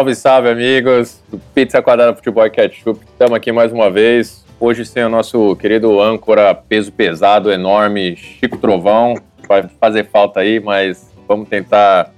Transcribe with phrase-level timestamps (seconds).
[0.00, 3.04] Salve, salve, amigos do Pizza Quadrada Futebol e Ketchup.
[3.04, 4.46] Estamos aqui mais uma vez.
[4.58, 9.14] Hoje sem o nosso querido âncora peso pesado, enorme, Chico Trovão.
[9.46, 12.14] Vai fazer falta aí, mas vamos tentar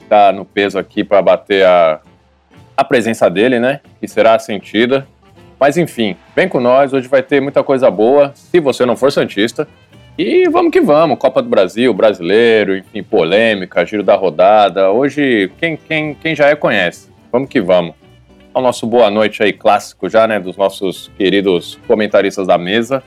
[0.00, 2.00] estar no peso aqui para bater a,
[2.76, 3.80] a presença dele, né?
[3.98, 5.04] Que será sentida.
[5.58, 6.92] Mas enfim, vem com nós.
[6.92, 8.30] Hoje vai ter muita coisa boa.
[8.36, 9.66] Se você não for Santista,
[10.18, 14.90] e vamos que vamos, Copa do Brasil, brasileiro, enfim, polêmica, giro da rodada.
[14.90, 17.08] Hoje, quem, quem, quem já é conhece.
[17.30, 17.94] Vamos que vamos.
[18.52, 23.00] O nosso boa noite aí, clássico já, né, dos nossos queridos comentaristas da mesa.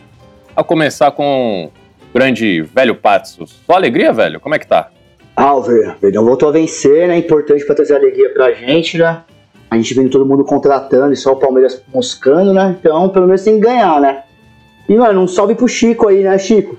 [0.55, 3.61] A começar com o grande velho Patsos.
[3.65, 4.39] Só alegria, velho?
[4.39, 4.89] Como é que tá?
[5.35, 7.17] O Verdão voltou a vencer, né?
[7.17, 9.21] Importante pra trazer alegria pra gente, né?
[9.69, 12.77] A gente vendo todo mundo contratando e só o Palmeiras moscando, né?
[12.79, 14.23] Então, pelo menos tem que ganhar, né?
[14.87, 16.77] E, mano, um salve pro Chico aí, né, Chico?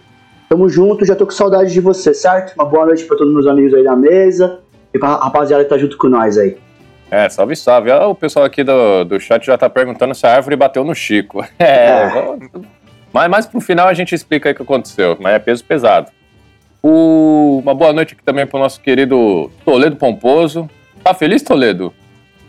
[0.53, 2.53] Tamo junto, já tô com saudade de você, certo?
[2.57, 4.61] Uma boa noite para todos os meus amigos aí na mesa
[4.93, 6.59] e pra rapaziada que tá junto com nós aí.
[7.11, 7.91] É, salve, salve.
[7.91, 10.95] Ah, o pessoal aqui do, do chat já tá perguntando se a árvore bateu no
[10.95, 11.43] Chico.
[11.59, 12.37] É, é.
[13.11, 16.11] Mas, mas pro final a gente explica aí o que aconteceu, mas é peso pesado.
[16.83, 20.69] O, uma boa noite aqui também pro nosso querido Toledo Pomposo.
[21.03, 21.95] Tá feliz, Toledo?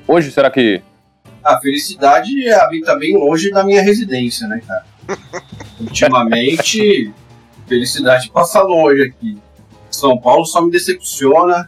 [0.05, 0.81] Hoje, será que...
[1.41, 4.83] A felicidade habita bem longe da minha residência, né, cara?
[5.79, 7.13] Ultimamente...
[7.73, 9.35] Felicidade passa longe aqui.
[9.89, 11.67] São Paulo só me decepciona.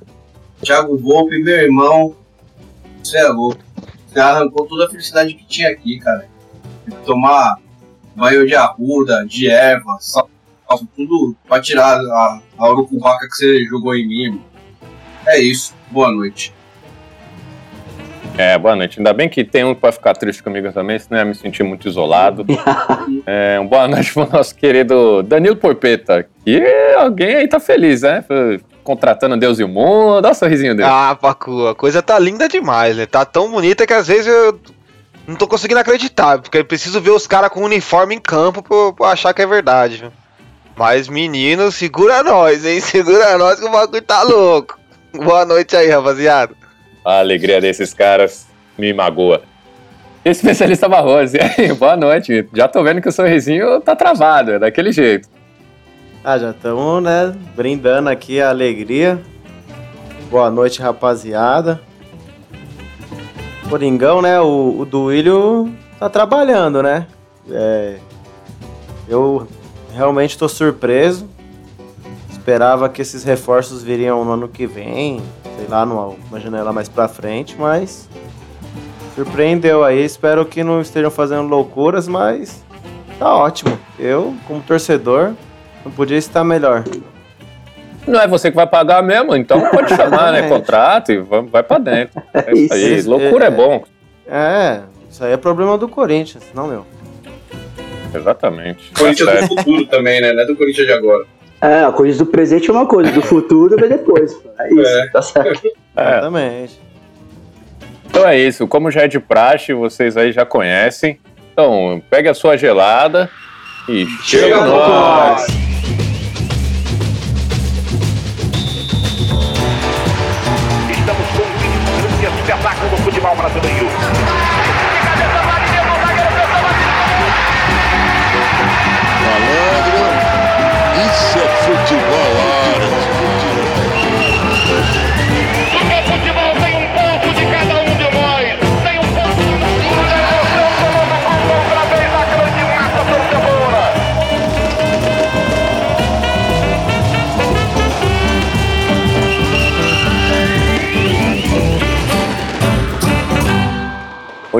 [0.61, 2.15] Thiago Volpe, meu irmão.
[3.03, 3.57] Você é louco.
[4.07, 6.29] Você arrancou toda a felicidade que tinha aqui, cara.
[7.07, 7.57] Tomar
[8.15, 10.29] banho de arruda, de erva, sal,
[10.95, 14.41] tudo pra tirar a, a urucubaca que você jogou em mim.
[15.25, 15.73] É isso.
[15.89, 16.53] Boa noite.
[18.38, 19.00] É, boa noite.
[19.00, 21.64] Ainda bem que tem um para ficar triste comigo também, senão eu ia me sentir
[21.64, 22.45] muito isolado.
[23.25, 26.61] é, um boa noite pro nosso querido Danilo Porpeta, que
[26.97, 28.23] alguém aí tá feliz, né?
[28.83, 30.22] Contratando Deus e o mundo.
[30.22, 30.89] Dá um sorrisinho dele.
[30.91, 33.06] Ah, Pacu, a coisa tá linda demais, né?
[33.06, 34.59] Tá tão bonita que às vezes eu
[35.25, 38.94] não tô conseguindo acreditar, porque eu preciso ver os caras com uniforme em campo pra,
[38.94, 39.97] pra achar que é verdade.
[39.97, 40.12] Viu?
[40.75, 42.81] Mas, menino, segura nós, hein?
[42.81, 44.78] Segura nós que o bagulho tá louco.
[45.13, 46.64] Boa noite aí, rapaziada.
[47.05, 49.43] A alegria desses caras me magoa.
[50.25, 52.49] Especialista Barroso, e aí, boa noite.
[52.51, 55.29] Já tô vendo que o sorrisinho tá travado, é daquele jeito.
[56.23, 59.21] Ah, já estamos, né, brindando aqui a alegria.
[60.31, 61.79] Boa noite, rapaziada.
[63.69, 67.05] Coringão, né, o, o Duílio tá trabalhando, né?
[67.51, 67.97] É,
[69.07, 69.47] eu
[69.94, 71.29] realmente tô surpreso.
[72.31, 75.21] Esperava que esses reforços viriam no ano que vem,
[75.55, 78.09] sei lá, numa janela mais pra frente, mas
[79.16, 80.03] surpreendeu aí.
[80.03, 82.63] Espero que não estejam fazendo loucuras, mas
[83.17, 83.77] tá ótimo.
[83.97, 85.33] Eu, como torcedor,
[85.83, 86.83] não podia estar melhor.
[88.07, 90.47] Não é você que vai pagar mesmo, então pode chamar, né?
[90.47, 92.21] Contrato e vamos, vai pra dentro.
[92.33, 92.97] É isso aí.
[92.97, 93.83] Isso, Loucura é, é, bom.
[94.27, 96.85] É, isso aí é problema do Corinthians, não meu.
[98.13, 98.91] Exatamente.
[98.97, 100.31] Corinthians tá do futuro também, né?
[100.31, 101.25] Não é do Corinthians de agora.
[101.65, 104.39] É, a coisa do presente é uma coisa, do futuro vem depois.
[104.59, 105.07] É isso, é.
[105.09, 105.61] tá certo.
[105.97, 106.09] É.
[106.09, 106.81] Exatamente.
[108.05, 111.17] Então é isso, como já é de praxe, vocês aí já conhecem.
[111.53, 113.29] Então, pegue a sua gelada
[113.87, 115.47] e chega, chega nós!
[115.47, 115.64] Estamos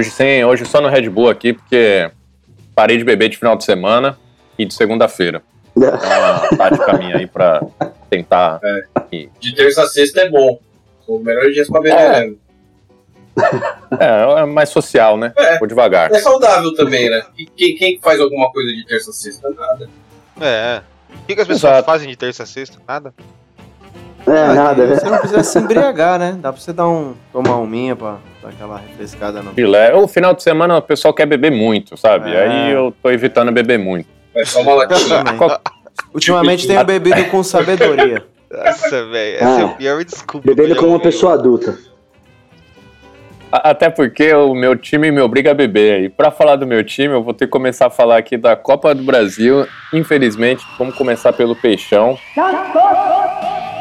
[0.06, 2.12] Hoje sem, hoje só no Red Bull aqui, porque
[2.76, 4.16] parei de beber de final de semana
[4.56, 5.42] e de segunda-feira.
[5.76, 7.60] É uma tática minha aí pra
[8.08, 8.60] tentar.
[8.64, 9.28] É.
[9.40, 10.60] De terça a sexta é bom.
[11.06, 12.20] São os melhores dias pra beber é.
[12.20, 12.40] mesmo.
[14.00, 15.34] É, é mais social, né?
[15.36, 15.58] É.
[15.58, 16.12] Vou devagar.
[16.12, 17.24] É saudável também, né?
[17.58, 19.50] quem, quem faz alguma coisa de terça a sexta?
[19.50, 19.90] Nada.
[20.40, 20.82] É.
[21.10, 21.86] O que, que as pessoas Exato.
[21.88, 22.78] fazem de terça a sexta?
[22.88, 23.12] Nada.
[24.28, 24.96] É, ah, nada, né?
[24.96, 26.38] Se não quiser se embriagar, né?
[26.40, 27.14] Dá pra você dar um.
[27.32, 29.54] tomar um minha pra dar aquela refrescada no.
[29.54, 29.94] Filé.
[29.94, 32.32] O final de semana o pessoal quer beber muito, sabe?
[32.32, 32.48] É.
[32.48, 34.08] Aí eu tô evitando beber muito.
[34.36, 35.24] É só uma latinha.
[36.14, 38.26] Ultimamente tenho bebido com sabedoria.
[38.52, 39.36] Nossa, velho.
[39.38, 40.48] Essa ah, é a pior desculpa.
[40.48, 41.78] Bebendo como uma pessoa adulta.
[43.52, 46.04] Até porque o meu time me obriga a beber.
[46.04, 48.56] E para falar do meu time, eu vou ter que começar a falar aqui da
[48.56, 49.66] Copa do Brasil.
[49.94, 52.18] Infelizmente, vamos começar pelo Peixão.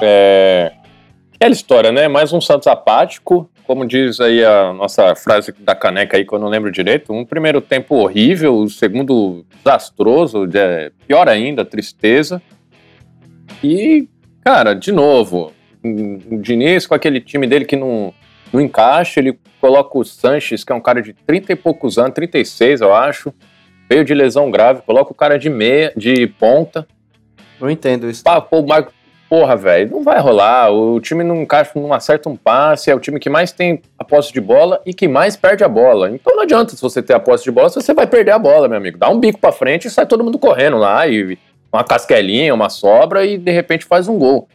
[0.01, 0.73] É...
[1.35, 2.09] Aquela história, né?
[2.09, 3.51] Mais um Santos apático.
[3.67, 7.25] como diz aí a nossa frase da caneca aí, que eu não lembro direito, um
[7.25, 12.43] primeiro tempo horrível, o segundo desastroso, é, pior ainda, tristeza.
[13.63, 14.09] E,
[14.43, 15.53] cara, de novo,
[15.83, 18.13] o Diniz com aquele time dele que não,
[18.53, 22.15] não encaixa, ele coloca o Sanches, que é um cara de 30 e poucos anos,
[22.15, 23.33] 36 eu acho,
[23.89, 26.87] veio de lesão grave, coloca o cara de meia, de ponta,
[27.61, 28.23] Não entendo isso.
[28.23, 28.93] Pá, pô, o Marco,
[29.35, 30.71] porra, velho, não vai rolar.
[30.71, 31.45] O time não
[31.75, 34.95] não acerta um passe, é o time que mais tem a posse de bola e
[34.95, 36.09] que mais perde a bola.
[36.09, 38.39] Então não adianta se você ter a posse de bola, se você vai perder a
[38.39, 38.97] bola, meu amigo.
[38.97, 41.37] Dá um bico pra frente e sai todo mundo correndo lá e
[41.73, 44.49] uma casquelinha, uma sobra e de repente faz um gol.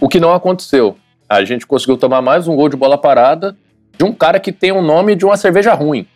[0.00, 0.96] O que não aconteceu.
[1.28, 3.56] A gente conseguiu tomar mais um gol de bola parada
[3.98, 6.06] de um cara que tem o nome de uma cerveja ruim.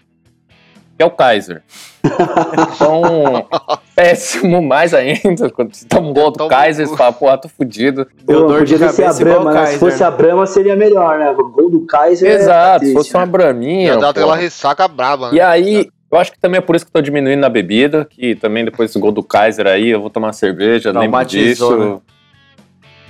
[1.00, 1.62] Que é o Kaiser.
[2.04, 3.46] Então,
[3.96, 5.48] péssimo mais ainda.
[5.48, 8.06] Quando você toma um gol do um Kaiser, você fala, porra, tô fudido.
[8.22, 9.56] Deu dor de podia ser a cabeça Brahma, né?
[9.60, 10.06] Kaiser, Se fosse né?
[10.06, 11.30] a Brahma seria melhor, né?
[11.30, 12.30] O gol do Kaiser.
[12.30, 13.32] é Exato, se triste, fosse uma né?
[13.32, 13.96] braminha.
[13.96, 15.38] Dá aquela ressaca braba, né?
[15.38, 18.04] E aí, eu acho que também é por isso que eu tô diminuindo na bebida,
[18.04, 21.76] que também depois desse gol do Kaiser aí, eu vou tomar cerveja, lembro disso.
[21.78, 21.98] né?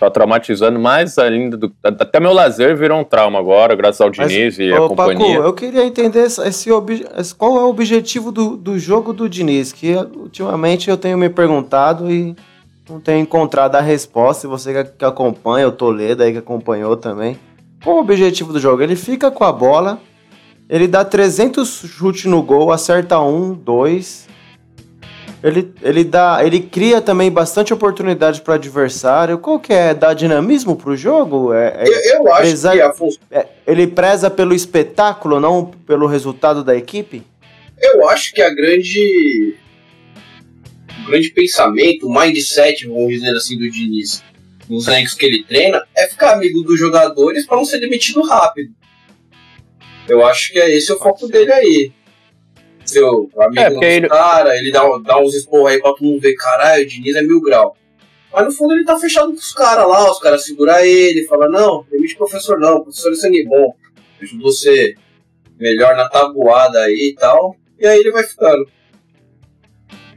[0.00, 1.58] Tá traumatizando mais ainda.
[1.58, 5.12] Do, até meu lazer virou um trauma agora, graças ao Diniz e a ô, Pacu,
[5.12, 5.36] companhia.
[5.36, 9.94] eu queria entender esse, esse qual é o objetivo do, do jogo do Diniz, que
[9.94, 12.34] ultimamente eu tenho me perguntado e
[12.88, 14.46] não tenho encontrado a resposta.
[14.46, 17.38] E você que, que acompanha, o Toledo aí que acompanhou também.
[17.84, 18.82] Qual o objetivo do jogo?
[18.82, 20.00] Ele fica com a bola,
[20.66, 24.26] ele dá 300 chutes no gol, acerta um, dois.
[25.42, 29.38] Ele, ele, dá, ele cria também bastante oportunidade para o adversário.
[29.38, 29.94] Qual que é?
[29.94, 31.54] Dá dinamismo pro jogo?
[31.54, 33.18] É, é- Eu, eu acho Apesar- que a função.
[33.30, 37.22] é, ele preza pelo espetáculo, não pelo resultado da equipe?
[37.80, 39.56] Eu acho que a grande.
[41.02, 44.22] O grande pensamento, o mindset, vamos dizer assim, do Diniz,
[44.68, 48.70] nos elencos que ele treina, é ficar amigo dos jogadores para não ser demitido rápido.
[50.06, 51.92] Eu acho que é esse o foco dele aí.
[52.90, 56.34] Seu amigo É, ele- cara, ele dá, dá uns esporros aí pra todo mundo ver,
[56.34, 57.76] caralho, o Diniz é mil grau.
[58.32, 61.48] Mas no fundo ele tá fechado com os caras lá, os caras seguram ele, fala,
[61.48, 63.74] não, demite o professor não, o professor é sangue bom,
[64.22, 64.94] ajudou você
[65.58, 67.56] melhor na tabuada aí e tal.
[67.78, 68.66] E aí ele vai ficando.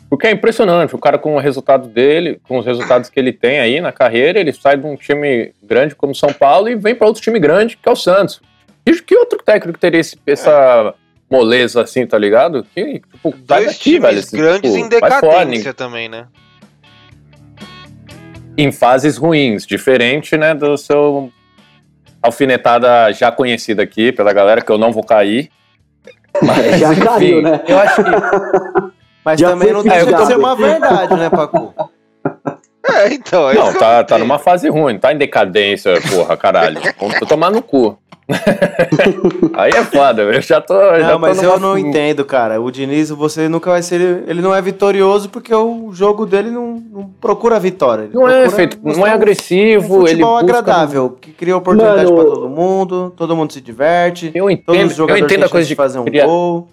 [0.09, 3.59] Porque é impressionante, o cara com o resultado dele, com os resultados que ele tem
[3.59, 7.07] aí na carreira, ele sai de um time grande como São Paulo e vem para
[7.07, 8.39] outro time grande, que é o Santos.
[8.85, 10.93] E que outro técnico teria esse- essa
[11.33, 12.63] moleza assim, tá ligado?
[12.73, 14.19] Que, tipo, sai Dois daqui, times velho.
[14.19, 16.27] assim, grandes tipo, em decadência também, né?
[18.57, 21.31] em fases ruins, diferente, né, do seu
[22.21, 25.49] alfinetada já conhecida aqui pela galera, que eu não vou cair.
[26.41, 27.61] Mas, Já enfim, caiu, né?
[27.67, 28.11] Eu acho que
[29.25, 31.73] Mas Já também não deixa de ser uma verdade, né, Pacu?
[32.85, 33.49] É, então.
[33.49, 36.81] é Não, tá, tá numa fase ruim, tá em decadência, porra, caralho.
[36.99, 37.97] Vamos tomar no cu.
[39.53, 40.73] Aí é foda, eu já tô.
[40.73, 42.59] já Não, tô mas numa- eu não entendo, cara.
[42.61, 44.23] O Diniz, você nunca vai ser.
[44.27, 48.03] Ele não é vitorioso porque o jogo dele não, não procura vitória.
[48.03, 52.05] Ele Não é feito, não é agressivo, um ele futebol busca- agradável, que cria oportunidade
[52.11, 55.67] Mano, pra todo mundo, todo mundo se diverte, Eu todos entendo, eu entendo a coisa
[55.67, 56.25] de fazer um criar.
[56.25, 56.69] gol.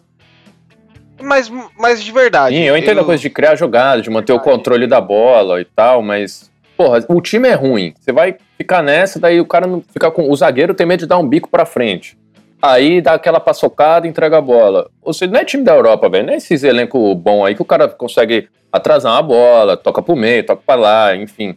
[1.22, 2.56] Mas, mas de verdade.
[2.56, 5.64] Sim, eu entendo a coisa de criar jogada, de manter o controle da bola e
[5.66, 6.49] tal, mas,
[6.80, 7.92] porra, o time é ruim.
[8.00, 10.30] Você vai ficar nessa, daí o cara não fica com.
[10.30, 12.16] O zagueiro tem medo de dar um bico pra frente.
[12.62, 14.88] Aí dá aquela paçocada e entrega a bola.
[15.02, 16.26] Ou seja, não é time da Europa, velho.
[16.26, 20.16] Não é esses elenco bom aí que o cara consegue atrasar uma bola, toca pro
[20.16, 21.54] meio, toca pra lá, enfim.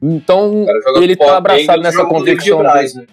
[0.00, 2.58] Então, O cara joga ele tá abraçado nessa convicção.
[2.58, 3.06] Braz, né?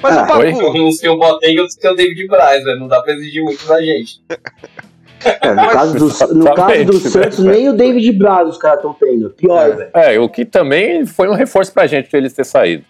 [0.00, 0.80] Mas Ah, o Pacu, oi?
[0.80, 2.76] Uns tem o Boateng e outros tem o David Braz, né?
[2.76, 4.22] Não dá pra exigir muito da gente.
[5.24, 8.78] É, no caso do, no caso do Exatamente, Santos, nem o David Braz os caras
[8.78, 9.30] estão tendo.
[9.30, 9.90] Pior, velho.
[9.94, 12.84] É, o que também foi um reforço pra gente ele ter saído.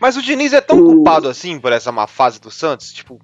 [0.00, 2.92] mas o Diniz é tão O- culpado assim por essa má fase do Santos?
[2.92, 3.20] Tipo.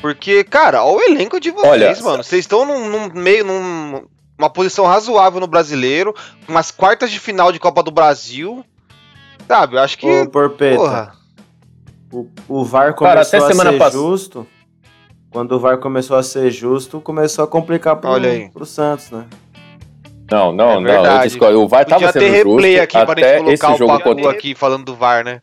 [0.00, 2.22] Porque, cara, olha o elenco de vocês, Olha, mano.
[2.22, 3.44] Vocês estão num, num meio.
[3.44, 4.04] Num,
[4.38, 6.14] uma posição razoável no brasileiro.
[6.46, 8.62] Umas quartas de final de Copa do Brasil.
[9.48, 10.06] Sabe, eu acho que.
[10.06, 11.12] Ô, porra.
[12.12, 14.46] o, o VAR Cara, começou até a semana ser pass- justo.
[15.36, 18.48] Quando o VAR começou a ser justo, começou a complicar pro, Olha aí.
[18.48, 19.26] pro Santos, né?
[20.32, 21.16] Não, não, É não.
[21.16, 21.60] eu discordo.
[21.62, 23.78] O VAR Podia tava ter sendo replay justo aqui pra até gente esse colocar o
[23.78, 24.30] jogo Pacu contra...
[24.30, 25.42] aqui falando do VAR, né?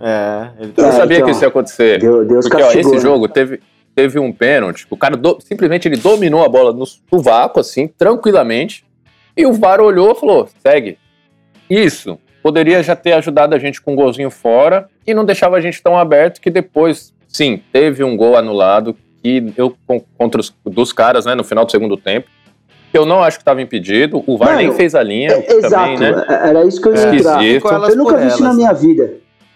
[0.00, 2.00] É, ele Eu não É, sabia então, que isso ia acontecer.
[2.00, 3.08] Deu- Deus Porque ó, castigou, esse né?
[3.12, 3.60] jogo teve,
[3.94, 4.88] teve um pênalti.
[4.90, 8.84] O cara do- simplesmente ele dominou a bola no, no vácuo, assim, tranquilamente.
[9.36, 10.98] E o VAR olhou e falou: segue.
[11.70, 12.18] Isso.
[12.42, 15.80] Poderia já ter ajudado a gente com um golzinho fora e não deixava a gente
[15.80, 19.74] tão aberto que depois, sim, teve um gol anulado que eu
[20.18, 22.28] contra os dos caras, né, no final do segundo tempo.
[22.92, 24.22] que Eu não acho que estava impedido.
[24.26, 25.30] O VAR Mano, nem fez a linha.
[25.32, 26.24] É, também, exato, né?
[26.28, 27.38] era isso que eu ia entrar.
[27.60, 29.14] Com elas Eu nunca vi isso na minha vida.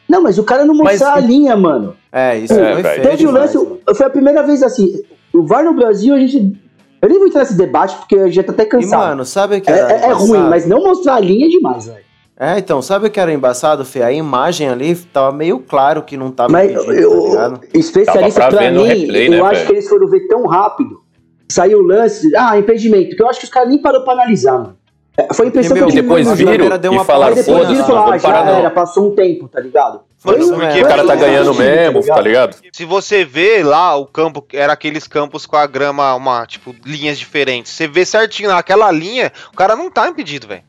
[0.09, 1.95] Não, mas o cara não Mas- mostrar a linha, mano.
[2.11, 3.03] É, isso É, foi velho.
[3.03, 3.59] Teve o lance,
[3.95, 5.03] foi a primeira vez assim.
[5.35, 6.57] O VAR no Brasil, a gente.
[7.01, 9.01] Eu nem vou entrar nesse debate porque a gente já tá até E, cansado.
[9.09, 12.08] mano, sabe que é, é- é ruim, mas não mostrar a linha é demais, velho.
[12.41, 14.01] É, então, sabe o que era embaçado, Fê?
[14.03, 17.61] A imagem ali tava meio claro que não tava Mas impedido, eu, tá ligado?
[17.75, 19.67] especialista pra pra, mim, replay, eu né, acho velho?
[19.67, 21.03] que eles foram ver tão rápido.
[21.51, 24.53] Saiu o lance, ah, impedimento, que eu acho que os caras nem pararam pra analisar,
[24.53, 24.77] mano.
[25.17, 26.29] É, Foi a impressão meu, que eu E depois.
[26.29, 28.59] Mas viram deu e uma falaram, e foda-se, falaram, não ah, vou já parar não.
[28.61, 29.95] era, passou um tempo, tá ligado?
[30.25, 32.57] Mano, Foi- porque foi O cara tá ganhando lance, mesmo, tá ligado?
[32.73, 37.19] Se você vê lá o campo, era aqueles campos com a grama, uma, tipo, linhas
[37.19, 37.73] diferentes.
[37.73, 40.63] Você vê certinho naquela linha, o cara não tá impedido, velho.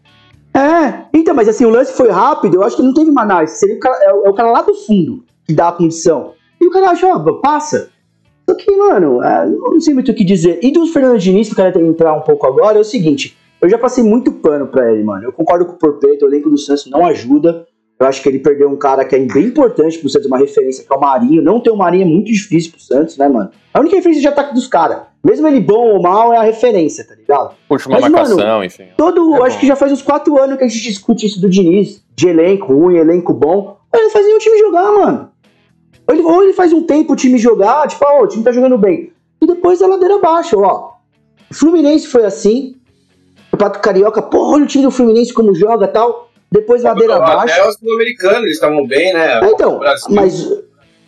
[0.53, 3.57] É, então, mas assim, o lance foi rápido, eu acho que não teve uma análise.
[3.57, 6.33] Seria o cara, é, o- é o cara lá do fundo que dá a condição.
[6.59, 7.89] E o cara achou, passa.
[8.49, 10.59] Só que, mano, é, não sei muito o que dizer.
[10.63, 13.69] E do Fernando Diniz, que eu quero entrar um pouco agora, é o seguinte: eu
[13.69, 15.23] já passei muito pano pra ele, mano.
[15.23, 17.67] Eu concordo com o Porpeto, o elenco do Santos não ajuda.
[17.99, 20.85] Eu acho que ele perdeu um cara que é bem importante pro Santos, uma referência,
[20.85, 21.41] que é o Marinho.
[21.41, 23.51] Não ter o Marinho é muito difícil pro Santos, né, mano?
[23.73, 27.05] A única referência de ataque dos caras, mesmo ele bom ou mal, é a referência,
[27.05, 27.55] tá ligado?
[27.67, 28.85] Puxa uma Mas, mano, marcação, enfim.
[28.95, 29.59] Todo, É acho bom.
[29.59, 32.73] que já faz uns quatro anos que a gente discute isso do Diniz, de elenco
[32.73, 33.77] ruim, elenco bom.
[33.93, 35.29] Ele não faz nenhum time jogar, mano.
[36.07, 38.53] Ou ele, ou ele faz um tempo o time jogar, tipo, ó, o time tá
[38.53, 39.11] jogando bem.
[39.41, 40.93] E depois é ladeira abaixo, ó.
[41.51, 42.75] O Fluminense foi assim.
[43.51, 46.28] O Pato Carioca, porra, olha o time do Fluminense como joga e tal.
[46.51, 47.53] Depois ladeira abaixo.
[47.53, 49.39] Até os sul-americanos, eles estavam bem, né?
[49.43, 49.79] Então,
[50.09, 50.49] mas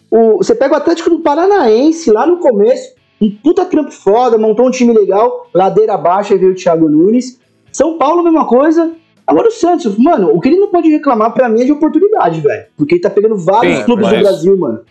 [0.10, 4.68] o, você pega o Atlético do Paranaense lá no começo, um puta trampo foda, montou
[4.68, 7.40] um time legal, ladeira abaixo, aí veio o Thiago Nunes.
[7.72, 8.92] São Paulo, mesma coisa.
[9.26, 12.42] Agora o Santos, mano, o que ele não pode reclamar pra mim é de oportunidade,
[12.42, 12.66] velho.
[12.76, 14.82] Porque ele tá pegando vários Sim, clubes do Brasil, mano.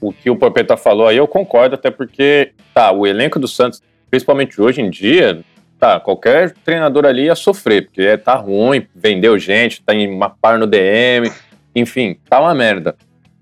[0.00, 3.82] O que o Porpeta falou aí, eu concordo, até porque, tá, o elenco do Santos,
[4.10, 5.42] principalmente hoje em dia,
[5.80, 10.28] tá, qualquer treinador ali ia sofrer, porque é, tá ruim, vendeu gente, tá em uma
[10.30, 11.30] par no DM,
[11.74, 12.94] enfim, tá uma merda.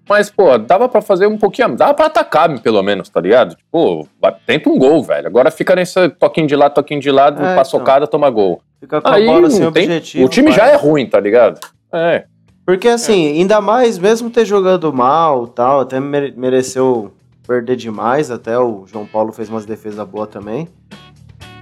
[0.08, 3.54] Mas, pô, dava pra fazer um pouquinho, dava pra atacar, pelo menos, tá ligado?
[3.56, 4.08] Tipo,
[4.46, 5.26] tenta um gol, velho.
[5.26, 8.62] Agora fica nesse toquinho de lado, toquinho de lado, É, paçocada, toma gol.
[8.80, 10.24] Fica com a Aí bola sem tem- objetivo.
[10.24, 11.60] o time já é ruim, tá ligado?
[11.92, 12.24] É.
[12.64, 17.12] Porque assim, ainda mais, mesmo ter jogado mal tal, até mere- mereceu
[17.46, 20.68] perder demais, até o João Paulo fez umas defesas boas também.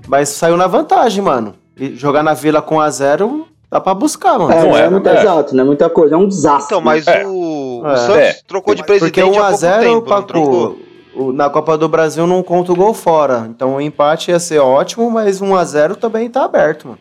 [0.06, 1.54] Mas saiu na vantagem, mano.
[1.76, 4.52] E jogar na vila com a zero dá pra buscar, mano.
[4.52, 5.20] É, não é, é, muito é.
[5.20, 6.66] exato, não é muita coisa, é um desastre.
[6.66, 7.26] Então, mas É.
[7.26, 7.96] o, o É.
[7.96, 8.36] Santos É.
[8.46, 10.68] trocou de Porque presidente 1x0, tempo, não trocou?
[10.70, 10.80] Paco,
[11.16, 13.46] o- na Copa do Brasil não conta o gol fora.
[13.50, 16.98] Então o empate ia ser ótimo, mas 1x0 também tá aberto, mano.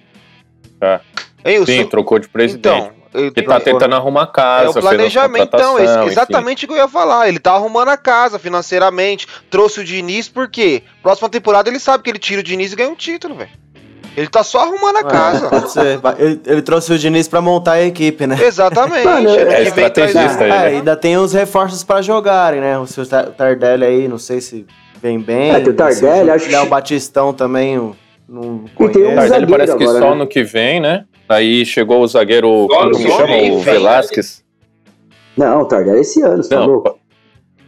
[1.45, 2.67] Hein, o Sim, San- trocou de presidente.
[2.75, 2.89] Então,
[3.33, 7.27] que tá tentando arrumar casa, É o planejamento, então, exatamente o que eu ia falar.
[7.27, 10.83] Ele tá arrumando a casa financeiramente, trouxe o Diniz, por quê?
[11.01, 13.49] Próxima temporada ele sabe que ele tira o Diniz e ganha um título, velho.
[14.17, 15.49] Ele tá só arrumando a É, casa.
[15.49, 15.97] pode ser.
[15.97, 18.37] Vai- Ele, ele trouxe o Diniz pra montar a equipe, né?
[18.41, 19.03] Exatamente.
[19.03, 20.65] Mano, Ano é traz- estrategista aí, É, né?
[20.67, 22.77] ainda tem os reforços pra jogarem, né?
[22.79, 24.65] O seu Tar- Tardelli aí, não sei se
[25.01, 25.51] vem bem.
[25.51, 27.93] É, tem o Tardelli, o acho que- Léo Batistão também, o-
[28.27, 29.15] não E tem um.
[29.15, 30.15] Tardelli zagueiro parece que agora, só né?
[30.15, 31.05] no que vem, né?
[31.27, 33.27] Aí chegou o zagueiro, Só como chama?
[33.27, 33.59] vem, O.
[33.59, 34.43] Velasquez.
[35.37, 36.99] Não, o Tardelli é esse ano, você tá Não, louco?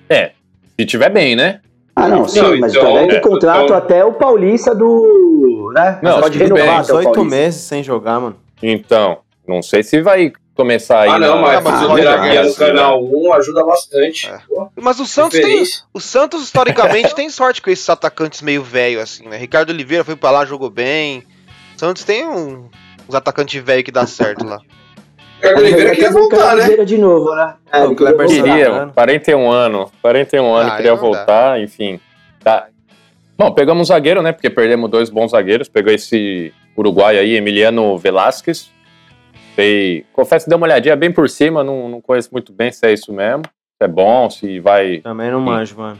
[0.10, 0.32] é,
[0.80, 1.60] se tiver bem, né?
[1.96, 4.76] Ah, não, sim, Não, mas então, o Tardelli tem é, contrato então- até o Paulista
[4.76, 5.72] do.
[5.76, 6.00] né?
[6.04, 7.36] Não, pode renovar até o 18 Paulista.
[7.36, 8.36] meses sem jogar, mano.
[8.62, 13.02] Então, não sei se vai começar aí Ah, não, mas Ah, mas terapia no canal
[13.04, 14.28] 1 ajuda bastante.
[14.28, 14.40] É.
[14.50, 15.64] Pô, Mas o Santos tem.
[15.94, 19.38] O Santos, historicamente, tem sorte com esses atacantes meio velho, assim, né?
[19.38, 21.24] Ricardo Oliveira foi pra lá, jogou bem.
[21.76, 22.68] O Santos tem um,
[23.08, 24.60] uns atacantes velho que dá certo lá.
[25.38, 26.62] Ricardo Oliveira queria voltar, né?
[26.64, 27.54] Oliveira de novo, né?
[27.72, 28.44] É, O Kleber voltar.
[28.44, 31.02] Queria, 41 anos, 41 anos, Ah, queria não dá.
[31.04, 32.00] voltar, enfim.
[32.44, 32.68] Tá.
[33.38, 34.32] Bom, pegamos um zagueiro, né?
[34.32, 35.68] Porque perdemos dois bons zagueiros.
[35.70, 38.72] Pegou esse uruguaio aí, Emiliano Velasquez.
[39.58, 42.86] Sei, confesso que dei uma olhadinha bem por cima, não, não conheço muito bem se
[42.86, 43.42] é isso mesmo.
[43.44, 45.00] Se é bom, se vai.
[45.00, 45.98] Também não manjo, mano.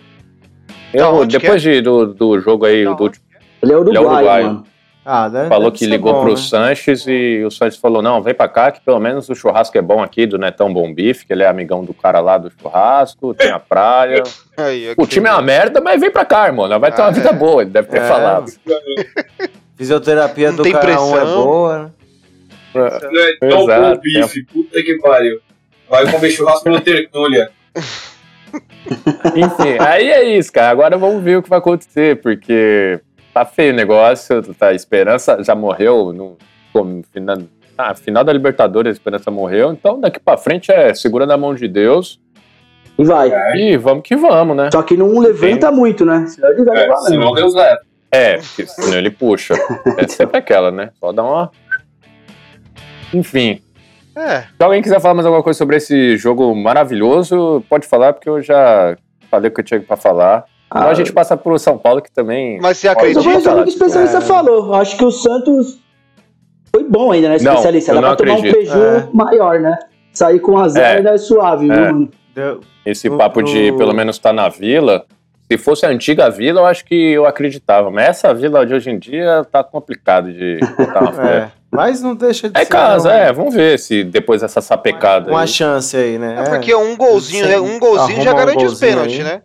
[0.94, 3.26] Eu, onde depois de- do, do jogo aí, Da do último,
[3.62, 4.46] Ele é uruguaio, uruguaio.
[4.46, 4.64] mano.
[5.10, 6.36] Ah, deve, falou deve que ligou bom, pro né?
[6.38, 9.82] Sanches e o Sanches falou: não, vem pra cá, que pelo menos o churrasco é
[9.82, 13.34] bom aqui, do Netão Bom Bife, que ele é amigão do cara lá do churrasco,
[13.34, 14.22] tem a praia.
[14.58, 16.68] Aí, O time é uma merda, mas vem pra cá, irmão.
[16.80, 17.34] Vai ter Ah, uma vida é.
[17.34, 18.52] boa, ele deve ter É, falado.
[19.78, 21.44] Fisioterapia Não do cara um é pressão.
[21.44, 21.90] boa, né?
[22.74, 25.40] Não é tão Exato, bom bife, puta que pariu.
[25.90, 27.50] Vai comer churrasco no Tertúlia.
[29.36, 30.70] Enfim, aí é isso, cara.
[30.70, 33.00] Agora vamos ver o que vai acontecer, porque
[33.34, 36.38] tá feio o negócio, tá, a Esperança já morreu no,
[36.74, 37.38] no final,
[37.78, 41.54] ah, final da Libertadores, a Esperança morreu, então daqui pra frente é segura na mão
[41.54, 42.20] de Deus
[42.98, 43.30] E vai.
[43.56, 44.70] e vamos que vamos, né?
[44.72, 46.26] Só que não levanta muito, né?
[46.28, 47.34] Senão ele vai É, levar senão.
[47.34, 47.80] Deus leva.
[48.10, 49.54] É, porque senão ele puxa.
[49.98, 50.90] É sempre aquela, né?
[51.00, 51.52] Só dá uma.
[53.14, 53.62] Enfim.
[54.16, 58.28] É, Se alguém quiser falar mais alguma coisa sobre esse jogo maravilhoso, pode falar, porque
[58.30, 58.98] eu já
[59.30, 60.46] falei o que eu tinha pra falar.
[60.68, 62.60] Então a gente passa pro São Paulo, que também.
[62.60, 63.22] mas você acredita?
[63.22, 64.22] foi o que o especialista É.
[64.22, 64.74] falou.
[64.74, 65.80] Acho que o Santos
[66.74, 67.38] foi bom ainda, né?
[67.42, 67.92] Não, Especialista.
[67.92, 68.56] eu Dá não pra tomar um acredito.
[68.56, 69.08] preju É.
[69.14, 69.78] maior, né?
[70.12, 70.98] Sair com a zero É.
[70.98, 71.92] ainda é suave, viu, É.
[71.92, 72.10] mano?
[72.86, 75.06] Esse No- papo de no- pelo menos estar na vila.
[75.50, 77.90] Se fosse a antiga vila, eu acho que eu acreditava.
[77.90, 81.52] Mas essa vila de hoje em dia tá complicado de botar uma fé.
[81.78, 83.32] É, mas não deixa de É ser casa, um- é.
[83.34, 85.30] Vamos ver se depois dessa sapecada.
[85.32, 85.48] uma aí.
[85.48, 86.36] chance aí, né?
[86.46, 87.56] É porque um golzinho, Sim.
[87.60, 89.24] um golzinho já Arrumar um garante os pênaltis, aí.
[89.24, 89.42] né?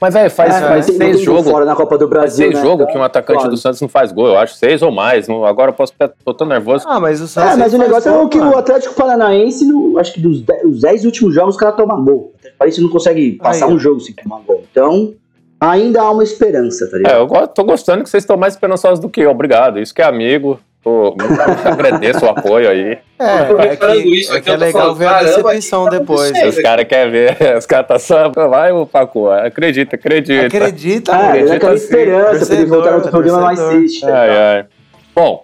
[0.00, 1.50] Mas, velho, faz, É, faz seis gol jogos.
[1.50, 2.62] fora na Copa do Faz Brasil, seis né?
[2.62, 3.50] jogos que um atacante claro.
[3.50, 4.54] do Santos não faz gol, eu acho.
[4.56, 5.28] Seis ou mais.
[5.28, 6.84] Não- agora eu posso estar tô tão nervoso.
[6.86, 7.52] Ah, mas o Santos.
[7.52, 8.58] É, mas o negócio faz é gol, que o.
[8.58, 12.14] Atlético Paranaense, no- acho que dos 10, os 10 últimos jogos, os caras tomam gol.
[12.14, 14.62] O Atlético Paranaense não consegue passar Aí, um jogo sem tomar gol.
[14.70, 15.14] Então,
[15.58, 17.16] ainda há uma esperança, tá É, ligado?
[17.16, 19.30] eu go- tô gostando que vocês estão mais esperançosos do que eu.
[19.30, 19.78] Obrigado.
[19.78, 20.60] Isso que é amigo.
[20.84, 21.16] Tô,
[21.64, 22.98] agradeço o apoio aí.
[23.18, 23.86] É, é que,
[24.20, 26.30] isso é, aqui, que é legal falando, ver a decepção o tá depois.
[26.44, 28.28] Os caras querem ver, os caras tá só.
[28.28, 30.46] Vai, ô Paco, acredita, acredita.
[30.46, 31.84] Acredita, Ah, é acredita aquela sim.
[31.84, 34.02] esperança pra ele voltar no programa mais triste.
[34.02, 34.66] tá Ai, ai.
[35.14, 35.42] Bom,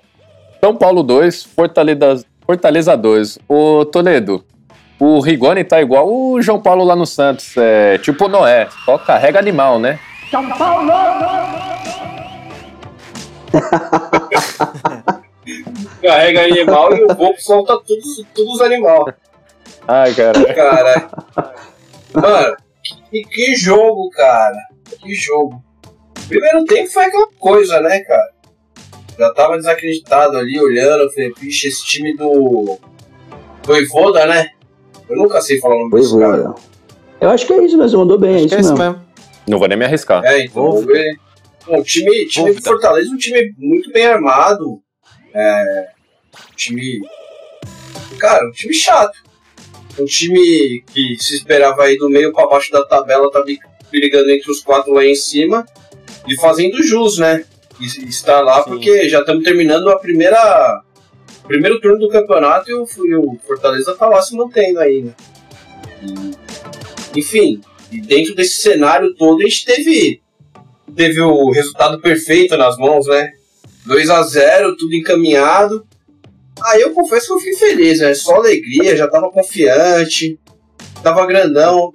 [0.62, 3.38] São Paulo 2, Fortaleza, Fortaleza 2.
[3.48, 4.44] Ô, Toledo,
[4.98, 7.54] o Rigoni tá igual o João Paulo lá no Santos.
[7.56, 9.98] É tipo o Noé, só carrega animal, né?
[16.02, 19.14] Carrega animal e o Volpe solta todos, todos os animais.
[19.86, 20.54] Ai, cara.
[20.54, 21.10] Caralho.
[22.14, 22.56] Mano,
[23.10, 24.56] que, que jogo, cara.
[25.00, 25.62] Que jogo.
[26.28, 28.30] Primeiro tempo foi aquela coisa, né, cara?
[29.18, 31.10] Já tava desacreditado ali, olhando.
[31.12, 32.78] Falei, pixe, esse time do.
[33.64, 34.50] Voivoda, né?
[35.08, 36.54] Eu nunca sei falar o nome desse cara.
[37.20, 38.92] Eu acho que é isso mesmo, mandou bem, é Acho isso que é isso mesmo.
[38.94, 39.06] mesmo.
[39.46, 40.24] Não vou nem me arriscar.
[40.24, 41.18] É, então vamos ver.
[41.66, 42.62] Bom, o time, time do.
[42.62, 44.80] Fortaleza é um time muito bem armado.
[45.34, 45.88] É.
[46.34, 47.00] Um time.
[48.18, 49.18] Cara, um time chato.
[49.98, 53.42] Um time que se esperava aí do meio pra baixo da tabela, tá
[53.90, 55.66] brigando entre os quatro lá em cima.
[56.26, 57.44] E fazendo jus, né?
[57.80, 58.70] E e está lá Sim.
[58.70, 60.82] porque já estamos terminando a primeira.
[61.46, 65.16] Primeiro turno do campeonato e o, e o Fortaleza tá lá se mantendo ainda.
[66.02, 70.22] E, enfim, e dentro desse cenário todo a gente teve
[70.94, 73.32] teve o resultado perfeito nas mãos, né?
[73.86, 75.86] 2 a 0 tudo encaminhado.
[76.62, 78.14] Aí eu confesso que eu fiquei feliz, né?
[78.14, 80.38] Só alegria, já tava confiante,
[81.02, 81.94] tava grandão.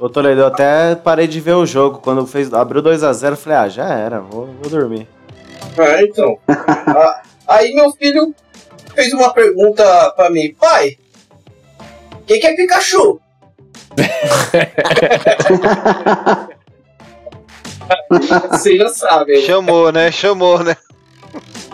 [0.00, 1.98] Ô Toledo, eu até parei de ver o jogo.
[1.98, 5.06] Quando fez, abriu 2x0, eu falei, ah, já era, vou, vou dormir.
[5.76, 6.38] É, então.
[6.86, 8.34] Ah, aí meu filho
[8.94, 10.96] fez uma pergunta pra mim, pai,
[12.26, 13.20] quem que é Pikachu?
[18.50, 19.42] Vocês já sabem, né?
[19.46, 20.10] Chamou, né?
[20.10, 20.76] Chamou, né?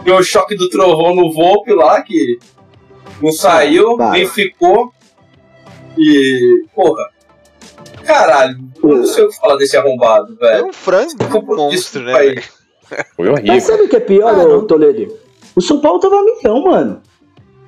[0.04, 2.38] Deu o choque do trovão no Volpe lá, que
[3.22, 4.12] não saiu, Vai.
[4.20, 4.92] nem ficou.
[5.98, 7.04] E, porra,
[8.04, 10.66] caralho, eu não sei o que falar desse arrombado, É velho.
[10.68, 12.12] um frango monstro, né?
[13.14, 13.60] Foi Mas horrível.
[13.60, 14.66] sabe o que é pior, Ah.
[14.66, 15.14] Toledo?
[15.54, 17.02] O São Paulo tava milhão, mano.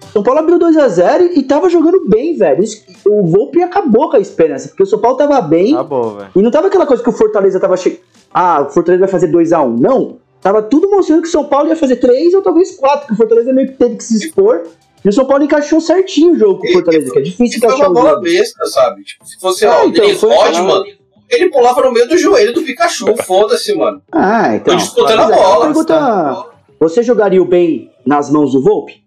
[0.08, 2.64] O São Paulo abriu 2x0 e tava jogando bem, velho.
[3.06, 6.30] O Volpe acabou com a esperança, porque o São Paulo tava bem Acabou, velho.
[6.34, 8.02] e não tava aquela coisa que o Fortaleza tava chegando.
[8.34, 9.78] Ah, o Fortaleza vai fazer 2x1.
[9.78, 10.18] Não.
[10.40, 13.16] Tava tudo mostrando que o São Paulo ia fazer 3 ou talvez 4, que o
[13.16, 14.62] Fortaleza meio que teve que se expor.
[15.04, 17.60] E o São Paulo encaixou certinho o jogo com o Fortaleza, que é difícil E
[17.60, 18.22] foi encaixar uma o bola jogo.
[18.22, 19.02] besta, sabe?
[19.04, 20.84] Tipo, se fosse É, ó, o então, Denis foi- Rodman,
[21.28, 24.00] ele pulava no meio do joelho do Pikachu, foda-se, mano.
[24.12, 24.74] Ah, então.
[24.74, 25.66] Tô disputando a é, bola.
[25.66, 26.46] Pergunta,
[26.80, 29.02] você jogaria o bem nas mãos do Volpe?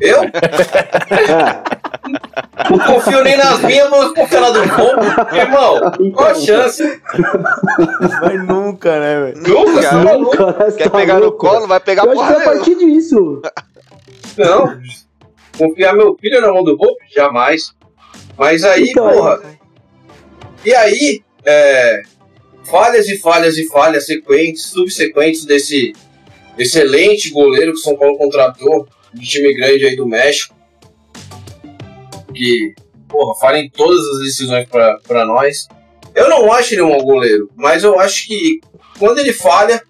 [0.00, 0.22] Eu
[1.10, 1.69] É.
[2.70, 5.36] não confio nem nas minhas, vou confiar na do Volpe.
[5.36, 7.00] Irmão, qual a chance?
[8.22, 9.42] Mas nunca, né, velho?
[9.48, 10.36] Nunca, você é maluco.
[10.36, 11.38] Nunca, você Quer tá pegar no louco?
[11.38, 13.42] colo, vai pegar Eu acho que porra é a partir disso.
[14.38, 14.80] Não.
[15.58, 17.04] Confiar meu filho na mão do Volpe?
[17.14, 17.72] Jamais.
[18.38, 19.40] Mas aí, Então, porra.
[20.64, 22.02] E aí, é,
[22.64, 25.92] falhas e falhas e falhas sequentes, subsequentes desse
[26.58, 30.54] excelente goleiro que o São Paulo contratou, de time grande aí do México.
[32.40, 32.74] Que,
[33.06, 35.68] porra, falha em todas as decisões pra pra nós.
[36.14, 38.60] Eu não acho ele um mau goleiro, mas eu acho que
[38.98, 39.82] quando ele falha,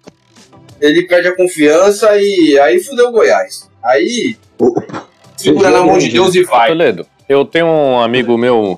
[0.81, 3.69] ele perde a confiança e aí fudeu o Goiás.
[3.81, 4.35] Aí
[5.37, 6.67] segura na mão de Deus e vai.
[6.67, 8.77] Toledo, eu tenho um amigo meu,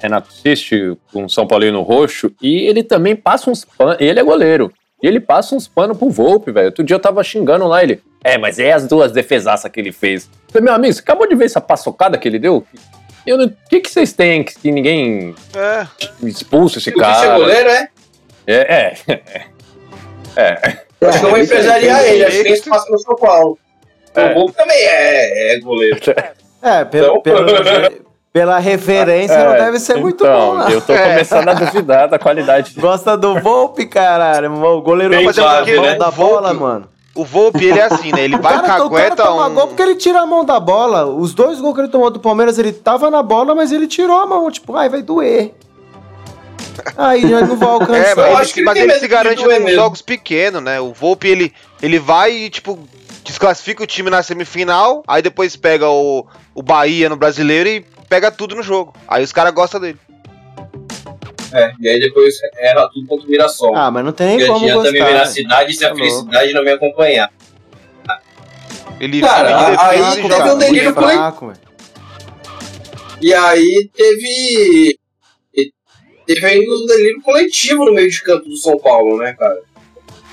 [0.00, 3.96] Renato Siste, um São Paulino roxo, e ele também passa uns panos.
[4.00, 4.72] Ele é goleiro.
[5.02, 6.66] E ele passa uns panos pro Volpe, velho.
[6.66, 8.02] Outro dia eu tava xingando lá ele.
[8.22, 10.24] É, mas é as duas defesaças que ele fez.
[10.48, 12.64] Eu falei, meu amigo, você acabou de ver essa paçocada que ele deu?
[13.26, 15.86] Eu não- O que, que vocês têm que, que ninguém É.
[16.26, 17.38] expulsa esse O Vice é cara?
[17.38, 17.88] goleiro, é?
[18.46, 18.54] É,
[19.08, 19.20] é.
[20.36, 20.52] É.
[21.08, 23.58] Acho que eu vou empresariar ele, acho que tem espaço no São Paulo.
[24.14, 25.98] O Volpe também é, é goleiro.
[26.62, 27.46] É, pelo, Então- pelo-
[28.32, 30.68] pela referência não É, deve ser muito então, bom, não.
[30.70, 32.74] Eu tô começando a duvidar da qualidade.
[32.78, 34.52] Gosta do Volpe, caralho.
[34.52, 35.94] O goleiro Bem não fazer claro, a mão né?
[35.96, 36.88] da bola, mano.
[37.12, 38.22] O Volpe, ele é assim, né?
[38.22, 39.54] Ele vai, cara, o cara cagueta toma um...
[39.54, 41.06] gol porque ele tira a mão da bola.
[41.06, 44.16] Os dois gols que ele tomou do Palmeiras, ele tava na bola, mas ele tirou
[44.16, 44.48] a mão.
[44.50, 45.52] Tipo, ai, vai doer.
[46.96, 48.16] Aí já não vai É, alcançar.
[48.16, 49.68] mas Eu ele, acho que ele mas ele medo se garante nos mesmo.
[49.70, 50.80] jogos pequenos, né?
[50.80, 52.78] O Volpe, ele, ele vai e, tipo,
[53.24, 58.30] desclassifica o time na semifinal, aí depois pega o, o Bahia no brasileiro e pega
[58.30, 58.92] tudo no jogo.
[59.06, 59.98] Aí os caras gostam dele.
[61.52, 63.74] É, e aí depois erra tudo contra o Mirassol.
[63.74, 65.04] Ah, mas não tem nem como adianta me gostar.
[65.06, 65.34] ver na velho.
[65.34, 67.32] cidade se a Tá felicidade não me acompanhar.
[69.00, 71.52] Ele Cara, ele aí teve um delírio coletivo.
[73.22, 74.98] E aí teve.
[76.26, 79.60] Teve ainda um delírio coletivo no meio de campo do São Paulo, né, cara?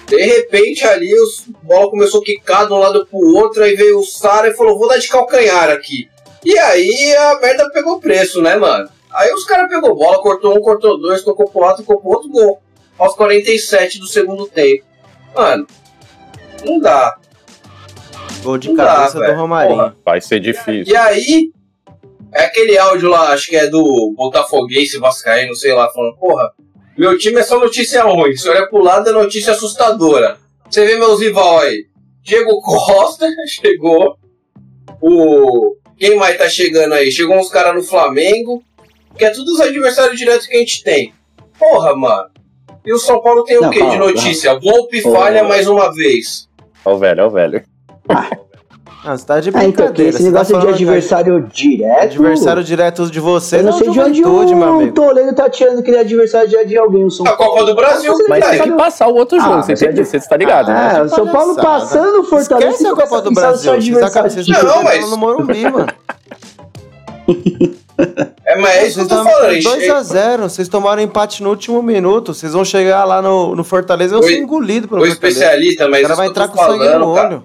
[0.08, 4.00] De repente ali os bola começou a quicar de um lado pro outro, aí veio
[4.00, 6.08] o Sara e falou, vou dar de calcanhar aqui.
[6.48, 8.90] E aí a merda pegou preço, né, mano?
[9.12, 12.30] Aí os caras pegou bola, cortou um, cortou dois, tocou pro lado, tocou pro outro
[12.30, 12.62] gol.
[12.98, 14.86] Aos 47 do segundo tempo.
[15.36, 15.68] Mano,
[16.66, 17.18] não dá.
[18.42, 19.38] Gol de Não dá, cabeça do velho.
[19.38, 19.76] Romarinho.
[19.76, 19.98] Porra.
[20.06, 20.94] Vai ser difícil.
[20.94, 21.52] E aí,
[22.34, 26.50] é aquele áudio lá, acho que é do Botafoguense Vascaíno, sei lá, falando, porra,
[26.98, 30.38] meu time é só notícia ruim, se olha pro lado é notícia assustadora.
[30.70, 31.88] Você vê meus rival aí.
[32.22, 34.18] Diego Costa chegou.
[35.02, 35.76] O.
[35.98, 37.12] Quem mais tá chegando aí?
[37.12, 38.64] Chegou uns caras no Flamengo.
[39.18, 41.14] Que é tudo os adversários diretos que a gente tem.
[41.58, 42.30] Porra, mano.
[42.86, 44.58] E o São Paulo tem o Não, quê calma, de notícia?
[44.60, 45.12] Volpe Ô.
[45.12, 46.48] falha mais uma vez.
[46.86, 47.64] Ó o velho, ó o velho.
[49.08, 50.10] Não, você tá de Ah, então, brincadeira.
[50.10, 52.04] esse você tá negócio de falando adversário direto.
[52.04, 54.92] Adversário direto de vocês Eu não o sei de onde meu o amigo.
[54.94, 57.06] Toledo tá tirando que ele é adversário direto de alguém.
[57.06, 59.64] O São A Copa do Brasil, Mas tem que passar o outro Ah, jogo.
[59.64, 60.96] Você mas tem é que de- você tá ligado, né?
[60.98, 62.70] É, o São Paulo passando o Fortaleza.
[62.72, 63.72] Esquece a você Copa do Brasil.
[63.72, 65.88] Não, estão mas- no Morumbi, mano.
[68.46, 69.46] É, mas é isso que eu tô falando.
[69.48, 70.44] a gente- 2x0.
[70.44, 72.34] Vocês tomaram empate no último minuto.
[72.34, 75.40] Vocês vão chegar lá no, no Fortaleza e vão Oi- ser engolidos pelo O Fortaleza.
[75.40, 77.44] especialista, O mas cara isso vai que eu entrar tô com sangue no falando, cara.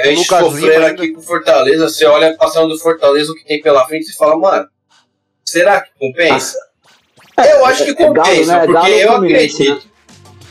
[0.00, 3.44] A gente Lucas sofrendo Lima aqui com Fortaleza, você olha passando do Fortaleza o que
[3.44, 4.66] tem pela frente e fala, mano,
[5.44, 6.56] será que compensa?
[7.38, 8.62] eu acho que é galo, compensa, né?
[8.62, 9.92] É porque eu Fluminense, acredito.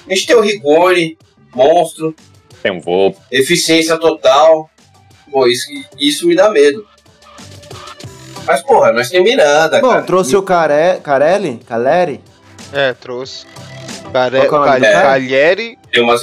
[0.07, 1.17] A gente tem o Rigoni,
[1.55, 2.15] monstro,
[2.61, 3.15] Tem um voo.
[3.31, 4.69] eficiência total.
[5.31, 5.65] Pô, isso,
[5.97, 6.85] isso me dá medo.
[8.45, 10.01] Mas, porra, nós temos Miranda, Bom, cara.
[10.01, 10.99] trouxe o Care...
[11.01, 11.59] Carelli?
[11.67, 12.19] Caleri?
[12.73, 13.45] É, trouxe.
[14.11, 14.37] Care...
[14.37, 15.01] É o nome do Cal- cara?
[15.03, 16.21] Cagliari Tem umas...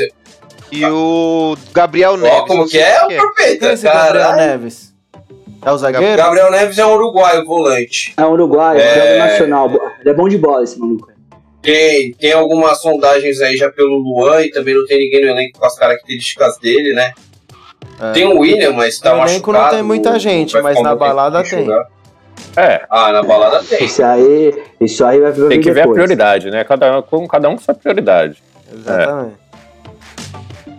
[0.73, 2.39] e o Gabriel Neves.
[2.39, 3.05] Ó, como que é?
[3.05, 4.37] O quem Quem é Gabriel cara.
[4.37, 4.95] Neves?
[5.65, 6.17] É o zagueiro?
[6.17, 8.13] Gabriel Neves é um uruguaio volante.
[8.17, 8.95] É um uruguaio, É.
[8.95, 9.71] joga nacional.
[10.01, 11.09] Ele é bom de bola esse maluco.
[11.61, 15.59] Tem, tem algumas sondagens aí já pelo Luan e também não tem ninguém no elenco
[15.59, 17.13] com as características dele, né?
[18.01, 18.13] É.
[18.13, 19.65] Tem o William, mas tá No elenco machucado.
[19.65, 21.65] não tem muita gente, mas um na balada tem.
[21.65, 21.87] jogar.
[22.57, 23.85] É, Ah, na balada tem.
[23.85, 25.95] Isso aí, isso aí vai vir tem que ver a depois.
[25.97, 26.63] prioridade, né?
[26.63, 28.41] Cada, com, cada um com sua prioridade.
[28.73, 29.35] Exatamente.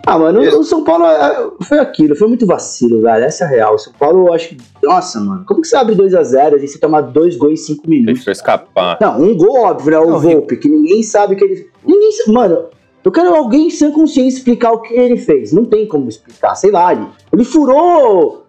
[0.05, 3.23] Ah, mano, o São Paulo é, foi aquilo, foi muito vacilo, velho.
[3.23, 3.75] Essa é a real.
[3.75, 4.57] O São Paulo, eu acho que.
[4.81, 8.15] Nossa, mano, como que você abre 2x0 e você toma dois gols em 5 minutos?
[8.15, 8.97] Deixa eu escapar.
[8.99, 9.99] Não, um gol, óbvio, né?
[9.99, 11.69] O Não, Volpe, que ninguém sabe que ele.
[11.85, 12.65] Ninguém Mano,
[13.03, 15.53] eu quero alguém sem consciência explicar o que ele fez.
[15.53, 16.91] Não tem como explicar, sei lá.
[16.91, 18.45] Ele, ele furou.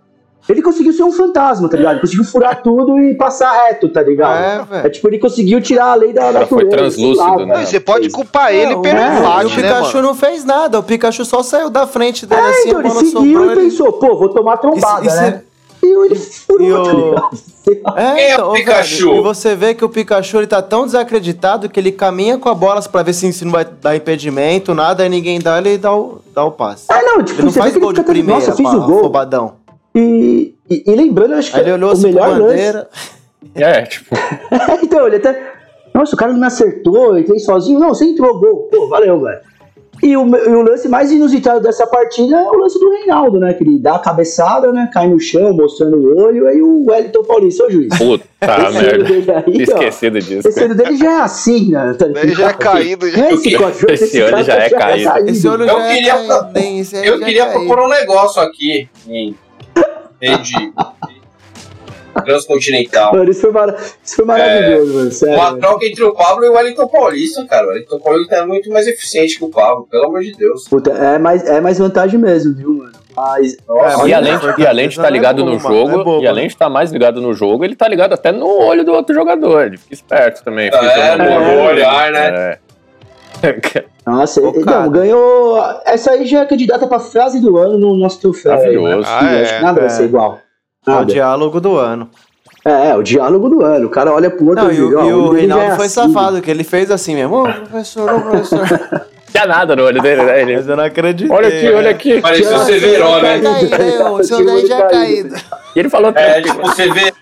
[0.49, 1.93] Ele conseguiu ser um fantasma, tá ligado?
[1.93, 4.43] Ele conseguiu furar tudo e passar reto, tá ligado?
[4.43, 4.91] É, É, velho.
[4.93, 6.61] tipo, ele conseguiu tirar a lei da foi natureza.
[6.61, 7.55] sei translúcido, lá, né?
[7.55, 10.09] Não, e você pode culpar ele pelo é, E o né, Pikachu mano?
[10.09, 10.79] não fez nada.
[10.79, 13.45] O Pikachu só saiu da frente dele É, assim, então ele seguiu sobrou.
[13.47, 15.43] e ele- pensou, pô, vou tomar trombada, Isso- isso né?
[15.83, 17.31] E ele furou, e o- tá ligado?
[17.97, 19.07] É, Quem é o então, Pikachu?
[19.09, 22.49] velho, e você vê que o Pikachu ele tá tão desacreditado que ele caminha com
[22.51, 25.79] a bola pra ver se, se não vai dar impedimento, nada, aí ninguém dá, ele
[25.79, 26.85] dá o, dá o passe.
[26.91, 28.71] É, não, tipo, Ele não você vê faz que gol ele de primeira, Nossa, fiz
[28.73, 28.99] o gol.
[28.99, 29.53] afobadão.
[30.01, 32.41] E, e, e lembrando, acho que ele olhou o assim melhor lance.
[32.43, 32.89] bandeira.
[33.55, 34.15] É, tipo,
[34.83, 35.55] então, ele até.
[35.95, 37.81] Nossa, o cara não me acertou, entrei sozinho.
[37.81, 38.69] Não, você entrou, gol.
[38.71, 39.41] Pô, valeu, velho.
[40.03, 43.53] E o, e o lance mais inusitado dessa partida é o lance do Reinaldo, né?
[43.55, 44.89] Que ele dá a cabeçada, né?
[44.93, 46.47] Cai no chão, mostrando o olho.
[46.47, 47.89] Aí o Wellington Paulista, ô juiz.
[47.99, 49.45] puta esse merda.
[49.45, 50.49] aí, Tinha ó, esquecido disso.
[50.49, 51.95] Esse olho dele já é assim, né?
[51.99, 53.27] Tá Ele já é caído, já.
[53.27, 55.29] É esse, cachorro, Esse olho já é caído.
[55.31, 56.79] Esse olho Eu já queria- é caído, hein?
[56.79, 57.67] Esse aí Eu já queria é caído.
[57.67, 59.35] propor um negócio aqui em
[60.21, 60.73] rede
[62.25, 63.13] transcontinental.
[63.15, 65.11] Mano, isso foi, mara- isso foi maravilhoso, mano.
[65.13, 65.35] Sério.
[65.37, 67.67] Uma troca entre o Pablo e o Wellington Paulista, cara.
[67.67, 70.69] O Wellington Paulista é muito mais eficiente que o Pablo, pelo amor de Deus.
[70.69, 72.93] Puta, é mais, é mais vantagem mesmo, viu, mano?
[73.17, 73.57] Mas.
[73.67, 75.79] Nossa, E Olha, além, e além de estar não é ligado no boba, não é
[75.93, 76.25] jogo, boba.
[76.25, 78.93] e além de estar mais ligado no jogo, ele tá ligado até no olho do
[78.93, 79.67] outro jogador.
[79.67, 80.71] Ele fica esperto também.
[80.71, 81.25] Fica É, no
[81.63, 81.69] olho.
[81.69, 82.59] olhar, né?
[83.43, 83.85] É.
[84.07, 84.67] Nossa, Focado.
[84.71, 85.63] não, ganhou.
[85.85, 88.53] Essa aí já é candidata pra frase do ano no nosso troféu.
[88.53, 89.09] Maravilhoso.
[89.09, 89.61] Ah, acho que é.
[89.61, 89.89] nada vai É.
[89.91, 90.39] ser igual.
[90.87, 91.07] É o Nada.
[91.13, 92.11] diálogo do ano.
[92.65, 93.87] É, é, o diálogo do ano.
[93.87, 95.95] O cara olha pro outro Não, e, o- ó, e o Reinaldo é foi assim.
[95.95, 97.37] safado, que ele fez assim mesmo.
[97.43, 98.59] Ô, professor, ô, professor.
[98.61, 99.01] Não
[99.33, 100.43] tinha nada no olho dele, né?
[100.43, 101.35] Ele, Mas eu não acreditei.
[101.35, 102.21] olha aqui, olha aqui.
[102.21, 103.41] Parecia o Severo, né?
[104.11, 105.35] o seu daí já caído.
[105.75, 107.13] E ele falou É, tipo, você vê.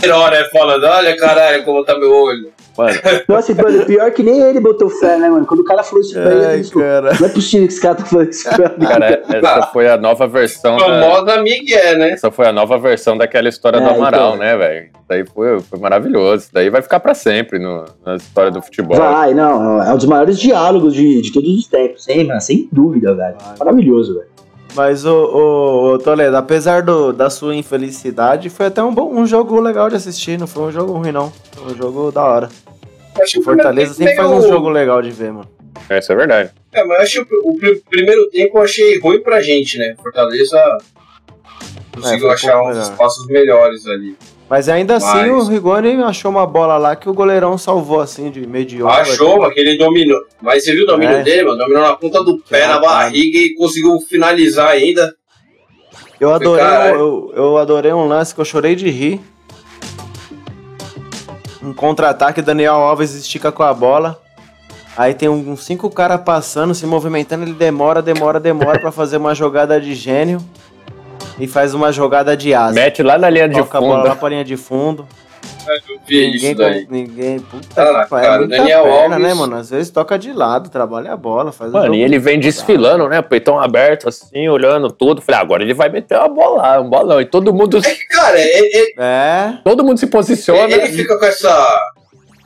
[0.00, 0.44] Severo, né?
[0.52, 2.48] Falando, olha caralho, como tá meu olho.
[2.80, 5.46] Mano, Nossa, e, mano, pior que nem ele botou fé, né, mano?
[5.46, 7.12] Quando o cara falou isso pra ele, Ai, cara.
[7.20, 8.86] não é possível que esse cara tá falando isso pra mim.
[8.86, 12.10] cara, essa foi a nova versão da, Famosa Miguel, né?
[12.12, 14.38] Essa foi a nova versão daquela história É, do Amaral, então.
[14.38, 14.84] né, velho?
[14.86, 16.44] Isso daí foi, foi maravilhoso.
[16.44, 18.96] Isso daí vai ficar pra sempre no, na história do futebol.
[18.96, 22.68] Vai, não, é um dos maiores diálogos de, de todos os tempos, sem, mano, sem
[22.72, 23.36] dúvida, velho.
[23.58, 24.30] Maravilhoso, velho.
[24.76, 29.26] Mas, o, o, o Toledo, apesar do, da sua infelicidade, foi até um, bom, um
[29.26, 30.38] jogo legal de assistir.
[30.38, 31.32] Não foi um jogo ruim, não.
[31.56, 32.48] Foi um jogo da hora.
[33.22, 35.48] Acho Fortaleza sempre faz um jogo legal de ver, mano.
[35.90, 36.50] Isso é verdade.
[36.72, 39.78] É, mas eu acho que o, o pr- primeiro tempo eu achei ruim pra gente,
[39.78, 39.94] né?
[40.02, 40.58] Fortaleza
[41.94, 42.82] conseguiu um achar uns melhor.
[42.82, 44.16] espaços melhores ali.
[44.48, 48.30] Mas ainda assim, Mas- o Rigoni achou uma bola lá que o goleirão salvou, assim,
[48.30, 48.94] de meio de ombro.
[48.96, 50.20] Achou, mas que ele dominou.
[50.42, 51.22] Mas você viu o domínio É.
[51.22, 51.58] dele, mano?
[51.58, 55.14] Dominou na ponta do pé, na barriga e conseguiu finalizar ainda.
[56.18, 59.20] Eu adorei, eu, eu adorei um lance que eu chorei de rir.
[61.62, 64.20] Um contra-ataque, Daniel Alves estica com a bola.
[64.96, 69.34] Aí tem uns cinco caras passando, se movimentando, ele demora, demora, demora pra fazer uma
[69.34, 70.40] jogada de gênio.
[71.38, 72.74] E faz uma jogada de asa.
[72.74, 74.16] Mete lá na linha de Toca a bola lá fundo.
[74.18, 75.06] pra linha de fundo.
[75.88, 76.86] Eu vi Ninguém, isso daí.
[76.90, 77.38] ninguém.
[77.40, 78.44] Puta Cara, que pariu.
[78.44, 79.56] É Daniel perna, Alves- né, mano?
[79.56, 83.22] Às vezes toca de lado, trabalha a bola, faz Mano, e ele vem desfilando, né?
[83.22, 85.20] Peitão aberto, assim, olhando tudo.
[85.20, 87.20] Falei, agora ele vai meter uma bola lá, um bolão.
[87.20, 90.72] E todo mundo, É que, cara, ele, ele- É, todo mundo se posiciona.
[90.72, 91.80] ele fica com essa,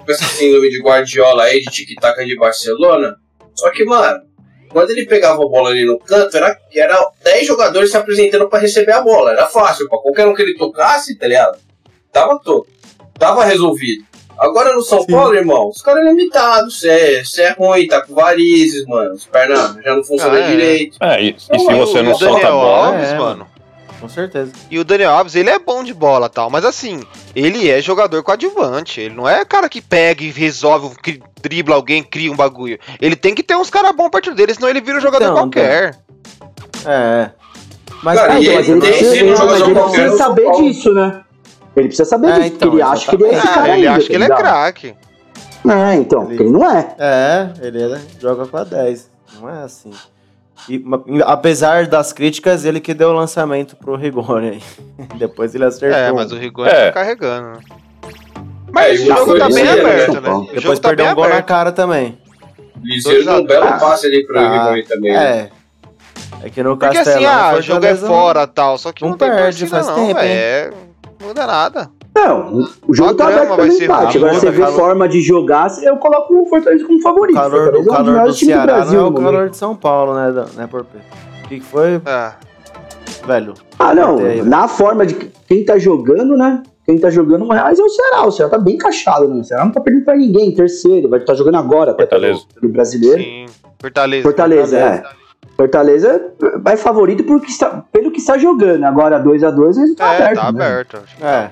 [0.05, 3.17] com essa síndrome de Guardiola aí, de tic-tac de Barcelona.
[3.55, 4.23] Só que, mano,
[4.71, 8.59] quando ele pegava a bola ali no canto, era, era 10 jogadores se apresentando pra
[8.59, 9.31] receber a bola.
[9.31, 11.57] Era fácil, pra qualquer um que ele tocasse, tá ligado?
[12.13, 12.67] Tava todo.
[13.19, 14.05] Tava resolvido.
[14.39, 15.13] Agora no São Sim.
[15.13, 16.71] Paulo, irmão, os caras é limitado.
[16.71, 19.13] Você é, cê é ruim, tá com varizes, mano.
[19.13, 20.51] As pernas já não funcionam Ah, é.
[20.51, 20.97] direito.
[21.01, 22.87] É, e, e se E você não solta a Daniel bola.
[22.89, 23.47] Alves, é, mano.
[24.01, 24.51] com certeza.
[24.69, 27.01] E o Daniel Alves, ele é bom de bola tal, mas assim,
[27.35, 29.01] ele é jogador coadjuvante.
[29.03, 32.79] Ele não é cara que pega e resolve, cri- dribla alguém, cria um bagulho.
[33.01, 35.35] Ele tem que ter uns caras bons perto dele, senão ele vira um jogador Então,
[35.37, 35.97] qualquer.
[36.85, 37.31] É.
[38.03, 40.51] Mas, Cara, então, ele mas ele tem precisa, sido um jogador ele qualquer precisa saber
[40.53, 41.21] disso, né?
[41.77, 43.65] Ele precisa saber É, disso, então, porque ele acha que ele é esse cara Ah,
[43.65, 44.95] ele ainda, acha que ele é tá craque.
[45.67, 46.95] É, então, porque ele não é.
[46.99, 49.11] É, ele é- joga com a 10.
[49.41, 49.91] Não é assim.
[50.69, 50.83] E,
[51.27, 54.63] apesar das críticas, ele que deu o lançamento pro Rigoni aí.
[55.19, 55.99] Depois ele acertou.
[55.99, 56.87] É, mas o Rigoni É.
[56.87, 57.49] tá carregando.
[57.59, 57.59] né?
[58.71, 60.31] Mas É, o e jogo tá bem aberto, né?
[60.31, 62.19] O Depois tá perdeu um gol na cara também.
[62.83, 65.13] Liseiro deu um belo passe ali pro Ah, Rigoni também.
[65.13, 65.51] né?
[65.51, 66.47] É.
[66.47, 67.17] É que no Porque Castelão...
[67.19, 69.87] assim, ah, o jogo é fora tal, só que não não, tem perde, torcida faz
[69.87, 70.21] não, tempo?
[70.21, 70.94] É, não
[71.35, 71.91] muda nada.
[72.15, 74.19] Não, o jogo tá aberto vai ser empate.
[74.19, 74.77] Agora você vê calor.
[74.79, 77.37] forma de jogar, eu coloco o Fortaleza como favorito.
[77.37, 79.09] O calor, Fortaleza o é um dos calor do maiores times Ceará Brasil não é
[79.09, 79.25] o momento.
[79.33, 80.99] calor de São Paulo, né, né Porpê?
[81.45, 82.33] O que que foi, É.
[83.27, 83.55] velho?
[83.81, 84.19] Ah, não.
[84.19, 84.45] Aí, velho.
[84.45, 85.15] Na forma de
[85.49, 86.63] quem tá jogando, né?
[86.87, 88.25] Quem tá jogando mais é o Ceará.
[88.27, 89.41] O Ceará tá bem encaixado, né?
[89.41, 90.55] O Ceará não tá perdendo pra ninguém.
[90.55, 92.43] Terceiro, vai estar jogando agora Fortaleza.
[92.61, 93.21] pelo brasileiro.
[93.23, 93.47] Sim.
[93.81, 94.23] Fortaleza.
[94.23, 94.79] Fortaleza, Fortaleza.
[94.79, 94.97] é.
[95.03, 95.24] Fortaleza
[96.67, 98.85] é favorito porque está- pelo que está jogando.
[98.85, 100.35] Agora 2x2 ele tá É, aberto.
[100.37, 100.65] tá né?
[100.65, 100.99] aberto.
[101.05, 101.51] Acho que É.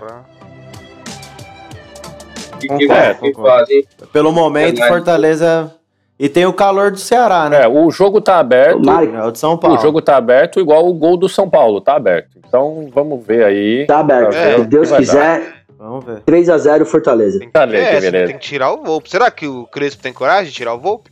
[2.87, 3.59] pra- concordo.
[3.59, 3.85] fazem.
[4.13, 4.89] Pelo momento, Verdade.
[4.93, 5.75] Fortaleza...
[6.19, 7.65] E tem o calor do Ceará, né?
[7.65, 8.81] É, o jogo tá aberto.
[8.81, 9.77] Tomara É o de São Paulo.
[9.77, 12.29] O jogo tá aberto igual o gol do São Paulo, tá aberto.
[12.47, 13.85] Então vamos ver aí.
[13.89, 14.33] Tá aberto.
[14.37, 16.21] É, Se Deus quiser, Vamos ver.
[16.21, 17.41] 3x0 Fortaleza.
[17.41, 18.27] Tem que, é, beleza.
[18.29, 19.11] tem que tirar o Volpe.
[19.11, 21.11] Será que o Crespo tem coragem de tirar o Volpe?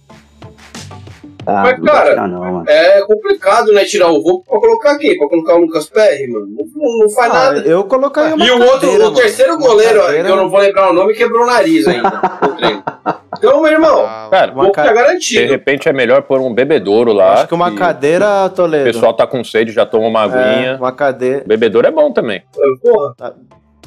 [1.51, 2.65] Ah, Mas, cara, tirar não, mano.
[2.69, 3.85] É complicado, né?
[3.85, 5.19] Tirar o voo pra colocar quem?
[5.19, 6.47] Pra colocar o Lucas Perry, mano?
[6.49, 7.59] Não, não- faz Ah, nada.
[7.69, 9.17] eu colocaria uma E o outro, cadeira, o mano.
[9.17, 12.11] terceiro Uma goleiro, cadeira- que eu não vou lembrar o nome, quebrou o nariz ainda.
[13.39, 15.51] Então, meu irmão, Ah, Cara, o uma voo tá ca- de garantido.
[15.51, 17.33] repente é melhor pôr um bebedouro lá.
[17.35, 18.85] Acho que uma cadeira, O Toledo.
[18.85, 20.77] pessoal tá com sede, já toma uma É, aguinha.
[20.77, 21.43] uma cadeira.
[21.47, 22.43] Bebedouro é bom também.
[22.83, 23.33] Porra, Tá.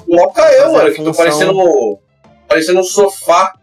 [0.08, 1.24] coloca eu, mano, que tô função.
[1.26, 2.00] parecendo,
[2.48, 3.54] parecendo um sofá.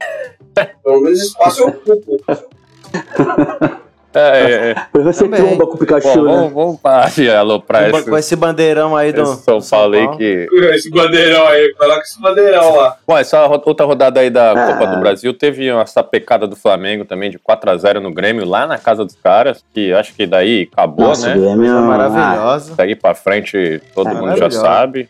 [0.85, 2.17] Pelo menos espaço eu ocupo.
[4.13, 4.75] É, é, é.
[4.93, 5.41] Pra você Também.
[5.41, 6.33] tromba com o Bom, Pikachu, né?
[6.35, 9.23] vamos, vamos parar de aloprar Com, esse, com esse bandeirão aí do.
[9.71, 10.49] Paulo aí que.
[10.75, 12.97] Esse bandeirão aí, coloca esse bandeirão lá.
[13.07, 14.73] Bom, essa outra rodada aí da Ah.
[14.73, 18.79] Copa do Brasil teve uma sapecada do Flamengo também de 4x0 no Grêmio, lá na
[18.79, 21.35] casa dos caras, que acho que daí acabou, Nossa, né?
[21.37, 21.57] o Grêmio...
[21.73, 22.75] Coisa maravilhosa.
[22.77, 25.09] Daí pra frente todo É, mundo já sabe.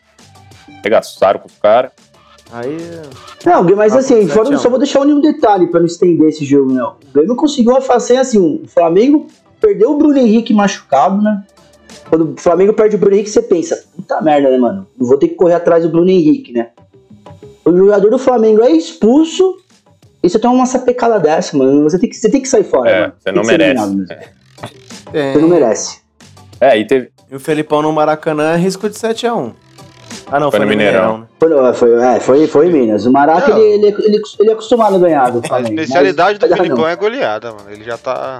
[0.83, 1.91] Regaçaram com os caras.
[2.51, 2.77] Aí.
[3.45, 4.59] Não, mas assim, fora, 7 a 1.
[4.59, 6.95] só vou deixar um detalhe pra não estender esse jogo, não.
[7.09, 9.27] O Grêmio conseguiu uma façanha assim, o Flamengo
[9.59, 11.43] perdeu o Bruno Henrique machucado, né?
[12.09, 14.85] Quando o Flamengo perde o Bruno Henrique, você pensa, puta merda, né, mano?
[14.99, 16.69] Eu vou ter que correr atrás do Bruno Henrique, né?
[17.63, 19.57] O jogador do Flamengo é expulso
[20.21, 21.83] e você toma uma sapecada dessa, mano.
[21.83, 23.13] Você tem que, você tem que sair fora, É, mano.
[23.19, 24.05] você não merece.
[25.11, 25.33] Tem.
[25.33, 26.01] Você não merece.
[26.59, 27.09] É, e teve.
[27.31, 29.53] E o Felipão no Maracanã é risco de 7x1.
[30.31, 31.01] Ah, não, Foi foi, no no Mineirão.
[31.01, 31.17] Mineirão.
[31.19, 31.27] né?
[31.39, 33.05] Foi, no- foi, é, foi, foi em Minas.
[33.05, 35.73] O Maraca, ele, ele, ele, ele é acostumado a ganhar do A Flamengo.
[35.81, 36.87] especialidade do não.
[36.87, 37.69] é goleada, mano.
[37.69, 38.39] Ele já tá.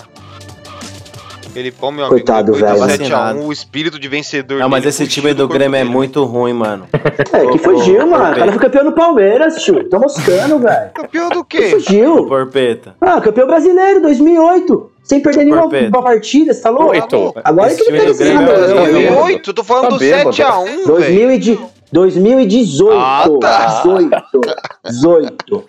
[1.53, 2.79] Felipão, meu Coitado, amigo, velho.
[2.79, 4.59] do 7x1, o espírito de vencedor.
[4.59, 6.87] Não, mas esse time do Grêmio é muito ruim, mano.
[7.33, 8.31] É, que fugiu, mano.
[8.31, 9.83] O cara foi campeão no Palmeiras, tio.
[9.89, 10.91] Tô moscando, velho.
[10.93, 11.69] Campeão do Que quê?
[11.71, 12.25] fugiu.
[12.25, 12.95] Porpeta.
[13.01, 14.90] Ah, campeão brasileiro, 2008.
[15.11, 15.67] Sem perder nenhuma
[16.01, 16.91] partida, você tá louco?
[16.91, 17.33] Oito.
[17.43, 18.73] Agora Esse que ele time pega do esse Grêmio é.
[19.01, 20.29] 2008, eu tô falando Tá do bêbado.
[20.29, 20.85] 7x1, velho.
[20.87, 21.59] 2000 e de-
[21.91, 22.97] 2018.
[22.97, 23.81] Ah, tá.
[23.83, 24.41] 18.
[24.85, 25.63] 18.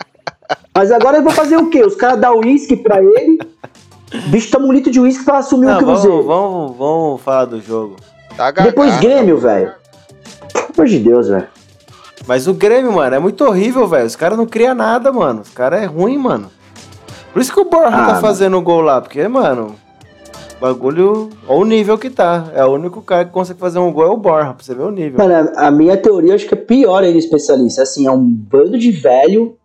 [0.73, 1.83] Mas agora eu vou fazer o quê?
[1.83, 3.37] Os caras dão uísque pra ele.
[4.13, 6.23] O bicho toma um litro de uísque pra assumir Não, o Cruzeiro.
[6.23, 7.97] vamos, vamos, vamos falar do jogo.
[8.37, 8.49] Tá.
[8.51, 9.73] Depois Grêmio, velho.
[10.53, 11.47] Pelo amor de Deus, velho.
[12.25, 14.05] Mas o Grêmio, mano, é muito horrível, velho.
[14.05, 15.41] Os caras não criam nada, mano.
[15.41, 16.49] Os caras é ruim, mano.
[17.33, 19.75] Por isso que o Borja Ah, tá fazendo gol lá, porque, mano,
[20.57, 21.29] o bagulho.
[21.47, 22.51] Olha o nível que tá.
[22.53, 24.83] É o único cara que consegue fazer um gol é o Borja, pra você ver
[24.83, 25.17] o nível.
[25.17, 27.81] Mano, a minha teoria acho que é pior ainda, especialista.
[27.81, 29.57] Assim, é um bando de velho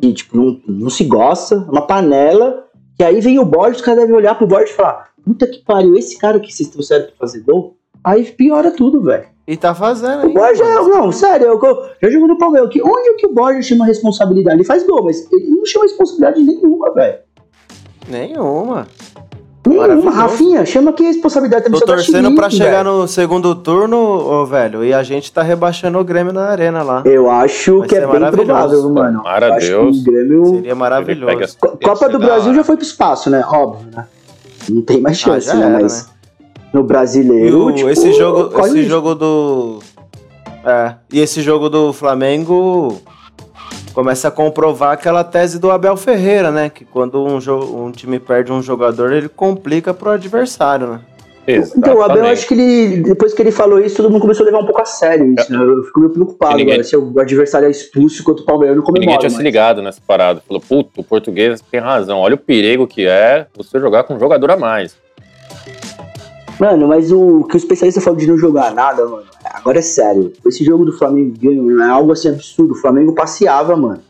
[0.00, 2.64] que, tipo, não, não se gosta, uma panela.
[2.98, 5.62] E aí vem o Borges, os caras devem olhar pro Borges e falar: Puta que
[5.64, 7.76] pariu, esse cara que vocês trouxeram pra fazer gol.
[8.02, 9.26] Aí piora tudo, velho.
[9.46, 10.40] E tá fazendo O ainda.
[10.40, 10.88] Borges, é, mano.
[10.88, 12.68] não, sério, eu, eu já jogou no Palmeiras.
[12.70, 14.56] Que, onde é que o Borges chama responsabilidade?
[14.56, 17.18] Ele faz gol, mas ele não chama responsabilidade nenhuma, velho.
[18.08, 18.86] Nenhuma.
[19.66, 20.10] Nenhuma.
[20.12, 22.98] Rafinha, chama que responsabilidade também Tô só da torcendo pra chegar velho.
[22.98, 27.02] no segundo turno, ô, velho, e a gente tá rebaixando o Grêmio na arena lá.
[27.04, 28.46] Eu acho Vai que é bem maravilhoso.
[28.46, 29.18] provável, mano.
[29.18, 29.96] Tomara Eu acho Deus.
[29.96, 30.46] que o Grêmio.
[30.46, 31.56] Seria maravilhoso.
[31.58, 33.44] Co- Copa do Brasil já foi pro espaço, né?
[33.48, 34.06] Óbvio, né?
[34.68, 35.64] Não tem mais Ah, chance, já né?
[35.66, 36.12] era, Mas né?
[36.76, 37.66] No E brasileiro.
[37.66, 38.90] o- tipo, esse jogo, esse risco.
[38.90, 39.78] jogo do.
[40.64, 43.00] É, e esse jogo do Flamengo
[43.94, 46.68] começa a comprovar aquela tese do Abel Ferreira, né?
[46.68, 47.38] Que quando um,
[47.86, 51.00] um time perde um jogador, ele complica pro adversário, né?
[51.48, 52.32] Então, o Abel, Exatamente.
[52.32, 54.82] acho que ele, depois que ele falou isso, todo mundo começou a levar um pouco
[54.82, 55.58] a sério isso, né?
[55.64, 58.82] Eu fico meio preocupado ninguém- agora, se o adversário é expulso enquanto o Palmeiras não
[58.82, 59.18] E ninguém comemora.
[59.20, 60.42] tinha se mas- ligado nessa parada.
[60.46, 62.18] Falou, puto, o português tem razão.
[62.18, 64.96] Olha o perigo que é você jogar com um jogador a mais.
[66.58, 70.32] Mano, mas o que o especialista falou de não jogar nada, mano, agora é sério.
[70.46, 72.72] Esse jogo do Flamengo ganho é algo assim absurdo.
[72.72, 74.00] O Flamengo passeava, mano.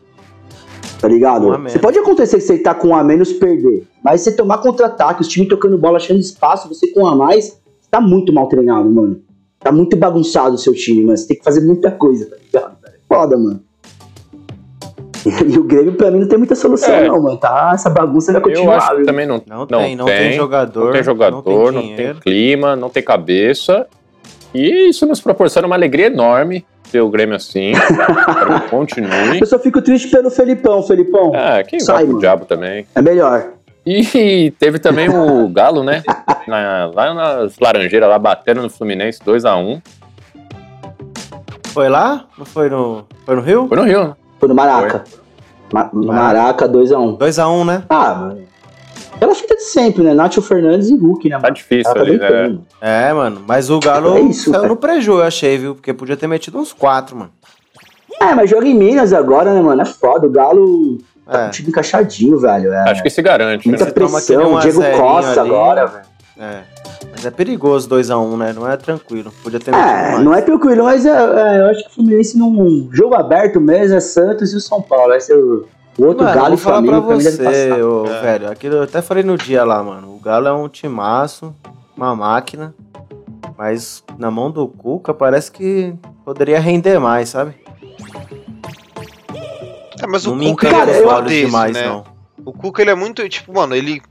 [1.00, 1.48] Tá ligado?
[1.48, 1.62] Um.
[1.64, 5.22] Você pode acontecer que você tá com um a menos perder, mas você tomar contra-ataque,
[5.22, 8.88] os times tocando bola, achando espaço, você com um a mais, tá muito mal treinado,
[8.90, 9.20] mano.
[9.58, 11.16] Tá muito bagunçado o seu time, mano.
[11.16, 12.76] Você tem que fazer muita coisa, tá ligado?
[13.08, 13.65] Foda, mano.
[15.46, 17.08] E o Grêmio, pra mim, não tem muita solução, É.
[17.08, 17.36] não, mano.
[17.36, 19.06] Tá, essa bagunça vai Eu continuar, acho que viu?
[19.06, 20.84] também não, Não, tem, não tem jogador.
[20.86, 22.20] Não tem jogador, não tem, dinheiro.
[22.20, 23.86] clima, não tem cabeça.
[24.54, 27.72] E isso nos proporciona uma alegria enorme ter o Grêmio assim.
[27.76, 29.40] Espero que continue.
[29.40, 31.32] Eu só fico triste pelo Felipão, Felipão.
[31.34, 32.20] Ah, quem Sai, vai pro mano.
[32.20, 32.86] diabo também.
[32.94, 33.48] É melhor.
[33.84, 36.02] E teve também o Galo, né?
[36.48, 39.80] Na- lá nas Laranjeiras, lá batendo no Fluminense 2x1.
[41.68, 42.24] Foi lá?
[42.38, 43.04] Não foi no.
[43.24, 43.68] Foi no Rio?
[43.68, 44.14] Foi no Rio, né?
[44.38, 45.04] Foi no Maraca.
[45.72, 47.16] Ma- no Maraca, 2x1.
[47.18, 47.82] 2x1, né?
[47.90, 48.32] Ah.
[49.14, 50.12] Aquela fita de sempre, né?
[50.14, 51.36] Nacho Fernandes e Hulk, né?
[51.36, 51.54] Tá mano?
[51.54, 52.58] difícil Tá ali, né?
[52.80, 53.42] É, mano.
[53.46, 54.68] Mas o Galo É isso, saiu cara.
[54.68, 55.74] no preju, eu achei, viu?
[55.74, 57.30] Porque podia ter metido uns 4, mano.
[58.20, 59.80] É, mas joga em Minas agora, né, mano?
[59.80, 60.26] É foda.
[60.26, 61.48] O Galo tá com É.
[61.48, 62.72] o time encaixadinho, velho.
[62.72, 62.90] É.
[62.90, 63.76] Acho que se garante, né?
[63.76, 64.52] Muita aquele pressão.
[64.52, 65.50] 1 a Diego 0 Costa ali.
[65.50, 66.04] agora, velho.
[66.38, 66.62] É.
[67.16, 68.52] Mas é perigoso 2x1, né?
[68.52, 69.32] Não é tranquilo.
[69.42, 72.90] Podia ter É, não é tranquilo, mas é, é, eu acho que o Fluminense num
[72.92, 75.08] jogo aberto mesmo é Santos e o São Paulo.
[75.08, 75.66] Vai ser o,
[75.98, 78.20] o outro Mano, Galo vou e falar Flamengo pra você, ô, É.
[78.20, 78.50] velho.
[78.50, 80.14] Aquilo eu até falei no dia lá, mano.
[80.14, 81.54] O Galo é um timaço,
[81.96, 82.74] uma máquina.
[83.56, 87.54] Mas na mão do Cuca parece que poderia render mais, sabe?
[90.02, 91.86] É, mas não o Cuca encanta os é olhos desse, demais, né?
[91.86, 92.04] não.
[92.44, 94.02] O Cuca ele é muito, tipo, mano, ele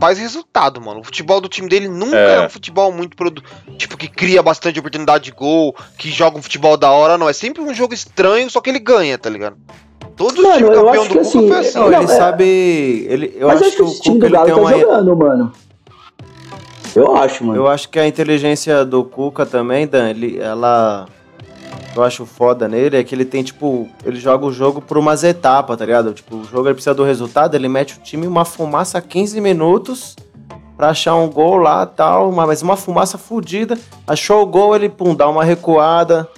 [0.00, 1.00] faz resultado, mano.
[1.00, 2.36] O futebol do time dele nunca É.
[2.36, 3.42] é, um futebol muito produ...
[3.76, 7.28] tipo que cria bastante oportunidade de gol, que joga um futebol da hora, não.
[7.28, 9.56] É sempre um jogo estranho, só que ele ganha, tá ligado?
[10.16, 11.78] Todos os Mano, times eu campeão acho do que Cuca assim, foi assim.
[11.78, 12.44] Não, ele é- sabe.
[13.08, 14.70] Ele, eu mas acho que o time do ele Galo tá uma.
[14.70, 15.52] jogando, mano.
[16.94, 17.58] Eu acho, mano.
[17.60, 21.06] Eu acho que a inteligência do Cuca também, Dan, ele, ela.
[21.94, 25.24] Eu acho foda nele é que ele tem, tipo, ele joga o jogo por umas
[25.24, 26.12] etapas, tá ligado?
[26.12, 29.00] Tipo, o jogo ele precisa do resultado, ele mete o time em uma fumaça a
[29.00, 30.14] 15 minutos
[30.76, 33.76] pra achar um gol lá tal, mas uma fumaça fodida.
[34.06, 36.28] Achou o gol, ele, pum, dá uma recuada,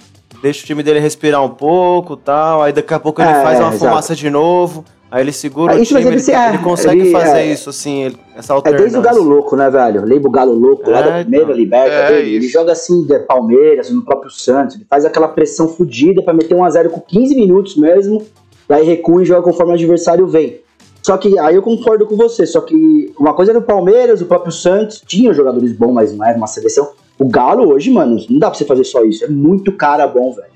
[0.41, 2.63] deixa o time dele respirar um pouco tal.
[2.63, 3.85] Aí daqui a pouco ele É, faz uma exato.
[3.85, 4.83] fumaça de novo.
[5.13, 7.37] Aí ele segura É, o isso, mas time, ele ele, é, ele consegue ele, fazer
[7.37, 7.45] é.
[7.45, 8.83] isso, assim, ele- essa É alternância.
[8.83, 10.03] desde o Galo Louco, né, velho?
[10.03, 11.55] Lembra o Galo Louco lá É, da primeira então.
[11.55, 12.35] liberta É, dele?
[12.37, 14.75] Ele joga assim, de Palmeiras, no próprio Santos.
[14.75, 18.23] Ele faz aquela pressão fodida pra meter 1x0 com 15 minutos mesmo.
[18.67, 20.59] Daí recua e joga conforme o adversário vem.
[21.03, 22.47] Só que aí eu concordo com você.
[22.47, 24.99] Só que uma coisa era o Palmeiras, o próprio Santos.
[25.05, 26.89] Tinha jogadores bons, mas não era uma seleção.
[27.19, 29.23] O Galo hoje, mano, não dá pra você fazer só isso.
[29.23, 30.47] É muito cara bom, velho.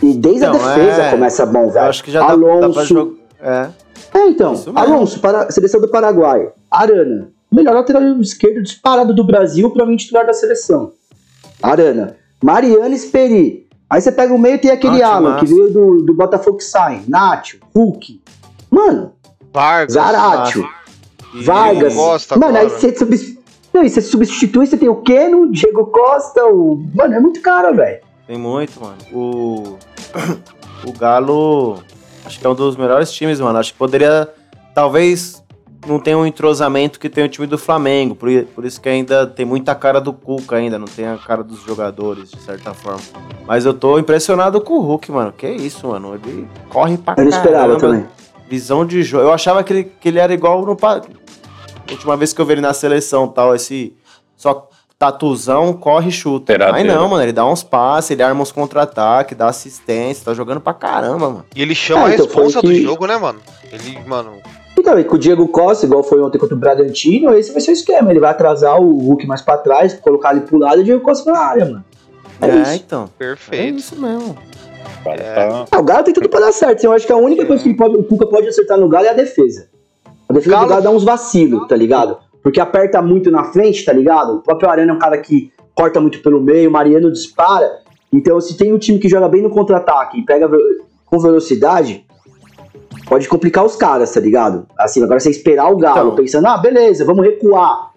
[0.00, 1.10] E desde a Então, defesa é.
[1.10, 1.86] começa bom, Eu velho.
[1.86, 3.12] acho que já dá, dá Alonso, pra jogar.
[3.40, 3.68] É.
[4.14, 4.54] é, então.
[4.74, 6.50] Alonso, para, seleção do Paraguai.
[6.70, 10.92] Arana, melhor lateral esquerdo disparado do Brasil, pra mim titular da seleção.
[11.62, 12.16] Arana.
[12.42, 13.66] Mariano Esperi.
[13.90, 16.58] Aí você pega o meio e tem aquele Ah, Alan, que veio do, do Botafogo
[16.58, 17.02] que sai.
[17.08, 18.20] Nacho, Hulk.
[18.70, 19.12] Mano,
[19.52, 19.94] Vargas.
[19.94, 20.68] Zaratio,
[21.42, 21.94] Vargas.
[22.36, 23.38] Mano, aí você substitui.
[23.72, 26.84] Não, e você substitui, você tem o Keno, Diego Costa, o.
[26.94, 28.00] Mano, é muito caro, velho.
[28.26, 28.96] Tem muito, mano.
[29.12, 29.78] O.
[30.86, 31.82] O Galo.
[32.24, 33.58] Acho que é um dos melhores times, mano.
[33.58, 34.28] Acho que poderia.
[34.74, 35.42] Talvez
[35.86, 38.14] não tenha um entrosamento que tem o time do Flamengo.
[38.14, 40.78] Por, por isso que ainda tem muita cara do Cuca ainda.
[40.78, 43.00] Não tem a cara dos jogadores, de certa forma.
[43.46, 45.32] Mas eu tô impressionado com o Hulk, mano.
[45.32, 46.14] Que isso, mano.
[46.14, 47.80] Ele corre pra Eu não esperava caramba.
[47.80, 48.06] também.
[48.48, 49.24] Visão de jogo.
[49.24, 50.76] Eu achava que ele, que ele era igual no.
[51.90, 53.94] Última vez que eu vi ele na seleção tal, esse.
[54.36, 56.52] Só tatuzão, corre e chuta.
[56.52, 56.94] Mas Teradeira.
[56.94, 60.74] não, mano, ele dá uns passes, ele arma uns contra-ataques, dá assistência, tá jogando pra
[60.74, 61.44] caramba, mano.
[61.54, 63.38] E ele chama Ah, a então foi responsa do que- jogo, né, mano?
[63.70, 64.32] Ele, mano.
[64.76, 67.70] Então, e com o Diego Costa, igual foi ontem contra o Bragantino, esse vai ser
[67.70, 68.10] o esquema.
[68.10, 71.04] Ele vai atrasar o Hulk mais pra trás, colocar ele pro lado e o Diego
[71.04, 71.84] Costa na área, mano.
[72.40, 72.72] É, É, isso.
[72.74, 73.04] então.
[73.04, 73.78] É Perfeito.
[73.78, 74.36] isso mesmo.
[75.04, 75.16] É.
[75.16, 76.84] tá- Ah, o Galo tem tudo pra dar certo.
[76.84, 79.10] Eu acho que a única coisa que pode- o Cuca pode acertar no Galo é
[79.10, 79.68] a defesa.
[80.28, 82.18] A defesa Galo- do Galo dá uns vacilos, tá ligado?
[82.48, 84.36] Porque aperta muito na frente, tá ligado?
[84.36, 87.70] O próprio Arana é um cara que corta muito pelo meio, o Mariano dispara.
[88.10, 90.48] Então, se tem um time que joga bem no contra-ataque e pega
[91.04, 92.06] com velocidade,
[93.06, 94.66] pode complicar os caras, tá ligado?
[94.78, 96.14] Assim, agora você esperar o Galo Então.
[96.14, 97.90] pensando, ah, beleza, vamos recuar.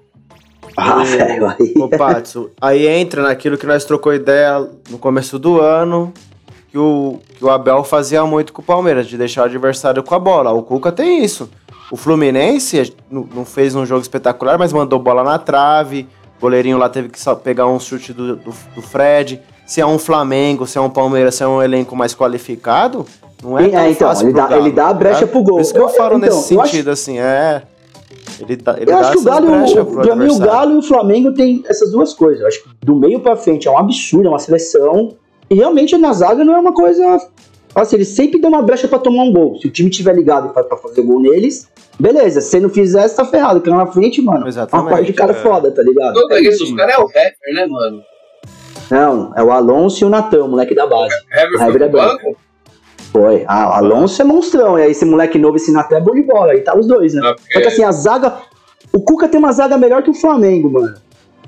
[0.76, 1.06] Ah, É.
[1.06, 1.74] velho, aí.
[1.78, 6.12] Ô, Patso, aí entra naquilo que nós trocou ideia no começo do ano,
[6.70, 10.14] que o, que o Abel fazia muito com o Palmeiras, de deixar o adversário com
[10.14, 10.52] a bola.
[10.52, 11.50] O Cuca tem isso.
[11.92, 16.08] O Fluminense não não fez um jogo espetacular, mas mandou bola na trave.
[16.38, 19.42] O goleirinho lá teve que pegar um chute do, do, do Fred.
[19.68, 23.06] Se é um Flamengo, se é um Palmeiras, se é um elenco mais qualificado,
[23.44, 25.32] não é É, tão então, fácil ele dá- Galo, ele dá a tá brecha ligado?
[25.32, 25.56] pro gol.
[25.56, 27.62] Por isso que eu falo então, nesse eu acho- sentido, assim, é...
[28.40, 29.48] Ele, dá, ele Eu acho que o Galo,
[30.18, 30.40] mim, o.
[30.40, 32.42] Galo e o Flamengo tem essas duas coisas.
[32.42, 35.16] Eu acho que do meio pra frente é um absurdo, é uma seleção.
[35.50, 37.20] E realmente na zaga não é uma coisa.
[37.74, 39.58] Assim, eles sempre dão uma brecha pra tomar um gol.
[39.60, 41.70] Se o time tiver ligado e pra fazer gol neles,
[42.00, 42.42] beleza.
[42.42, 43.60] Se você não fizer, você tá ferrado.
[43.60, 45.36] Porque lá na frente, mano, é uma Exatamente, parte de cara é.
[45.36, 46.14] foda, tá ligado?
[46.14, 46.66] Todo É isso, isso.
[46.66, 48.02] os caras é o rapper, né, mano?
[48.90, 51.16] Não, é o Alonso e o Natan, moleque da base.
[51.30, 52.38] Rapper foi é banco?
[53.14, 53.44] Foi.
[53.48, 54.78] Ah, o Alonso é monstrão.
[54.78, 56.52] E aí esse moleque novo, esse Natan é bom de bola.
[56.52, 57.22] Aí tá os dois, né?
[57.22, 58.34] Porque- Só que assim, a zaga.
[58.94, 60.94] O Cuca tem uma zaga melhor que o Flamengo, mano.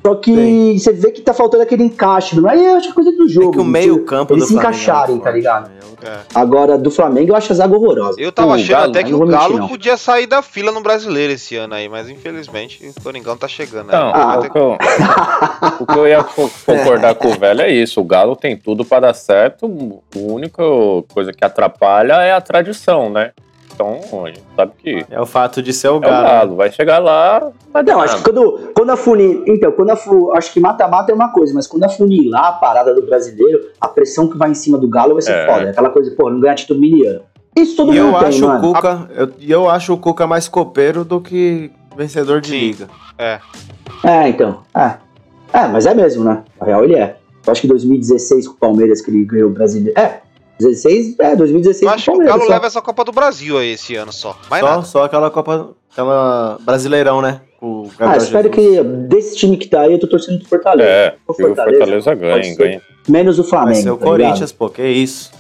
[0.06, 0.78] Só que Tem.
[0.78, 2.40] você vê que tá faltando aquele encaixe.
[2.40, 3.50] Mas aí eu acho que é coisa do jogo.
[3.50, 5.70] É que o meio-campo Eles do se Flamengo é encaixarem, tá ligado?
[5.70, 5.76] né?
[6.06, 6.18] É.
[6.36, 8.20] Agora, do Flamengo, eu acho a zaga horrorosa.
[8.20, 9.68] Eu tava O achando Galo, até que o mentir, Galo não.
[9.70, 13.88] podia sair da fila no brasileiro esse ano aí, mas infelizmente o Coringão tá chegando.
[13.90, 14.14] Não, aí.
[14.14, 14.78] Ah, o, que eu,
[15.80, 18.02] o que eu ia co- concordar com o velho é isso.
[18.02, 19.66] O Galo tem tudo pra dar certo.
[20.14, 20.62] A única
[21.14, 23.32] coisa que atrapalha é a tradição, né?
[23.74, 26.24] Então, a gente sabe que É o fato de ser o é o Galo.
[26.28, 26.56] Galo.
[26.56, 29.44] Vai chegar lá, vai dar Não, acho que quando, quando a funil.
[29.48, 32.52] Então, quando a fu, acho que mata-mata é uma coisa, mas quando a funilar a
[32.54, 35.46] parada do brasileiro, a pressão que vai em cima do Galo vai ser É.
[35.46, 35.70] foda.
[35.70, 37.22] Aquela coisa, pô, não ganhar título miliano.
[37.56, 38.62] Isso todo E eu mundo tem, acho, o mano.
[38.74, 42.60] Cuca, eu, e eu acho o Cuca mais copeiro do que vencedor de Sim.
[42.60, 42.88] liga.
[43.18, 43.40] É.
[44.04, 44.62] É, então.
[44.76, 44.96] É.
[45.54, 46.44] É, mas é mesmo, né?
[46.60, 47.16] Na real, ele é.
[47.46, 50.00] Eu acho que 2016 com o Palmeiras que ele ganhou o brasileiro.
[50.00, 50.22] É,
[50.60, 52.26] 16, é, 2016 Eu acho que o.
[52.26, 52.50] Galo só.
[52.50, 54.38] leva essa Copa do Brasil aí esse ano só.
[54.50, 54.84] Mais Só, nada.
[54.84, 57.42] só aquela Copa, aquela Brasileirão, né?
[57.60, 58.78] Com o Ah, espero Jesus.
[58.78, 60.90] que desse time que tá aí, eu tô torcendo pro Fortaleza.
[60.90, 62.82] É, O o Fortaleza ganha, ganha.
[63.08, 63.82] Menos o Vai Flamengo.
[63.82, 64.20] ser o tá ligado?
[64.22, 65.32] Corinthians, pô, que isso.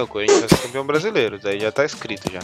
[0.00, 2.40] O Corinthians vai ser campeão brasileiro, daí já tá escrito já.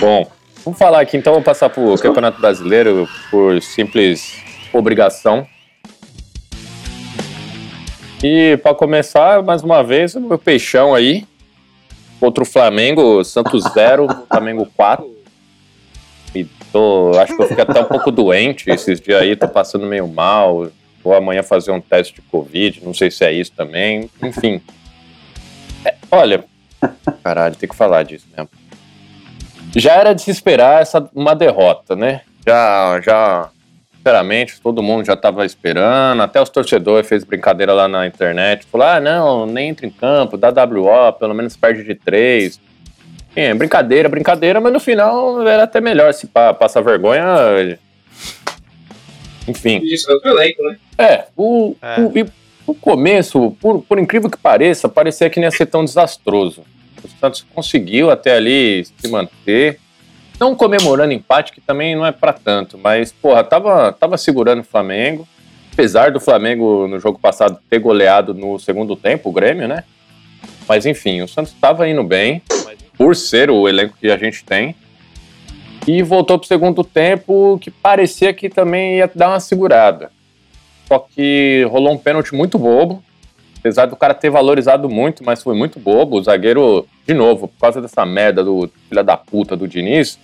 [0.00, 0.30] Bom,
[0.64, 4.34] vamos falar aqui então, vamos passar pro Campeonato Brasileiro por simples
[4.72, 5.46] obrigação.
[8.26, 11.26] E para começar, mais uma vez, o meu peixão aí
[12.18, 15.14] contra o Flamengo, Santos 0, Flamengo 4.
[16.34, 19.84] E tô, acho que eu fiquei até um pouco doente esses dias aí, tô passando
[19.84, 20.68] meio mal.
[21.02, 24.08] Vou amanhã fazer um teste de Covid, não sei se é isso também.
[24.22, 24.62] Enfim.
[25.84, 26.42] É, olha,
[27.22, 28.48] caralho, tem que falar disso mesmo
[29.76, 32.20] já era de se esperar essa uma derrota, né?
[32.46, 33.50] Já, já
[34.04, 38.86] sinceramente, todo mundo já tava esperando, até os torcedores fez brincadeira lá na internet, falou,
[38.86, 42.60] ah, não, nem entra em campo, dá WO, pelo menos perde de três.
[43.34, 47.78] É, brincadeira, brincadeira, mas no final era até melhor se pa- passar vergonha.
[49.48, 49.80] Enfim.
[49.82, 50.76] Isso, é outro elenco, né?
[50.98, 52.00] É, o, É.
[52.00, 52.26] o, e
[52.66, 56.62] o começo, por, por incrível que pareça, parecia que não ia ser tão desastroso.
[57.02, 59.80] O Santos conseguiu até ali se manter,
[60.38, 64.64] não comemorando empate, que também não é pra tanto, mas, porra, tava, tava segurando o
[64.64, 65.26] Flamengo.
[65.72, 69.84] Apesar do Flamengo no jogo passado ter goleado no segundo tempo, o Grêmio, né?
[70.68, 72.42] Mas enfim, o Santos tava indo bem,
[72.96, 74.74] por ser o elenco que a gente tem.
[75.86, 80.10] E voltou pro segundo tempo, que parecia que também ia dar uma segurada.
[80.86, 83.03] Só que rolou um pênalti muito bobo.
[83.64, 86.18] Apesar do cara ter valorizado muito, mas foi muito bobo.
[86.18, 90.18] O zagueiro, de novo, por causa dessa merda do filho da puta do Diniz,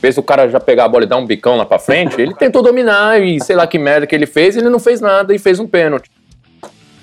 [0.00, 2.20] fez o cara já pegar a bola e dar um bicão lá pra frente.
[2.20, 5.34] Ele tentou dominar e sei lá que merda que ele fez, ele não fez nada
[5.34, 6.08] e fez um pênalti.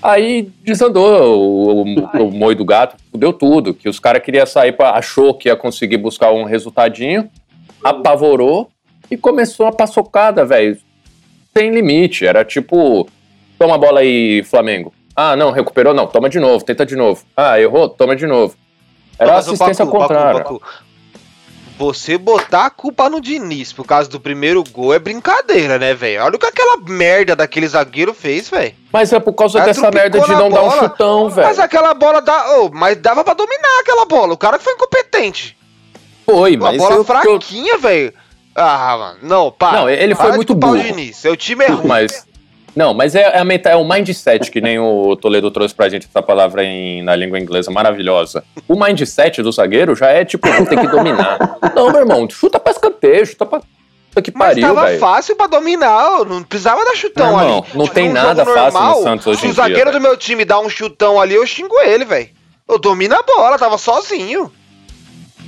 [0.01, 3.73] Aí desandou o, o, o moio do gato, deu tudo.
[3.73, 7.29] Que os caras queriam sair, pra, achou que ia conseguir buscar um resultadinho,
[7.83, 8.69] apavorou
[9.11, 10.77] e começou a paçocada, velho
[11.55, 12.25] sem limite.
[12.25, 13.07] Era tipo,
[13.57, 14.93] toma a bola aí, Flamengo.
[15.15, 17.23] Ah, não, recuperou, não, toma de novo, tenta de novo.
[17.35, 18.55] Ah, errou, toma de novo.
[19.19, 20.39] Era Mas, assistência Bacu, contrária.
[20.39, 20.61] Bacu,
[21.77, 26.23] Você botar a culpa no Diniz por causa do primeiro gol é brincadeira, né, velho?
[26.23, 28.73] Olha o que aquela merda daquele zagueiro fez, velho.
[28.93, 30.79] Mas é por causa Aí dessa merda de não dar um bola.
[30.79, 31.61] chutão, Mas velho.
[31.63, 32.59] aquela bola dá.
[32.59, 34.33] ô, mas dava pra dominar aquela bola.
[34.33, 35.57] O cara foi incompetente.
[36.25, 38.13] Foi, Uma mas bola eu- eu- fraquinha, velho.
[38.55, 39.19] Ah, mano.
[39.23, 39.79] Não, para.
[39.79, 40.77] Não, ele foi muito culpar o.
[40.77, 41.17] Diniz.
[41.17, 41.87] Seu time é ruim.
[41.87, 42.27] Mas.
[42.75, 45.89] Não, mas é, é, a menta- é o mindset, que nem o Toledo trouxe pra
[45.89, 48.43] gente essa palavra em- na língua inglesa maravilhosa.
[48.67, 51.37] O mindset do zagueiro já é tipo, ter que dominar.
[51.75, 53.61] Não, meu irmão, chuta pra escanteio, chuta pra.
[54.21, 54.99] Que Mas pariu, tava velho.
[54.99, 57.67] fácil pra dominar, não precisava dar chutão Não, ali.
[57.73, 59.99] não Tipo, tem num nada jogo fácil no Santos hoje Se o dia, zagueiro velho.
[59.99, 62.27] do meu time dá um chutão ali, eu xingo ele, velho.
[62.69, 64.51] Eu domino a bola, tava sozinho.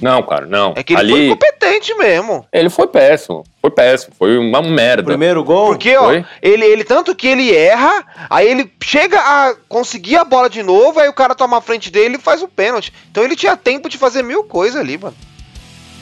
[0.04, 0.74] Não, cara, não.
[0.76, 2.46] É que ele foi Ali, incompetente mesmo.
[2.52, 3.46] ele foi péssimo.
[3.62, 4.14] Foi péssimo.
[4.20, 5.04] Foi uma merda.
[5.04, 5.68] Primeiro gol.
[5.68, 6.26] Porque, ó, Foi?
[6.42, 11.00] ele, ele tanto que ele erra, aí ele chega a conseguir a bola de novo,
[11.00, 12.92] aí o cara toma a frente dele e faz o pênalti.
[13.10, 15.16] Então ele tinha tempo de fazer mil coisas ali, mano.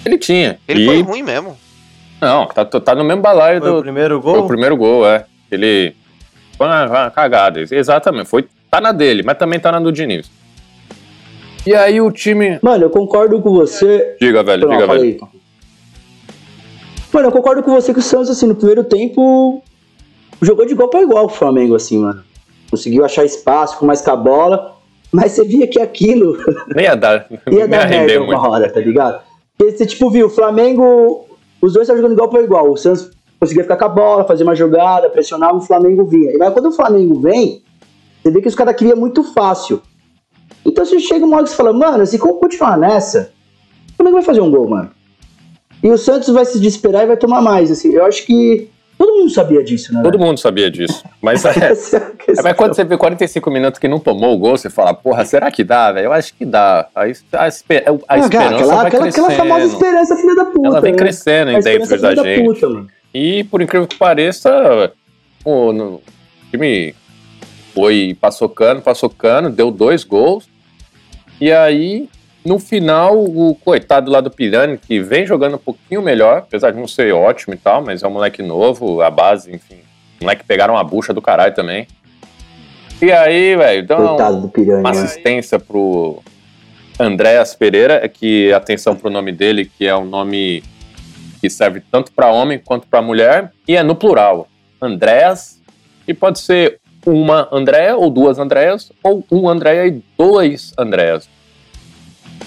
[0.04, 0.60] Ele tinha.
[0.68, 0.86] Ele e...
[0.88, 1.56] foi ruim mesmo.
[2.20, 3.82] Não, tá, tá no mesmo balaio Foi o do.
[3.84, 4.46] primeiro Foi gol.
[4.46, 5.26] o primeiro gol, é.
[5.52, 5.96] Ele.
[6.58, 7.64] Foi uma, uma cagada.
[7.70, 8.28] Exatamente.
[8.28, 10.41] Foi, tá na dele, mas também tá na do Diniz.
[11.66, 12.60] E aí o time.
[12.62, 14.16] Mano, eu concordo com você.
[14.20, 15.20] Diga, velho, Não, diga, velho.
[17.14, 19.62] Mano, eu concordo com você que o Santos, assim, no primeiro tempo,
[20.42, 22.24] jogou de igual para igual o Flamengo, assim, mano.
[22.70, 24.78] Conseguiu achar espaço, com mais com a bola,
[25.12, 26.38] mas você via que aquilo
[26.74, 27.28] Nem ia dar.
[27.52, 29.22] ia dar merda uma hora, tá ligado?
[29.58, 31.26] Porque você, tipo, viu, o Flamengo,
[31.62, 32.72] os dois estavam jogando igual para igual.
[32.72, 36.32] O Santos conseguia ficar com a bola, fazer uma jogada, pressionava, o Flamengo vinha.
[36.32, 37.62] E mas quando o Flamengo vem,
[38.24, 39.82] você vê que os caras queriam muito fácil.
[40.66, 43.32] Então você chega uma hora que você fala, mano, se continuar nessa,
[43.94, 44.92] o Flamengo vai fazer um gol, mano.
[45.84, 47.92] E o Santos vai se desesperar e vai tomar mais, assim.
[47.92, 50.02] Eu acho que todo mundo sabia disso, né?
[50.04, 51.04] Todo mundo sabia disso.
[51.20, 54.56] Mas, é, é é, mas quando você vê 45 minutos que não tomou o gol,
[54.56, 56.06] você fala, porra, será que dá, velho?
[56.06, 56.88] Eu acho que dá.
[56.94, 57.48] A, a, espe- a
[58.08, 59.74] Ah, esperança aquela, vai aquela, aquela famosa crescendo.
[59.74, 60.68] esperança, filha da puta.
[60.68, 60.98] Ela vem né?
[61.00, 62.46] crescendo dentro esperança da da gente.
[62.46, 62.88] puta, mano.
[63.12, 64.92] E por incrível que pareça,
[65.44, 66.02] o, no- o
[66.52, 66.94] time
[67.74, 70.51] foi paçocando, paçocando, deu dois gols.
[71.42, 72.08] E aí,
[72.46, 76.80] no final, o coitado lá do Pirani, que vem jogando um pouquinho melhor, apesar de
[76.80, 79.80] não ser ótimo e tal, mas é um moleque novo, a base, enfim.
[80.22, 81.88] Moleque pegaram a bucha do caralho também.
[83.02, 84.80] E aí, velho, deu uma, piranha.
[84.82, 85.00] uma né?
[85.00, 86.22] assistência pro
[87.00, 90.64] Andréas Pereira, que atenção pro nome dele, que é um nome
[91.40, 94.48] que serve tanto para homem quanto para mulher, e é no plural.
[94.80, 95.60] Andréas,
[96.08, 101.28] e pode ser uma Andréa ou duas Andréas, ou um Andréa e dois Andréas.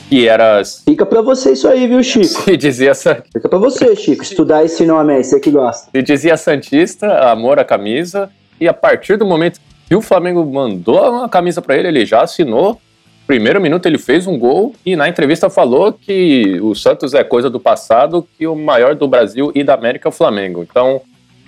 [0.09, 2.26] Que era, Fica pra você isso aí, viu, Chico?
[2.44, 4.22] se dizia, sa- Fica pra você, Chico.
[4.22, 5.90] Estudar esse nome aí, você que gosta.
[5.90, 8.30] se dizia Santista, amor à camisa,
[8.61, 12.22] e a partir do momento que o Flamengo mandou uma camisa para ele, ele já
[12.22, 12.80] assinou.
[13.26, 17.48] Primeiro minuto ele fez um gol e na entrevista falou que o Santos é coisa
[17.48, 20.62] do passado, que o maior do Brasil e da América é o Flamengo.
[20.62, 21.00] Então,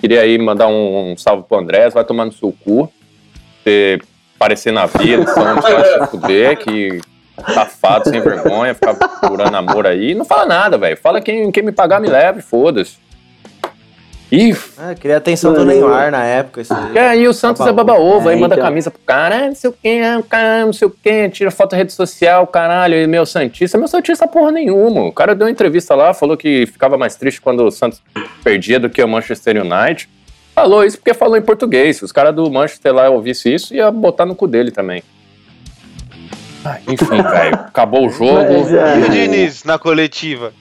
[0.06, 2.88] queria aí mandar um, um salve pro Andrés, vai tomar no seu cu.
[3.64, 3.98] Você
[4.38, 7.00] parecer na vida, vai se fuder, que
[7.52, 10.14] safado, sem vergonha, ficar procurando amor aí.
[10.14, 10.96] Não fala nada, velho.
[10.96, 12.98] Fala quem, quem me pagar me leve, foda-se.
[14.30, 16.94] Ih, Ah, queria atenção do Neymar na época, isso aí.
[16.94, 17.84] e aí o Santos Tá é bom.
[17.84, 18.66] baba-ovo, aí É, manda então.
[18.66, 21.50] camisa pro cara, ah, não sei o que, ah, cara, não sei o que, tira
[21.52, 23.78] foto da rede social, caralho, e meu Santista.
[23.78, 25.02] Meu Santista porra nenhuma.
[25.04, 28.02] O cara deu uma entrevista lá, falou que ficava mais triste quando o Santos
[28.42, 30.08] perdia do que o Manchester United.
[30.52, 31.98] Falou isso porque falou em português.
[31.98, 35.04] Se os caras do Manchester lá ouvissem isso, ia botar no cu dele também.
[36.64, 37.54] Ah, Enfim, velho.
[37.54, 38.32] Acabou o jogo.
[38.64, 38.98] Mas, é.
[38.98, 40.52] E o Diniz na coletiva?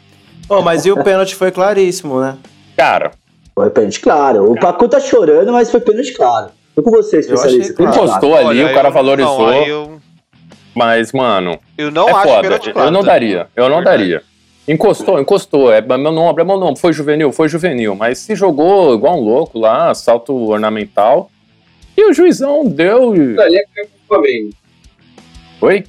[0.47, 2.35] Pô, mas e o pênalti foi claríssimo, né?
[2.77, 3.11] Cara,
[3.55, 4.51] Foi pênalti claro.
[4.51, 6.51] O Pacu tá chorando, mas foi pênalti claro.
[6.75, 7.61] Tô com você, especialista.
[7.73, 7.95] achei claro.
[7.95, 9.39] Encostou ali, Olha, o cara eu- valorizou.
[9.47, 10.01] Não, eu,
[10.75, 12.41] Mas, mano, eu não é acho foda.
[12.41, 12.87] pênalti claro.
[12.89, 13.47] eu não daria.
[13.55, 13.97] Eu não Verdade.
[13.97, 14.21] daria.
[14.67, 15.71] Encostou, encostou.
[15.71, 16.77] É meu nome, é meu nome.
[16.77, 17.95] Foi juvenil, foi juvenil.
[17.95, 21.29] Mas se jogou igual um louco lá, salto ornamental.
[21.95, 23.15] E o juizão deu.
[23.15, 24.49] e- Ali é é Flamengo.
[25.61, 25.83] Oi?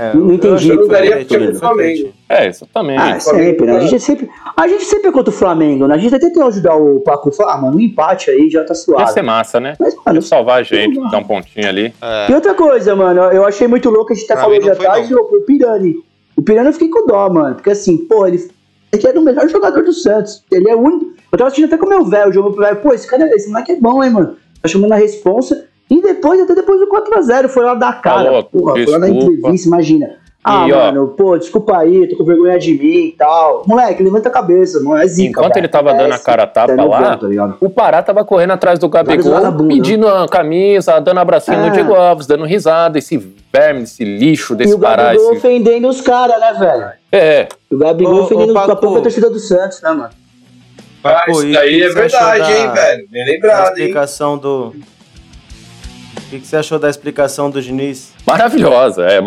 [0.00, 0.68] É, Não entendi.
[0.68, 2.12] eu pro foi Flamengo.
[2.28, 3.00] É, exatamente.
[3.00, 3.76] Ah, sempre, né?
[3.76, 5.94] A gente é sempre, a gente sempre é contra o Flamengo, né?
[5.94, 7.32] A gente até tem que ajudar o Pacu.
[7.32, 9.12] Falar, ah, mano, um empate aí já tá Ia suave.
[9.12, 9.74] ser massa, né?
[9.80, 11.92] Mas, Ia mano, salvar a gente, dar um pontinho ali.
[12.28, 12.34] E É.
[12.34, 15.20] outra coisa, mano, eu achei muito louco, a gente até Pra mim de atrás, não.
[15.22, 15.94] o Pirani.
[16.36, 17.56] O Pirani eu fiquei com dó, mano.
[17.56, 18.36] Porque assim, pô, ele,
[18.92, 20.44] ele era o melhor jogador do Santos.
[20.52, 21.06] Ele é o único.
[21.32, 22.76] Eu tava assistindo até com o meu velho, o jogo pro velho.
[22.76, 24.36] Pô, esse cara, esse moleque é bom, hein, mano.
[24.62, 25.67] Tá chamando a responsa.
[25.90, 28.24] E depois, até depois do 4x0, foi lá dar cara.
[28.24, 29.32] Falou, Porra, foi lá na desculpa.
[29.38, 30.10] entrevista, imagina.
[30.44, 33.64] Ah, E, ó, mano, pô, desculpa aí, tô com vergonha de mim e tal.
[33.66, 35.02] Moleque, levanta a cabeça, mano.
[35.02, 35.28] É zica.
[35.30, 35.60] Enquanto velho.
[35.60, 38.52] ele tava dando a cara a tapa é novela, lá, tá o Pará tava correndo
[38.52, 39.32] atrás do Gabigol,
[39.66, 41.66] pedindo a camisa, dando abracinho É.
[41.66, 42.96] no Diego Alves, dando risada.
[42.98, 43.16] Esse
[43.52, 45.06] verme, esse lixo E desse o Pará.
[45.06, 45.38] Gabigol Esse...
[45.38, 46.88] ofendendo os caras, né, velho?
[47.10, 48.76] É, O Gabigol Ô, ô, ofendendo a Paco.
[48.80, 50.10] própria torcida do Santos, né, mano?
[51.04, 53.08] Ah, Pô, isso e daí o é verdade, da- hein, velho?
[53.10, 53.84] Bem A lembrado, hein?
[53.84, 54.74] explicação do.
[56.28, 58.12] O que, que você achou da explicação do Diniz?
[58.26, 59.06] maravilhosa.
[59.06, 59.18] É,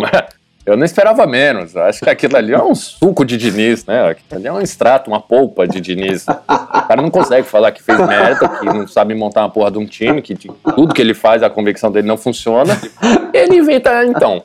[0.68, 1.76] eu não esperava menos.
[1.76, 4.10] Acho que aquilo ali é um suco de Diniz, né?
[4.10, 6.26] Aquilo ali é um extrato, uma polpa de Diniz.
[6.28, 9.80] O cara não consegue falar que fez merda, que não sabe montar uma porra de
[9.80, 12.80] um time, que de- tudo que ele faz, a convicção dele não funciona.
[13.34, 14.44] Ele inventa, "Ah, então.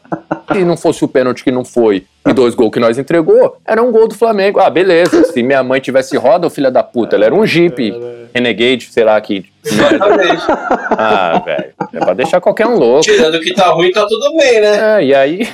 [0.53, 3.83] Se não fosse o pênalti que não foi e dois gols que nós entregou, era
[3.83, 4.61] um gol do Flamengo.
[4.61, 5.25] Ah, beleza.
[5.25, 7.93] Se minha mãe tivesse roda, ô filha da puta, ela era um Jeep,
[8.35, 9.47] Renegade, sei lá, que.
[9.65, 10.43] Exatamente.
[10.91, 11.73] Ah, velho.
[11.93, 13.03] É pra deixar qualquer um louco.
[13.03, 14.99] Tirando que tá ruim, tá tudo bem, né?
[14.99, 15.49] É, e aí.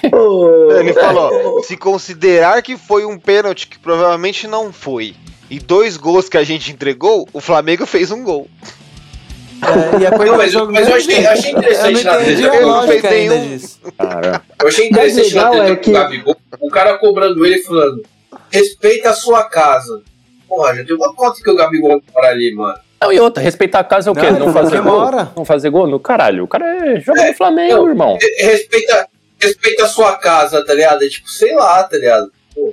[0.78, 5.14] Ele falou, se considerar que foi um pênalti que provavelmente não foi,
[5.50, 8.48] e dois gols que a gente entregou, o Flamengo fez um gol.
[9.62, 12.48] É, e é Não, mas, eu- mas eu achei, achei Eu interessante na entendi dele.
[12.50, 13.48] a Ele não ainda nenhum.
[13.48, 13.80] disso.
[13.96, 14.42] Cara.
[14.60, 18.02] Eu achei interessante na treta é com que- o Gabigol, o cara cobrando ele falando,
[18.50, 20.02] respeita a sua casa.
[20.48, 22.78] Porra, já tem uma foto que o Gabigol mora ali, mano.
[23.00, 24.30] Não, e outra, respeitar a casa é o quê?
[24.30, 24.92] Não, Não, fazer gol?
[24.92, 25.32] comemora.
[25.36, 25.86] Não fazer gol?
[25.86, 26.44] No caralho.
[26.44, 27.88] O cara é, joga É, no Flamengo, não.
[27.88, 28.18] irmão.
[28.20, 29.08] Re- Respeita,
[29.40, 31.02] respeita a sua casa, tá ligado?
[31.04, 32.30] É tipo, sei lá, tá ligado?
[32.54, 32.72] Pô,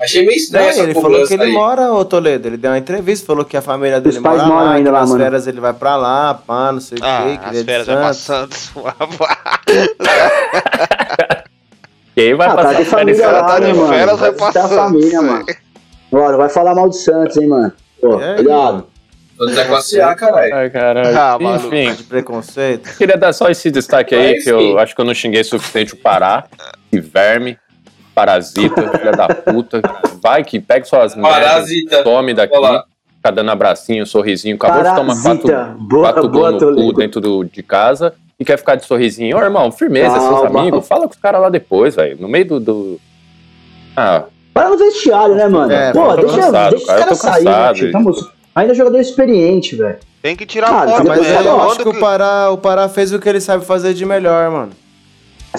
[0.00, 1.52] achei meio Não, estranho essa ele falou que ele aí.
[1.52, 2.48] mora, ô Toledo.
[2.48, 5.00] Ele deu uma entrevista, falou que a família dele pais mora moram lá, ainda lá,
[5.00, 5.22] nas mano.
[5.24, 7.64] férias ele vai pra lá, pá, não sei o Ah, quê, que é as de
[7.64, 8.70] férias vai Santos.
[8.74, 9.18] passando.
[12.14, 13.92] Quem vai Ah, tá passar de família lá, tá né, de mano?
[13.92, 15.46] férias, vai a passando, família, mano.
[16.10, 17.72] Não vai falar mal do Santos, hein, mano.
[18.00, 18.86] Pô, É, cuidado.
[19.38, 20.54] Santos é classe A, caralho.
[20.54, 21.16] Ai, caralho.
[21.16, 21.38] Ah.
[21.56, 22.96] Enfim, De preconceito.
[22.96, 24.78] queria dar só esse destaque aí, Mas, que eu sim.
[24.78, 26.44] acho que eu não xinguei o suficiente o Pará.
[26.92, 27.56] Esse verme,
[28.18, 29.80] parasita, filha da puta.
[30.20, 32.02] Vai que pega suas merdas, Parasita.
[32.02, 32.56] tome daqui.
[32.56, 32.84] Olá.
[33.16, 34.56] Fica dando abracinho, sorrisinho.
[34.56, 35.52] Acabou de tomar Parasita.
[35.52, 39.36] quatro, Boa, quatro boa, no cu dentro do, de casa e quer ficar de sorrisinho.
[39.36, 40.60] Ô, irmão, firmeza, seus Calma.
[40.60, 40.86] amigos.
[40.86, 42.16] Fala com os caras lá depois, velho.
[42.20, 42.60] No meio do...
[42.60, 43.00] do...
[43.96, 45.72] Ah, Para no vestiário, né, mano?
[45.72, 48.14] É, Pô, eu deixa, cansado, deixa cara, eu os caras saírem,
[48.54, 49.98] Ainda é jogador experiente, velho.
[50.20, 52.58] Tem que tirar Cara, foto, Mas é, é eu quando acho que o Pará, o
[52.58, 54.72] Pará fez o que ele sabe fazer de melhor, mano.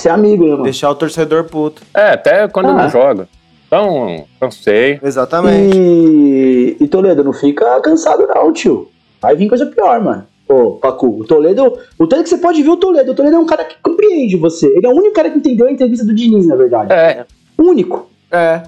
[0.08, 0.64] É amigo, né, mano?
[0.64, 1.82] Deixar o torcedor puto.
[1.93, 2.74] é, até quando Ah.
[2.74, 3.28] não joga.
[3.68, 5.00] Então, cansei.
[5.04, 5.78] Exatamente.
[5.78, 8.89] E, e Toledo, não fica cansado não, tio.
[9.22, 10.26] Vai vir coisa pior, mano.
[10.47, 11.78] Ô, Pacu, o Toledo.
[12.00, 13.12] O tanto que você pode ver o Toledo.
[13.12, 14.66] O Toledo é um cara que compreende você.
[14.66, 16.91] Ele é o único cara que entendeu a entrevista do Diniz, na verdade.
[16.91, 17.26] É,
[17.58, 18.10] O único.
[18.32, 18.64] É.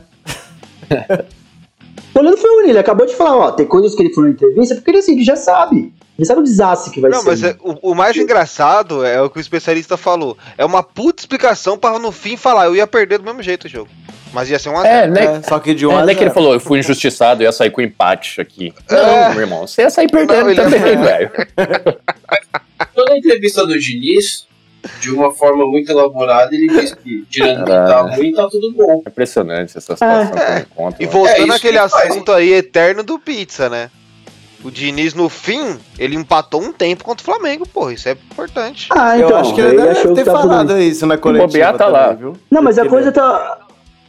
[0.89, 2.69] O Toledo foi o único.
[2.69, 5.13] Ele acabou de falar, ó, tem coisas que ele falou na entrevista, porque ele assim,
[5.13, 5.91] ele já sabe.
[6.20, 7.26] Ele sabe o desastre que vai Não, ser.
[7.30, 10.38] mas é- o, o mais engraçado é o que o especialista falou.
[10.57, 13.70] É uma puta explicação para no fim falar, eu ia perder do mesmo jeito o
[13.70, 13.89] jogo.
[14.34, 15.26] Mas ia ser um a é, né?
[15.26, 17.51] É, só que de um É, né que ele falou, eu fui injustiçado, eu ia
[17.51, 18.74] sair com empate aqui.
[18.89, 18.95] É.
[18.95, 21.32] Não, meu irmão, você ia sair perdendo Não, também, velho.
[22.95, 24.47] Toda a entrevista do Diniz,
[24.99, 28.16] de uma forma muito elaborada, ele diz que, tirando que tá Caralho.
[28.16, 29.01] ruim, tá tudo bom.
[29.05, 30.26] É impressionante essa situação É.
[30.26, 31.03] que eu encontro.
[31.03, 33.89] E voltando É àquele que faz, assunto aí eterno do pizza, né?
[34.64, 38.88] O Diniz, no fim, ele empatou um tempo contra o Flamengo, porra, isso é importante.
[38.91, 39.30] Ah, então.
[39.32, 41.91] eu acho que ele deve achou ter tudo falado isso na coletiva bobear, tá também,
[42.01, 42.14] lá.
[42.14, 42.34] viu?
[42.49, 43.57] Não, mas a coisa tá.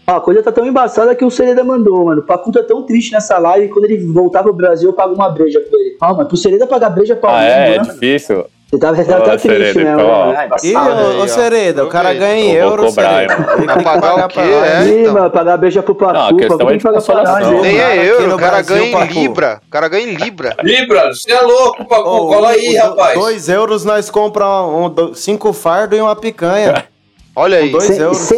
[0.04, 2.20] A coisa tá tão embaçada que o Sereda mandou, mano.
[2.20, 3.68] O Pacu tá tão triste nessa live.
[3.68, 5.96] Quando ele voltar pro Brasil, eu pago uma breja pra ele.
[5.98, 7.92] Calma, pro Sereda pagar breja pra Ah, alguém, é, é mano.
[7.92, 8.44] difícil.
[8.72, 10.48] Você tá, você tá Ó, triste Sereda, mesmo, então, né?
[10.62, 11.18] Ih, Embaçado.
[11.18, 11.28] ô, ô.
[11.28, 13.36] Sereda, o cara ganha em euro, Sereda.
[13.36, 14.34] Tem que pagar o quê?
[14.34, 14.42] pra.
[14.44, 15.12] É, Ih, então.
[15.12, 17.54] mano, pagar beija pro Não, a Pacu, questão Pacu é de pra consolação.
[17.54, 17.60] hein?
[17.60, 19.12] Nem é euro, o cara ganha em Pacu.
[19.12, 19.60] Libra.
[19.66, 20.56] O cara ganha em Libra.
[20.62, 22.02] Libra, você é louco, Pacu.
[22.02, 23.18] Cola aí, rapaz.
[23.18, 26.86] Dois euros nós compramos um, cinco fardos e uma picanha.
[27.36, 27.68] Olha aí.
[27.70, 28.30] Dois Sem- euros.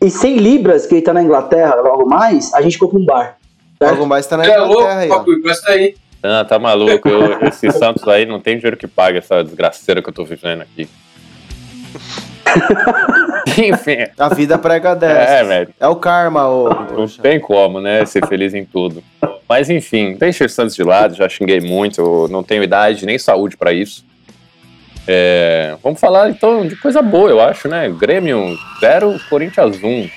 [0.00, 3.36] E 100 libras, que ele tá na Inglaterra logo mais, a gente compra um bar.
[3.82, 5.08] Logo mais tá na Você é louco, Inglaterra aí.
[5.08, 5.96] Pacu, empresta aí.
[6.22, 7.08] Ah, tá maluco.
[7.08, 10.62] Eu- esse Santos aí não tem dinheiro que pague essa desgraceira que eu tô vivendo
[10.62, 10.88] aqui.
[13.58, 15.32] Enfim, A vida prega dessa.
[15.32, 15.68] é, velho.
[15.78, 16.68] É o karma, ô.
[16.68, 18.04] Não tem como, né?
[18.06, 19.02] Ser feliz em tudo.
[19.48, 23.18] Mas enfim, deixa o Santos de lado, já xinguei muito, eu não tenho idade nem
[23.18, 24.04] saúde pra isso.
[25.06, 27.88] É, vamos falar então de coisa boa, eu acho, né?
[27.88, 30.10] Grêmio 0, Corinthians 1.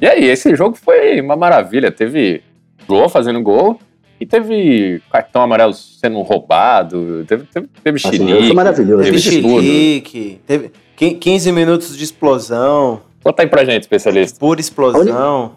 [0.00, 1.92] E aí, esse jogo foi uma maravilha.
[1.92, 2.42] Teve
[2.86, 3.78] gol fazendo gol
[4.20, 8.46] e teve cartão amarelo sendo roubado, teve, teve, teve Assim, xilique.
[8.46, 9.02] foi maravilhoso.
[9.02, 14.38] Teve Teve chilique, teve quin- 15 minutos de explosão, Conta aí pra gente, especialista.
[14.38, 15.52] pura explosão.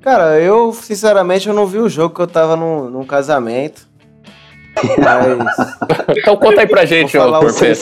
[0.00, 3.86] Cara, eu, sinceramente, eu não vi o jogo que eu tava num, num casamento.
[4.98, 5.56] Mas.
[6.18, 7.16] Então conta aí pra gente.
[7.16, 7.18] Isso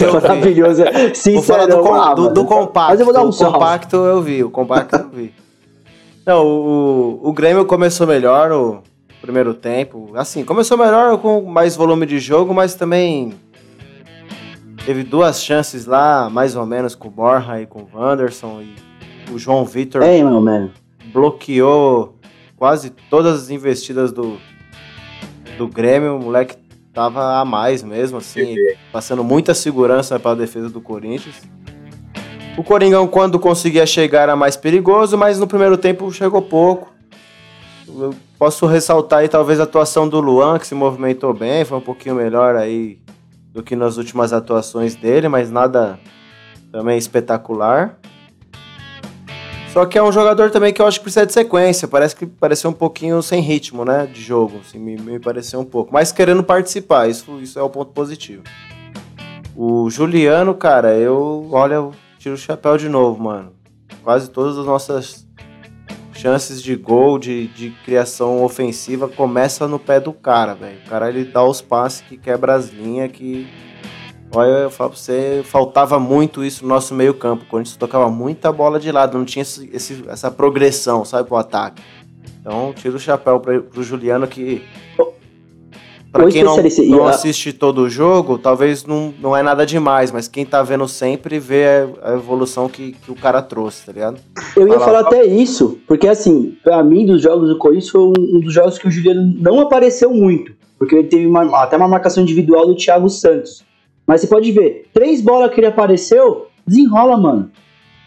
[0.04, 0.82] é maravilhoso.
[1.32, 2.90] Vou falar do, com- do, do compacto.
[2.90, 5.34] Mas eu vou dar um o compacto eu vi, o compacto eu vi.
[6.26, 8.82] Não, o, o Grêmio começou melhor o
[9.20, 10.12] primeiro tempo.
[10.14, 13.34] Assim, começou melhor com mais volume de jogo, mas também
[14.84, 18.62] teve duas chances lá, mais ou menos, com o Borja e com o Wanderson.
[18.62, 18.74] E
[19.32, 20.02] o João Vitor
[20.40, 20.72] mano.
[21.12, 22.16] bloqueou
[22.56, 24.38] quase todas as investidas do,
[25.56, 26.16] do Grêmio.
[26.16, 26.56] O moleque
[26.92, 28.56] tava a mais mesmo, assim,
[28.92, 31.36] passando muita segurança para a defesa do Corinthians.
[32.56, 36.92] O Coringão, quando conseguia chegar, era mais perigoso, mas no primeiro tempo chegou pouco.
[37.88, 41.82] Eu posso ressaltar aí talvez a atuação do Luan, que se movimentou bem, foi um
[41.82, 42.98] pouquinho melhor aí
[43.52, 45.98] do que nas últimas atuações dele, mas nada
[46.70, 47.98] também espetacular.
[49.72, 51.86] Só que é um jogador também que eu acho que precisa de sequência.
[51.86, 54.04] Parece que pareceu um pouquinho sem ritmo, né?
[54.04, 54.60] De jogo.
[54.66, 55.92] Assim, me, me pareceu um pouco.
[55.92, 58.42] Mas querendo participar, isso, isso é o ponto positivo.
[59.54, 61.48] O Juliano, cara, eu.
[61.52, 61.88] Olha,
[62.20, 63.52] tiro o chapéu de novo, mano.
[64.04, 65.26] Quase todas as nossas
[66.12, 70.78] chances de gol, de, de criação ofensiva, começa no pé do cara, velho.
[70.86, 73.48] O cara ele dá os passes que quebra as linhas, que.
[74.32, 77.42] Olha, eu falo pra você, faltava muito isso no nosso meio-campo.
[77.44, 81.82] O Corinthians tocava muita bola de lado, não tinha esse- essa progressão, sabe, pro ataque.
[82.40, 84.62] Então, tiro o chapéu pro Juliano que.
[86.12, 86.56] Pra quem não,
[86.88, 90.88] não assiste todo o jogo, talvez não, não é nada demais, mas quem tá vendo
[90.88, 94.20] sempre vê a, evolução que, que o cara trouxe, tá ligado?
[94.56, 94.84] Eu ia Fala.
[94.84, 98.52] falar até isso, porque assim, pra mim, dos jogos do Corinthians, foi um um dos
[98.52, 100.52] jogos que o Juliano não apareceu muito.
[100.78, 103.62] Porque ele teve uma- até uma marcação individual do Thiago Santos.
[104.06, 107.50] Mas você pode ver, três bolas que ele apareceu, desenrola, mano.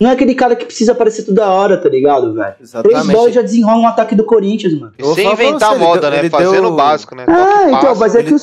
[0.04, 2.56] Não é aquele cara que precisa aparecer toda hora, tá ligado, velho?
[2.84, 4.92] Três bolas já desenrola um ataque do Corinthians, mano.
[5.16, 6.20] Sem inventar você, moda, deu- né?
[6.20, 7.24] ele Fazendo deu- o básico, né?
[7.26, 8.38] Ah, então, mas é que o,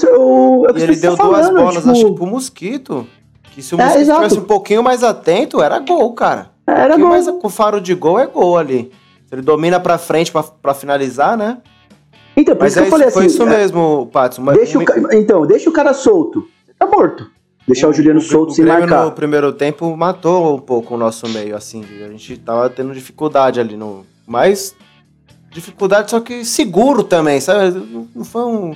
[0.62, 3.06] o, é E ele você deu tá duas falando, bolas, tipo, acho que pro Mosquito.
[3.52, 4.22] Que se o É, Mosquito exato.
[4.22, 6.50] estivesse um pouquinho mais atento, era gol, cara.
[6.66, 7.08] Um Era pouquinho gol.
[7.10, 8.90] mais com faro de gol é gol ali.
[9.28, 11.58] Se ele domina pra frente pra, pra finalizar, né?
[12.36, 14.10] Então, por Mas isso é que eu falei isso, foi assim, isso é, mesmo.
[14.40, 16.44] Mas deixa o, o, ca- então, deixa o cara solto.
[16.78, 17.26] Tá morto.
[17.72, 19.04] Deixar o, Juliano solto o sem Grêmio marcar.
[19.04, 21.84] no primeiro tempo matou um pouco o nosso meio, assim.
[22.04, 24.04] A gente tava tendo dificuldade ali no.
[24.26, 24.74] Mas.
[25.52, 27.76] Dificuldade, só que seguro também, sabe?
[28.14, 28.74] Não- foi um.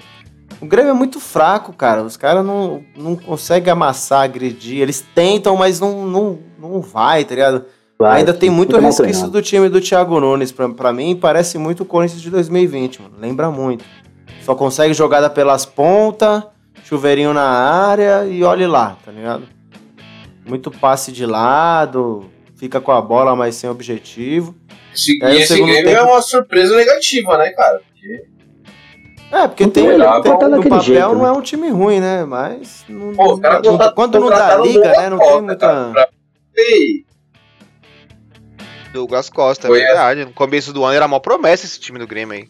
[0.61, 2.03] O Grêmio é muito fraco, cara.
[2.03, 4.80] Os caras não, não conseguem amassar, agredir.
[4.80, 7.64] Eles tentam, mas não, não, não vai, tá ligado?
[7.99, 10.51] Vai, Ainda tem muito mal resquício do time do Thiago Nunes.
[10.53, 13.14] Pra, pra mim, parece muito o Corinthians de 2020, mano.
[13.20, 13.84] Lembra muito.
[14.45, 16.42] Só consegue jogada pelas pontas,
[16.85, 19.45] chuveirinho na área e olhe lá, tá ligado?
[20.47, 24.55] Muito passe de lado, fica com a bola, mas sem objetivo.
[24.95, 27.80] Esse, Aí e esse game tempo- é uma surpresa negativa, né, cara?
[27.80, 28.24] Porque,
[29.32, 31.28] É, porque Não tem, tem olhar, tem- tá no papel jeito, não né?
[31.28, 32.24] é um time ruim, né?
[32.24, 35.11] Mas não- pô, os caras não- contrataram- quando não dá liga, né?
[35.11, 35.57] Não tem muita.
[35.57, 36.09] cara, pra-
[36.57, 37.05] Ei,
[38.93, 40.24] Douglas Costa, é Foi verdade.
[40.24, 42.49] No começo do ano era uma promessa esse time do Grêmio aí.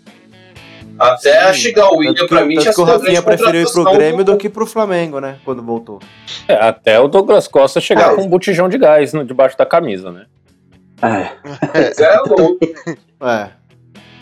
[0.98, 4.36] Até chegar o William, pra mim, tinha que o Rafinha preferiu ir pro Grêmio do
[4.36, 5.38] que pro Flamengo, né?
[5.44, 6.00] Quando voltou.
[6.46, 9.66] É, até o Douglas Costa chegar Ah, com um botijão de gás no- debaixo da
[9.66, 10.26] camisa, né?
[11.02, 12.58] É, Você é louco.
[13.22, 13.48] É.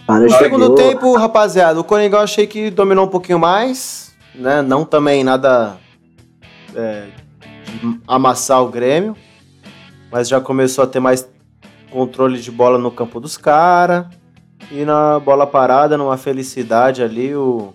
[0.06, 4.14] para No de segundo tempo, rapaziada, o Coringão eu achei que dominou um pouquinho mais,
[4.34, 4.62] né?
[4.62, 5.76] Não também nada
[6.74, 7.04] é,
[7.66, 9.16] de amassar o Grêmio,
[10.10, 11.28] mas já começou a ter mais
[11.90, 14.06] controle de bola no campo dos caras.
[14.74, 17.74] E na bola parada, numa felicidade ali, o.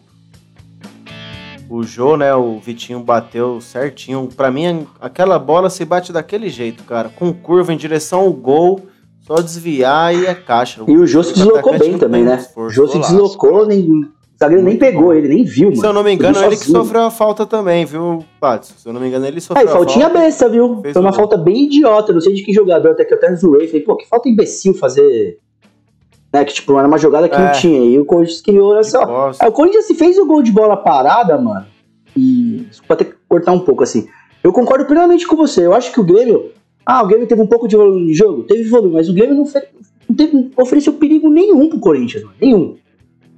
[1.70, 2.34] o Jô, né?
[2.34, 4.28] O Vitinho bateu certinho.
[4.36, 7.10] Pra mim, aquela bola se bate daquele jeito, cara.
[7.10, 8.82] Com curva em direção ao gol,
[9.26, 10.82] só desviar e é caixa.
[10.88, 12.44] E o Jô se deslocou bem também, né?
[12.56, 12.68] O.
[12.70, 14.08] Jô se deslocou, nem, o
[14.40, 15.80] zagueiro nem pegou ele, nem viu, mano.
[15.80, 18.74] Se eu não me engano, Ele ele que sofreu a falta também, viu, Patos?
[18.76, 20.20] Se eu não me engano, ele Ah, sofreu e a faltinha falta.
[20.20, 20.82] besta, viu?
[20.82, 21.14] Foi uma gol.
[21.20, 22.12] falta bem idiota.
[22.12, 23.68] Não sei de que jogador, até que eu até zoei.
[23.68, 25.38] Falei, pô, que falta imbecil fazer.
[26.34, 27.40] Né, que tipo, era uma jogada que É.
[27.40, 27.80] não tinha.
[27.86, 29.32] E o Corinthians criou, olha só.
[29.40, 31.66] Aí o Corinthians se fez o gol de bola parada, mano.
[32.16, 32.66] E.
[32.70, 34.08] Desculpa ter que cortar um pouco assim.
[34.44, 35.66] Eu concordo plenamente com você.
[35.66, 36.52] Eu acho que o Grêmio.
[36.86, 38.44] Ah, o Grêmio teve um pouco de volume de jogo?
[38.44, 39.68] Teve volume, mas o Grêmio não, fe-
[40.10, 42.36] não teve, não ofereceu perigo nenhum pro Corinthians, mano.
[42.42, 42.76] Nenhum.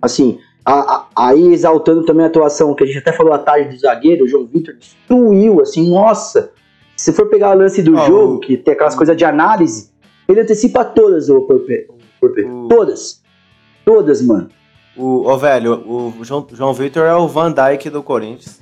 [0.01, 3.75] Assim, a- a- aí exaltando também a atuação, que a gente até falou à tarde
[3.75, 6.51] do zagueiro, o João Vitor destruiu, assim, nossa.
[6.95, 9.89] Se for pegar o lance do Ah, jogo, que tem aquelas coisas de análise,
[10.27, 11.98] ele antecipa todas, o o.
[12.21, 13.21] O- Todas.
[13.85, 14.49] Todas, mano.
[14.97, 18.59] O, ô, velho, o João, João Vitor é o Van Dyke do Corinthians.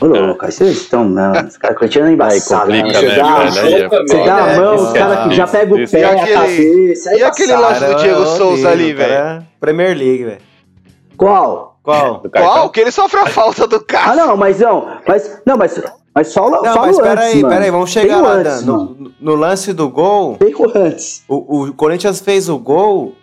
[0.00, 1.32] Ô, louco, aí vocês estão, né?
[1.46, 2.82] Os caras corintianos é embaçado, né?
[2.90, 3.66] Você né, dá, velho?
[3.66, 5.90] Aí é você dá a É, mão, isso os é caras que já pegam o
[5.90, 7.10] pé, E a aquele- cabeça.
[7.10, 9.46] aí e aquele lance do Diego é Souza ali, cara.
[9.60, 10.40] Premier League, velho.
[11.16, 11.78] Qual?
[11.82, 12.22] Qual?
[12.30, 12.70] Qual?
[12.70, 14.14] Que ele sofre a falta do Ah, cara.
[14.14, 14.86] não, mas não.
[15.06, 15.82] Mas, não, mas,
[16.20, 17.54] mas só, o- Não, só mas o antes, peraí, mano.
[17.54, 18.32] peraí, vamos chegar lá.
[18.34, 21.22] antes, no, no lance do gol, Tem o antes.
[21.28, 23.14] o, o Corinthians fez o gol,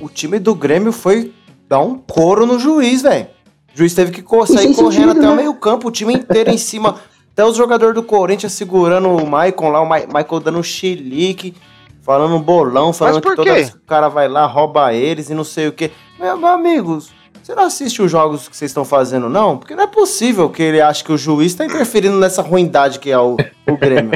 [0.00, 1.32] o time do Grêmio foi
[1.68, 3.26] dar um couro no juiz, velho.
[3.74, 5.28] O juiz teve que sair correndo sentido, até né?
[5.30, 6.96] o meio campo, o time inteiro em cima.
[7.32, 11.54] Até os jogadores do Corinthians segurando o Maicon lá, o Ma- Michael dando um chilique,
[12.02, 13.52] falando bolão, falando que toda quê?
[13.52, 15.90] vez que o cara vai lá, rouba eles e não sei o quê.
[16.18, 17.10] Meu, meu amigos,
[17.42, 19.56] você não assiste os jogos que vocês estão fazendo, não?
[19.58, 23.10] Porque não é possível que ele ache que o juiz tá interferindo nessa ruindade que
[23.10, 23.36] é o,
[23.68, 24.12] o Grêmio.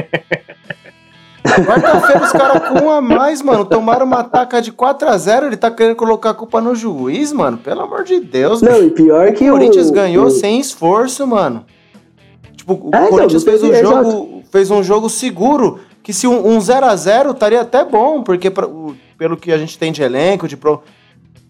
[1.65, 3.65] Quarta-feira os caras com um a mais, mano.
[3.65, 5.45] Tomaram uma taca de 4x0.
[5.45, 7.57] Ele tá querendo colocar a culpa no juiz, mano.
[7.57, 8.83] Pelo amor de Deus, Não, bicho.
[8.85, 11.65] e pior O que Corinthians o, ganhou o, sem esforço, mano.
[12.55, 15.79] Tipo, o É, Corinthians não fez um teve- jogo, fez um jogo seguro.
[16.01, 19.77] Que se um um 0x0 estaria até bom, porque pra- o- pelo que a gente
[19.77, 20.81] tem de elenco, de pro-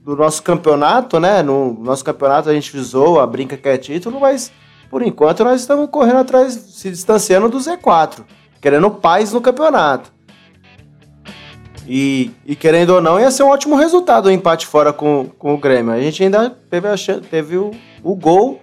[0.05, 1.41] do nosso campeonato, né?
[1.41, 4.51] No nosso campeonato a gente visou a brinca que é título, mas
[4.87, 8.19] por enquanto nós estamos correndo atrás, se distanciando do Z4,
[8.61, 10.13] querendo paz no campeonato.
[11.87, 15.55] E, e querendo ou não, ia ser um ótimo resultado o empate fora com, com
[15.55, 15.91] o Grêmio.
[15.91, 16.95] A gente ainda teve, a
[17.29, 17.71] teve o,
[18.03, 18.61] o gol.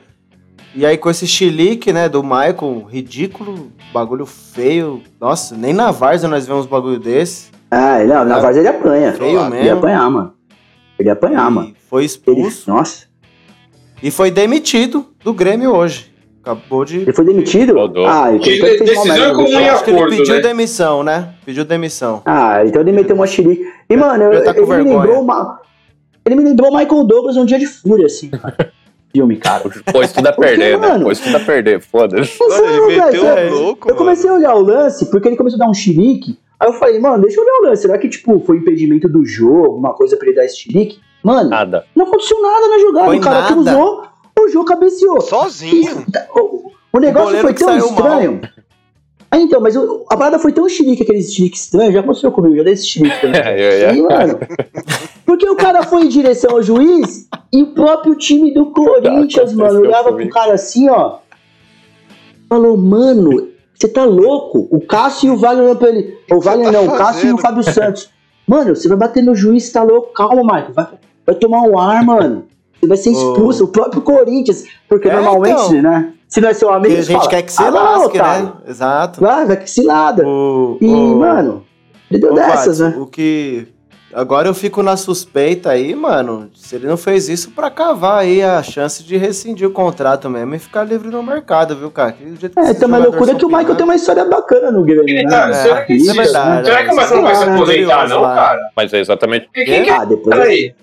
[0.77, 5.03] E aí com esse chilique, né, do Michael, ridículo, bagulho feio.
[5.21, 7.51] Nossa, nem na Várzea nós vemos bagulho desse.
[7.69, 9.13] Ah, não, na Várzea ele apanha.
[9.13, 9.79] Feio Ele mesmo.
[9.79, 10.35] apanhar, mano.
[11.03, 11.75] Ele ia apanhar, E mano.
[11.91, 13.07] Foi Ele, expulso nossa.
[14.03, 16.13] e foi demitido do Grêmio hoje.
[16.43, 16.99] Acabou de.
[16.99, 17.75] Ele foi demitido?
[17.75, 18.07] Rodou.
[18.07, 19.45] Ah, então Ele- ele fez mal decisão mesmo.
[19.45, 20.41] comum em Acho que ele pediu né?
[20.41, 21.29] demissão, né?
[21.45, 22.23] Pediu demissão.
[22.25, 23.65] Ah, então ele meteu uma xerique.
[23.89, 25.61] E, mano, eu- já tá ele me lembrou uma...
[26.25, 28.73] Ele me lembrou o Michael Douglas um dia de fúria, assim, cara.
[29.15, 29.63] Filme, cara.
[29.93, 30.89] Pôs tudo a Porque, perder, né?
[30.89, 32.37] mano- Pôs tudo a perder, foda-se.
[32.41, 35.65] Mano, ele meteu um louco, Eu comecei a olhar o lance, porque ele começou a
[35.67, 36.39] dar um chilique.
[36.63, 37.83] Aí eu falei, mano, deixa eu olhar o lance.
[37.83, 41.01] Será que, tipo, foi impedimento do jogo, alguma coisa pra ele dar esse chilique?
[41.25, 41.85] Mano, Nada.
[41.95, 43.07] não aconteceu nada na jogada.
[43.07, 43.53] Foi o cara nada.
[43.53, 44.05] cruzou,
[44.39, 45.21] o jogo cabeceou.
[45.21, 46.05] Sozinho.
[46.37, 48.41] O, o negócio goleiro foi tão estranho.
[49.29, 52.55] Ah, então, mas o- a parada foi tão chilique, aquele chilique estranho, já aconteceu comigo,
[52.55, 53.41] já dei esse chilique também.
[53.43, 53.95] É.
[53.95, 54.39] E, mano,
[55.27, 59.57] porque o cara foi em direção ao juiz e o próprio time do Corinthians, Aconteceu
[59.59, 60.31] mano, olhava pro comigo.
[60.31, 61.17] cara assim, ó.
[62.49, 63.49] Falou, mano,
[63.83, 64.67] você tá louco?
[64.71, 66.17] O Cássio e o Wagner olhando pra ele.
[66.31, 67.39] O Wagner tá não, o Cássio e o?
[67.39, 68.11] Fábio Santos.
[68.47, 70.13] Mano, você vai bater no juiz, tá louco?
[70.13, 70.73] Calma, Marco.
[70.73, 70.87] Vai,
[71.27, 72.45] vai tomar um ar, mano.
[72.81, 74.65] Você vai ser expulso, o próprio Corinthians.
[74.89, 75.83] Porque É, normalmente, então.
[75.83, 76.13] né?
[76.29, 78.45] Se não é seu amigo, Porque a gente fala, quer que se "Ah, lasque, otário."
[78.47, 78.53] né?
[78.67, 79.21] Exato.
[79.21, 80.27] Vai, vai que se nada.
[80.27, 81.63] O, E, o- mano,
[82.11, 83.03] ele deu dessas, Paty, né?
[83.03, 83.69] O que.
[84.13, 86.51] Agora eu fico na suspeita aí, mano.
[86.55, 90.55] Se ele não fez isso pra cavar aí a chance de rescindir o contrato mesmo
[90.55, 92.13] e ficar livre no mercado, viu, cara?
[92.13, 94.71] Que jeito que É, então, mas jogadores loucura que o Michael tem uma história bacana
[94.71, 95.31] no Grêmio, Ele né?
[95.31, 96.67] tá- É, será que isso é verdade.
[96.67, 98.35] Será que o Michael não vai se aposentar, não, Lá.
[98.35, 98.61] cara?
[98.77, 99.91] Mas é exatamente, quem que é?
[99.91, 100.37] Ah, depois.
[100.37, 100.75] Peraí.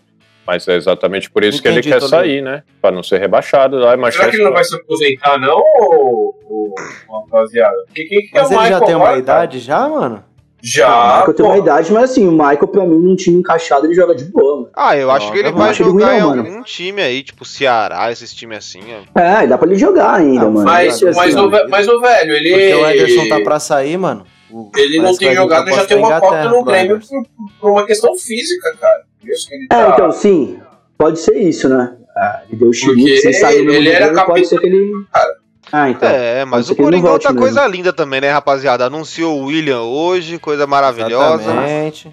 [0.48, 2.64] mas é exatamente por isso que Entendi, ele quer sair, né?
[2.82, 3.78] Pra não ser rebaixado.
[3.78, 6.74] Lá é mais Será que ele não vai se aposentar, não, ô,
[7.12, 7.76] rapaziada?
[7.94, 10.24] Quem que é Mas o ele Michael já tem uma idade já, mano?
[10.62, 13.86] O Já, Michael tem uma idade, mas assim, o Michael, pra mim, num time encaixado,
[13.86, 14.70] ele joga de boa, mano.
[14.76, 17.24] Ah, eu acho Não, que ele vai acho ele ruim jogar em algum time aí,
[17.24, 18.82] tipo Ceará, esses times assim,
[19.16, 19.20] ó.
[19.20, 20.66] É, dá pra ele jogar ainda, Ah, mano.
[20.66, 21.48] Mas, Assim, mas, ó.
[21.48, 22.50] o, mas o velho, ele.
[22.50, 24.26] Porque o Ederson tá pra sair, mano.
[24.52, 27.24] O- Ele não parece tem jogado, já proposta tem uma cota no Grêmio por,
[27.62, 29.04] por uma questão física, cara.
[29.24, 29.90] Isso que ele É, tá.
[29.94, 30.60] então, sim.
[30.98, 31.96] Pode ser isso, né?
[32.18, 34.60] Ah, ele deu o chilique, sem sair no ele mesmo era Grêmio, pode capitão, ser
[34.60, 34.92] que ele...
[35.14, 35.36] cara.
[35.72, 36.10] Ah, então.
[36.10, 37.42] É, mas o Coringão volte tá mesmo.
[37.46, 38.86] coisa linda também, né, rapaziada?
[38.86, 41.44] Anunciou o William hoje, coisa maravilhosa.
[41.44, 42.12] Exatamente.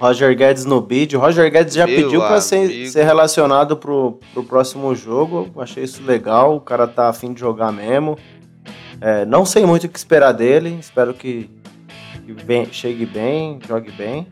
[0.00, 1.16] Roger Guedes no bid.
[1.16, 5.48] O Roger Guedes já Meu pediu pra ser, ser relacionado pro, pro próximo jogo.
[5.58, 6.56] Achei isso legal.
[6.56, 8.18] O cara tá afim de jogar mesmo.
[9.00, 10.76] É, não sei muito o que esperar dele.
[10.80, 11.48] Espero que,
[12.26, 14.26] que bem- chegue bem, jogue bem.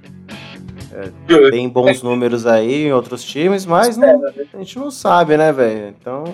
[0.93, 4.21] É, tem bons números aí em outros times, mas não-
[4.53, 5.95] a gente não sabe, né, velho?
[6.01, 6.25] Então.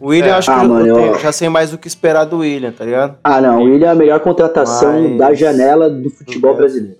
[0.00, 0.32] O William, É.
[0.32, 2.72] acho Ah, que eu, mano, eu eu- já sei mais o que esperar do William,
[2.72, 3.16] tá ligado?
[3.22, 3.60] Ah, não.
[3.60, 6.96] O William é a melhor contratação Mas- da janela do futebol brasileiro.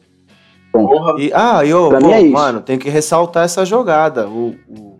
[0.72, 1.14] Porra.
[1.20, 2.32] E, ah, e mim é isso.
[2.32, 4.28] mano, tem que ressaltar essa jogada.
[4.28, 4.98] O, o-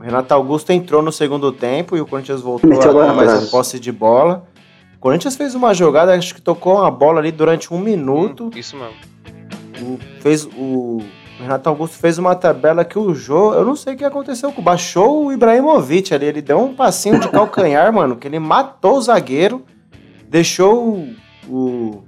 [0.00, 3.78] Renato Augusto entrou no segundo tempo e o Corinthians voltou Meteu a mais a posse
[3.80, 4.44] de bola.
[4.96, 8.44] O Corinthians fez uma jogada, acho que tocou uma bola ali durante um minuto.
[8.44, 8.94] Hum, Isso mesmo.
[9.80, 11.00] O, fez, o
[11.40, 14.62] Renato Augusto fez uma tabela que o Jô, eu não sei o que aconteceu, com-
[14.62, 19.02] baixou o Ibrahimovic ali, ele deu um passinho de calcanhar, mano, que ele matou o
[19.02, 19.64] zagueiro,
[20.28, 21.14] deixou o,
[21.48, 22.04] o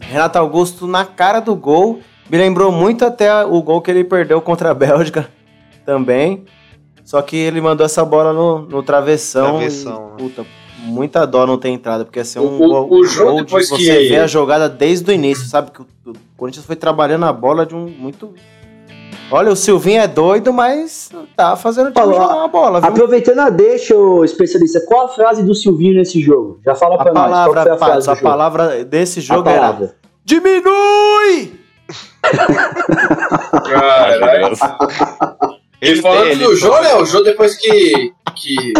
[0.00, 4.40] Renato Augusto na cara do gol, me lembrou muito até o gol que ele perdeu
[4.40, 5.28] contra a Bélgica
[5.86, 6.44] também,
[7.02, 10.46] só que ele mandou essa bola no, no travessão, Travessão, e, puta,
[10.84, 13.36] muita dó não ter entrado, porque ia ser um O- o- gol, o Jô, gol
[13.38, 15.70] de depois você que- ver a jogada desde o início, sabe?
[15.70, 18.32] Que o, o Corinthians foi trabalhando a bola de um muito.
[19.32, 22.90] Olha, o Silvinho é doido, mas tá fazendo o time jogar uma bola, viu?
[22.90, 26.58] Aproveitando a deixa, ô especialista, qual a frase do Silvinho nesse jogo?
[26.64, 27.22] Já fala A pra nós.
[27.24, 28.26] palavra, qual foi a frase a jogo?
[28.26, 29.94] palavra desse A jogo era palavra.
[30.24, 31.60] diminui!
[33.64, 34.56] Caralho.
[35.82, 36.94] E falando do Jô, né?
[36.96, 38.72] O Jô, depois que, que,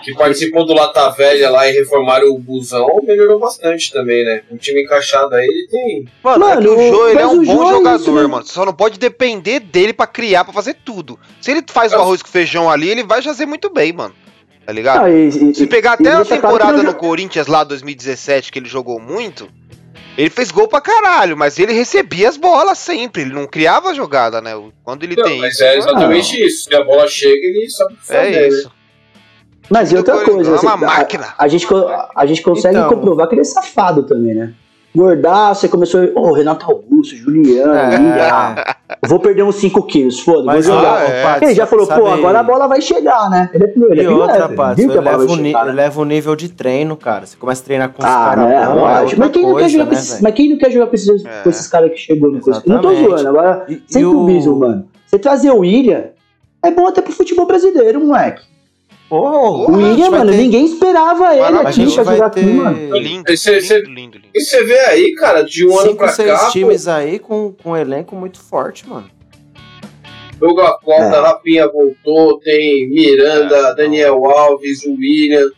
[0.00, 4.42] que participou do Lata Velha lá e reformaram o busão, melhorou bastante também, né?
[4.50, 6.04] Um time encaixado aí, ele tem.
[6.22, 8.00] Mano, é que Mano, o Jô, ele é mas um o bom Jô é jogador,
[8.00, 8.44] isso, mano.
[8.46, 11.18] Você só não pode depender dele pra criar, pra fazer tudo.
[11.40, 14.14] Se ele faz o arroz com feijão ali, ele vai fazer muito bem, mano.
[14.64, 15.04] Tá ligado?
[15.06, 19.00] Ah, e- Se pegar e até a temporada no Corinthians lá 2017, que ele jogou
[19.00, 19.48] muito,
[20.16, 23.94] ele fez gol pra caralho, mas ele recebia as bolas sempre, ele não criava a
[23.94, 24.52] jogada, né?
[24.84, 25.64] Quando ele Não, tem mas isso.
[25.64, 26.64] é exatamente isso.
[26.68, 28.18] Se a bola chega, ele sabe o que fazer.
[28.18, 28.48] É né?
[28.48, 28.70] isso.
[29.70, 31.26] Mas e outra coisa, é uma assim, a- máquina.
[31.38, 32.88] A, gente, co- a gente consegue Então.
[32.90, 34.52] comprovar que ele é safado também, né?
[34.94, 38.28] Gordaço, você começou, ô, Renato Augusto, Juliano, É.
[38.30, 38.76] Ah,
[39.08, 40.92] vou perder uns 5 quilos, foda, Mas, vou jogar.
[40.92, 41.38] ó, é.
[41.44, 43.48] Ele já falou, pô, agora a bola vai chegar, né?
[43.54, 45.46] Ele é, ele é E outra, Patos, viu que ele a bola leva, vai o
[45.46, 45.70] chegar, né?
[45.70, 47.24] ele leva o nível de treino, cara.
[47.24, 48.54] Você começa a treinar com os Ah, caras né?
[48.54, 50.22] é outra Mas quem, não quer coisa, jogar né, com esses, velho?
[50.24, 51.42] mas quem não quer jogar com esses, É.
[51.42, 52.62] com esses caras que chegou no coisa?
[52.66, 54.88] Não tô zoando, agora, E- sem e o- mano.
[55.06, 56.04] Você trazer o William
[56.62, 58.42] é bom até pro futebol brasileiro, moleque.
[59.12, 61.68] Pô, O William, mano, ter- ninguém esperava ele a Maravilhoso.
[61.68, 62.96] aqui gente pra vai jogar ter aqui, mano.
[62.96, 64.28] Lindo, Esse- esse- lindo, lindo, lindo.
[64.34, 67.52] E você vê aí, cara, de um ano cinco, pra seis cá, times aí com,
[67.62, 69.10] com um elenco muito forte, mano.
[70.40, 71.20] pô, Douglas Costa, É.
[71.20, 75.50] Rapinha voltou, tem Miranda, É, Daniel Alves, o William.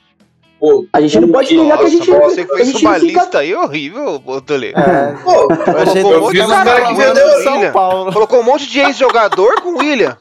[0.58, 3.38] Pô, A gente não pode negar que a gente Você a fez uma fica- lista
[3.38, 4.70] aí horrível, ô, Tolê.
[4.70, 5.14] É.
[5.22, 7.42] Pô, Eu um eu de os caras que vendeu do o William.
[7.62, 8.12] São Paulo.
[8.12, 10.16] Colocou um monte de ex-jogador com o William.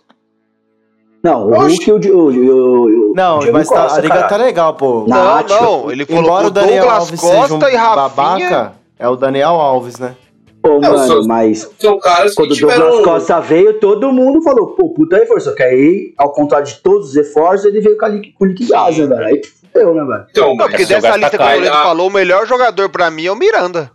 [1.23, 1.89] Não, o Oxi.
[1.89, 4.27] Hulk e o, Di- o, o, o Não, Diego mas tá- Costa, a liga cara.
[4.27, 5.05] tá legal, pô.
[5.07, 5.91] Não, Não, não.
[5.91, 7.95] Ele Embora colocou o Daniel Douglas Alves seja Costa um e Rafinha.
[7.95, 10.15] babaca, é o Daniel Alves, né?
[10.61, 12.89] Pô, Não, mano, mas são caras quando o tiveram.
[12.89, 15.49] Douglas Costa veio, todo mundo falou, pô, puta reforço.
[15.49, 18.45] Só que aí, ao contrário de todos os reforços, ele veio com a com o
[18.45, 19.25] Lick né, velho?
[19.25, 19.41] Aí
[19.73, 20.25] fudeu, né, velho?
[20.31, 21.67] Então, Não, porque dessa jogador lista que o tá caindo.
[21.67, 23.91] falou, o melhor jogador pra mim é o Miranda.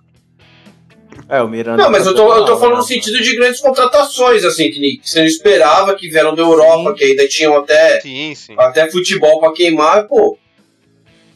[1.29, 1.83] É, o Miranda.
[1.83, 5.19] Não, mas eu tô, eu tô falando no sentido de grandes contratações, assim, que você
[5.21, 6.95] não esperava, que vieram da Europa, Sim.
[6.97, 8.55] que ainda tinham até, Sim, sim.
[8.57, 10.39] até futebol pra queimar, pô.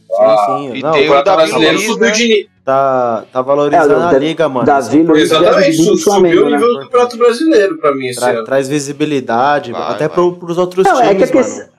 [0.09, 0.77] Sim, sim.
[0.79, 2.13] e Não, tem O Davi brasileiro Luiz, subiu né?
[2.13, 4.67] de tá, tá valorizando É, o a liga, mano.
[4.67, 6.75] Davi Luiz Exatamente, é su- subiu Flamengo, o nível né?
[6.75, 8.45] do campeonato brasileiro pra mim esse tra- ano.
[8.45, 10.15] traz visibilidade, Vai, até vai.
[10.15, 11.73] pro, pros outros Não, é que, a times, questão, mano.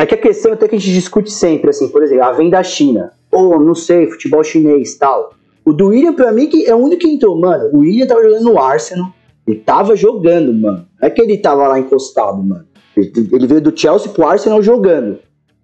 [0.00, 2.50] é que a questão até que a gente discute sempre, assim, por exemplo, a vem
[2.50, 5.32] da China, ou não sei, futebol chinês tal.
[5.66, 7.70] O do William, pra mim, que é o único que entrou, mano.
[7.72, 9.08] O William tava jogando no Arsenal,
[9.46, 10.86] ele tava jogando, mano.
[11.00, 12.64] Não é que ele tava lá encostado, mano.
[12.96, 15.16] Ele, ele veio do Chelsea pro Arsenal jogando.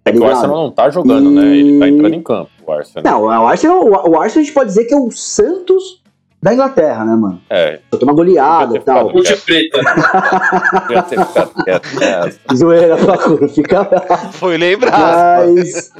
[0.03, 0.25] Tá É que o?
[0.25, 1.55] Arsenal não tá jogando, né?
[1.55, 3.13] Ele tá entrando em campo, o Arsenal.
[3.13, 6.03] Não, o Arsenal, o Arsenal a gente pode dizer que é o Santos
[6.41, 7.41] da Inglaterra, né, mano?
[7.49, 9.09] É, Só toma goleada e tal.
[9.09, 9.79] Ponte Preta.
[10.81, 12.39] podia ter ficado quieto nessa.
[12.53, 13.89] Zoeira, Facu, fica.
[14.33, 15.53] Foi lembrado.
[15.55, 15.91] Mas,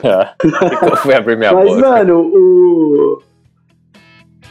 [0.81, 1.89] Eu fui abrir minha mas boca.
[1.89, 3.21] mano, o.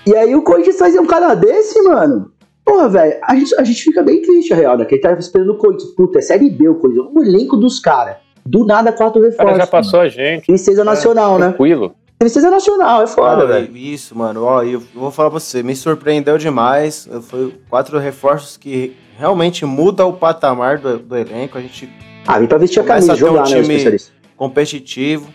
[0.06, 2.30] E aí o Corinthians trazer um cara desse, mano.
[2.64, 4.84] Porra, velho, a gente, a gente fica bem triste, a real, né?
[4.84, 5.90] Que ele tava esperando o Corinthians.
[5.94, 7.08] Puta, é Série B o Corinthians.
[7.14, 8.16] O elenco dos caras.
[8.44, 9.44] Do nada, quatro O reforços.
[9.52, 10.46] cara já passou a gente.
[10.46, 11.48] Tristeza nacional, né?
[11.48, 11.94] Tranquilo.
[12.18, 13.68] Tristeza nacional, é foda, velho.
[13.76, 14.44] e- Isso, mano.
[14.44, 17.08] Ó, eu vou falar pra você, me surpreendeu demais.
[17.22, 21.58] Foi quatro reforços que realmente muda o patamar do, do elenco.
[21.58, 21.88] A gente
[22.26, 24.12] Ah, vem pra vestir a camisa, a ter um jogar, né, time- especialista.
[24.36, 25.28] competitivo.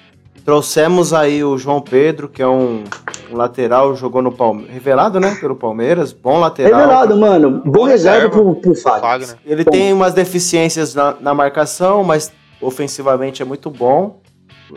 [0.46, 2.86] Trouxemos aí o João Pedro, que é um
[3.32, 4.74] um lateral, jogou no Palmeiras.
[4.74, 5.36] Revelado, né?
[5.40, 6.14] Pelo Palmeiras.
[6.14, 6.80] Bom lateral.
[6.80, 7.62] Revelado, mano.
[7.66, 8.30] Bom reserva reserva.
[8.30, 9.02] pro, pro Fagner.
[9.02, 9.36] Fagner.
[9.46, 9.72] Ele Bom.
[9.72, 14.20] tem umas deficiências na, na marcação, mas ofensivamente é muito bom.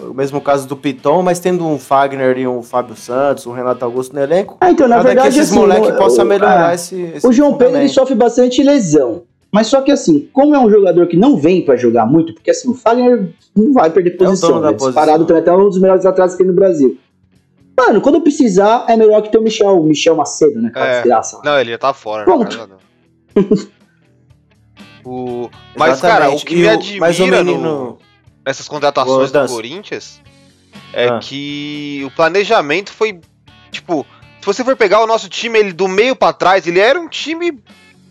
[0.09, 3.85] O mesmo caso do Piton, mas tendo um Fagner e um Fábio Santos, um Renato
[3.85, 6.69] Augusto no elenco, Ah, então, na nada verdade, que esses assim, moleques o- possam melhorar
[6.69, 9.23] ah, esse, esse O João Pedro sofre bastante lesão.
[9.53, 12.53] Mas só que assim, como é um jogador que não vem pra jogar muito, porque
[12.53, 14.77] assim, o Fagner não vai perder É o posição, da né?
[14.77, 15.27] Disparado posição.
[15.27, 16.97] pelo até um dos melhores atletas que tem no Brasil.
[17.87, 20.69] Mano, quando precisar, é melhor que ter o Michel, o Michel Macedo, né?
[20.69, 20.95] Aquela É.
[20.97, 21.41] desgraça.
[21.45, 22.25] Não, ele já tá fora.
[22.25, 22.61] Pronto.
[22.61, 23.69] a Deus.
[25.05, 25.49] o...
[25.77, 27.99] Mas, cara, o que E me o- admira mas o no- menino.
[28.47, 29.47] nessas contratações do.
[29.47, 30.21] Corinthians
[30.93, 31.19] é Ah.
[31.21, 33.21] que o planejamento foi,
[33.71, 34.05] tipo,
[34.41, 37.09] se você for pegar o nosso time ele do meio pra trás, ele era um
[37.09, 37.59] time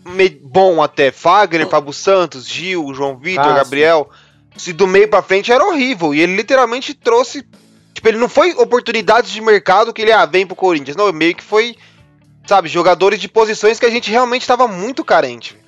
[0.04, 3.56] me- bom até, Fagner, Fábio Santos, Gil, João Vitor, Cássio.
[3.64, 4.10] Gabriel.
[4.56, 7.46] Se do meio pra frente era horrível e ele literalmente trouxe,
[7.94, 11.34] tipo, ele não foi oportunidades de mercado que ele ah, vem pro Corinthians, não, meio
[11.34, 11.76] que foi,
[12.46, 15.58] sabe, jogadores de posições que a gente realmente tava muito carente.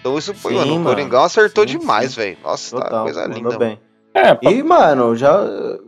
[0.00, 0.88] Então isso foi, Sim, mano, o mano.
[0.88, 2.38] Coringão acertou Sim, demais, velho.
[2.42, 3.80] Nossa, tá Total, coisa mandou linda, bem.
[4.14, 5.32] É, E, mano, já,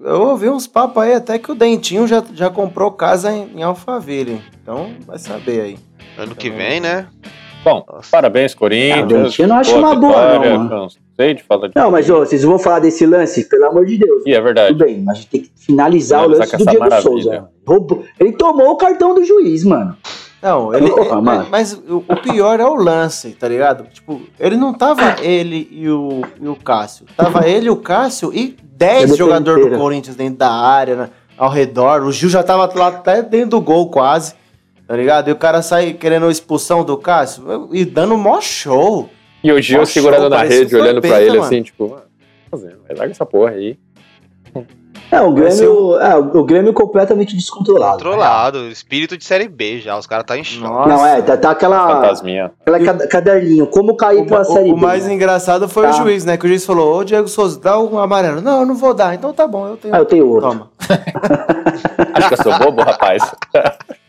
[0.02, 3.62] eu ouvi uns papos aí até que o Dentinho já, já comprou casa em, em
[3.62, 4.42] Alphaville.
[4.62, 5.78] Então, vai saber aí.
[6.18, 7.08] Ano que vem, né?
[7.64, 8.08] Bom, Nossa.
[8.10, 9.38] parabéns, Corinthians.
[9.38, 10.88] Não acho uma boa, vitória, não, mano.
[11.16, 13.48] Cansei de falar de Não, mas ô, vocês vão falar desse lance?
[13.48, 14.22] Pelo amor de Deus.
[14.26, 14.68] Ih, é verdade.
[14.72, 17.02] Tudo bem, mas a gente tem que finalizar Finalizar o lance do Diego maravilha.
[17.10, 17.48] Souza.
[17.66, 19.96] Roubou- Ele tomou o cartão do juiz, mano.
[20.42, 20.90] Não, ele.
[20.90, 21.46] É- mano.
[21.50, 23.84] mas o, pior é o lance, tá ligado?
[23.92, 27.04] Tipo, ele não tava ele e o, e o Cássio.
[27.14, 29.76] Tava ele, o Cássio e 10 defesa jogadores do.
[29.76, 32.02] Corinthians dentro da área, né, ao redor.
[32.04, 34.32] O Gil já tava lá até dentro do gol quase.
[34.90, 35.28] Tá ligado?
[35.28, 39.08] E o cara sai querendo a expulsão do Cássio e dando mó show.
[39.42, 41.42] E o Gil Mó segurando show, na rede, olhando pra vampeta, ele mano.
[41.44, 42.06] assim, tipo, mano, tá
[42.50, 42.78] fazendo?
[42.88, 43.78] Vai, larga essa porra aí.
[45.12, 47.98] É, o Grêmio, é, o Grêmio completamente descontrolado.
[48.02, 50.88] Controlado, espírito de série B já, os caras tá em choque.
[50.88, 52.50] Não, é, tá, tá aquela, Fantasminha.
[52.60, 54.80] aquela cad- caderninho, como cair O, pra ma- Série o B.
[54.80, 55.14] mais né?
[55.14, 55.90] engraçado foi Tá.
[55.90, 56.36] o juiz, né?
[56.36, 58.40] Que o juiz falou: Ô Diego Souza, dá um amarelo.
[58.40, 59.14] Não, eu não vou dar.
[59.14, 59.94] Então tá bom, eu tenho.
[59.94, 60.48] Ah, eu tenho outro.
[60.48, 60.70] Toma.
[62.14, 63.22] Acho que eu sou bobo, rapaz.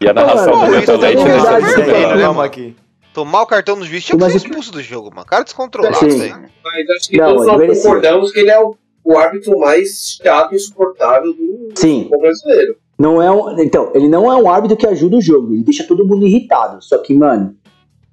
[0.00, 2.76] e a narração mano, do isso também Leite é isso aí, né, aqui.
[3.12, 5.26] Tomar o cartão dos juiz tinha que Mas ser o- expulso do jogo, mano.
[5.26, 6.18] Cara descontrolado, Sim.
[6.18, 6.44] velho.
[6.64, 10.52] Mas acho que Não, todos nós concordamos que ele é o, o árbitro mais chato
[10.52, 12.76] e insuportável do Sim, futebol brasileiro.
[12.98, 15.84] não é um, então, ele não é um árbitro que ajuda o jogo, ele deixa
[15.84, 16.82] todo mundo irritado.
[16.84, 17.56] Só que, mano,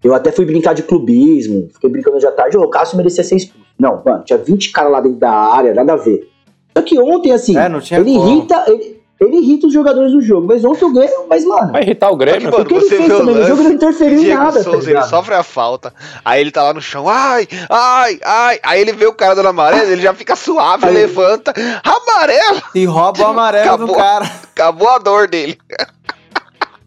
[0.03, 3.35] eu até fui brincar de clubismo, fiquei brincando de à tarde, o Cássio merecia ser
[3.35, 3.67] expulso.
[3.79, 6.27] Não, mano, tinha 20 caras lá dentro da área, nada a ver.
[6.75, 8.27] Só que ontem, assim, É, não tinha ele como.
[8.27, 11.81] irrita, ele, ele irrita os jogadores do jogo, mas ontem o Grêmio, mas, mano, Vai
[11.83, 12.51] irritar o Grêmio?
[12.51, 14.77] mano, o que ele você fez também, o jogo não interferiu em nada, tá Souza,
[14.77, 15.09] ele ligado?
[15.09, 15.93] sofre a falta,
[16.23, 19.49] aí ele tá lá no chão, ai, ai, ai, aí ele vê o cara dando
[19.49, 21.53] amarelo, ele já fica suave, Aí- levanta,
[21.83, 23.95] amarelo, E rouba o amarelo do Acabou.
[23.95, 24.31] cara.
[24.53, 25.57] acabou a dor dele.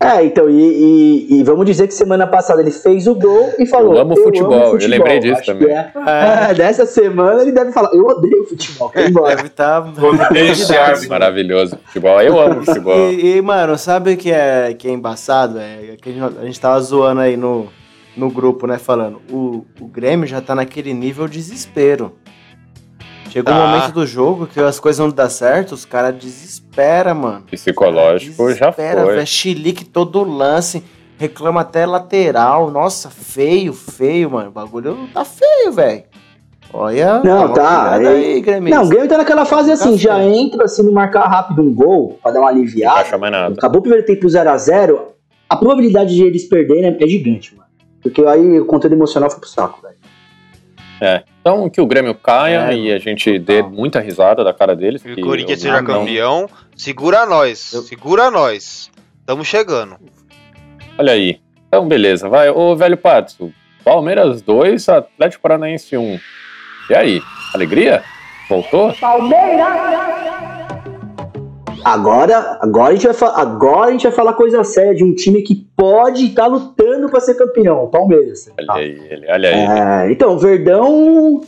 [0.03, 0.55] É, então, e,
[1.28, 3.94] e- e vamos dizer que semana passada ele fez o gol e falou.
[3.94, 5.68] Eu amo futebol, eu lembrei disso também.
[5.68, 5.92] É,
[6.51, 9.36] é, dessa semana ele deve falar, eu odeio futebol, quero ir embora.
[9.36, 9.76] Deve estar.
[9.76, 10.11] Árbitro.
[11.11, 11.78] Maravilhoso.
[11.84, 12.18] Futebol.
[12.22, 13.11] Eu amo futebol.
[13.11, 15.59] E, e, mano, sabe o que é, que é embaçado?
[15.59, 17.68] É que a gente, a gente tava zoando aí no,
[18.16, 18.78] no grupo, né?
[18.78, 22.14] Falando, o, o Grêmio já tá naquele nível desespero.
[23.28, 23.66] Chegou o Tá.
[23.66, 26.59] momento do jogo que as coisas não dão certo, os caras desesperam,
[27.14, 27.42] mano.
[27.50, 29.14] Psicológico já Desespera, foi.
[29.14, 29.26] velho.
[29.26, 30.82] Chilique todo lance,
[31.18, 32.70] reclama até lateral.
[32.70, 34.48] Nossa, feio, feio, mano.
[34.48, 36.04] O bagulho tá feio, velho.
[36.72, 37.20] Olha.
[37.24, 38.72] Não, tá, cuidada aí- Grêmio.
[38.72, 42.18] Não, o Grêmio tá naquela fase assim, já entra, se não marcar rápido um gol,
[42.22, 43.00] pra dar uma Não aliviada.
[43.00, 43.54] acha mais nada.
[43.54, 45.00] Acabou o primeiro tempo 0x0,
[45.48, 47.68] a probabilidade de eles perderem é gigante, mano.
[48.00, 49.96] Porque aí o conteúdo emocional foi pro saco, velho.
[51.00, 51.24] É.
[51.41, 55.03] Então que o Grêmio caia É, e a gente dê muita risada da cara deles.
[55.03, 58.91] Que o Corinthians seja não- campeão, segura nós, Eu- segura nós.
[59.24, 59.97] Tamo chegando.
[60.98, 61.40] Olha aí.
[61.69, 62.28] Então, beleza.
[62.28, 63.52] Vai, ô velho Pato.
[63.85, 66.19] Palmeiras 2, Atlético Paranaense 1.
[66.90, 67.23] E aí?
[67.55, 68.02] Alegria?
[68.48, 68.93] Voltou?
[71.85, 75.43] Agora, agora, a gente vai agora a gente vai falar coisa séria de um time
[75.43, 78.51] que pode estar lutando pra ser campeão, o Palmeiras.
[78.59, 80.09] Olha aí, ele, olha aí.
[80.09, 81.40] É, então, o Verdão.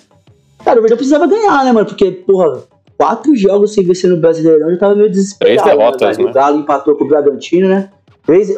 [0.65, 1.87] Cara, o Verdão precisava ganhar, né, mano?
[1.87, 2.63] Porque, porra,
[2.97, 5.63] quatro jogos sem vencer no Brasileirão já tava meio desesperado.
[5.63, 6.27] Três derrotas, velho?
[6.27, 6.31] né?
[6.31, 7.91] O Galo empatou com o Bragantino, né?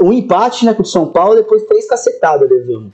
[0.02, 2.92] Um empate, né, com o São Paulo, depois três cacetadas, levamos.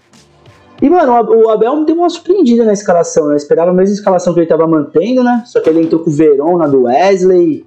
[0.81, 3.33] E, mano, o Abel me deu uma surpreendida na escalação, né?
[3.35, 5.43] Eu esperava a mesma escalação que ele tava mantendo, né?
[5.45, 7.67] Só que ele entrou com o Verón na do Wesley.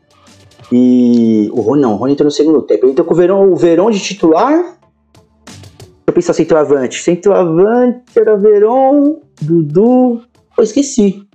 [0.72, 1.50] E.
[1.54, 2.86] O Rony não, o Rony entrou no segundo tempo.
[2.86, 4.54] Ele entrou com o Verón, o Verón de titular.
[4.54, 7.02] Deixa eu pensar centroavante.
[7.02, 10.22] Centroavante era Verón, Dudu.
[10.56, 11.28] Pô, esqueci.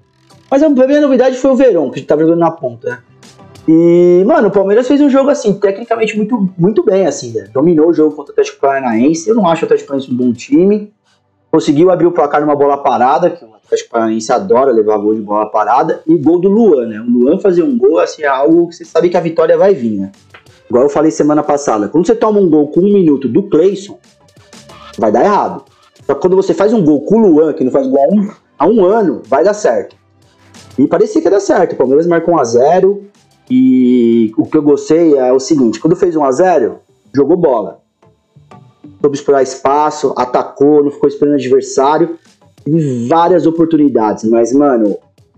[0.50, 3.02] Mas a primeira novidade foi o Verón, que tava jogando na ponta?
[3.66, 7.48] E, mano, o Palmeiras fez um jogo assim, tecnicamente muito, muito bem, assim, né?
[7.52, 9.28] Dominou o jogo contra o Atlético Paranaense.
[9.28, 10.90] Eu não acho o Atlético Paranaense um bom time.
[11.50, 15.20] Conseguiu abrir o placar numa bola parada, que o Atlético Paranaense adora levar gol de
[15.20, 16.02] bola parada.
[16.06, 17.00] E gol do Luan, né?
[17.00, 19.74] O Luan fazer um gol, assim, é algo que você sabe que a vitória vai
[19.74, 20.12] vir, né?
[20.68, 21.88] Igual eu falei semana passada.
[21.88, 23.98] Quando você toma um gol com um minuto do Cleison,
[24.98, 25.64] vai dar errado.
[26.06, 28.14] Só que quando você faz um gol com o Luan, que não faz gol há
[28.14, 29.94] um, há um ano, vai dar certo.
[30.78, 31.74] E parecia que ia dar certo.
[31.74, 33.02] O Palmeiras marcou 1x0.
[33.50, 36.76] E o que eu gostei é o seguinte: quando fez 1x0,
[37.14, 37.80] jogou bola.
[39.00, 42.18] Soube explorar espaço, atacou, não ficou esperando adversário.
[42.64, 44.96] Teve várias oportunidades, mas, mano,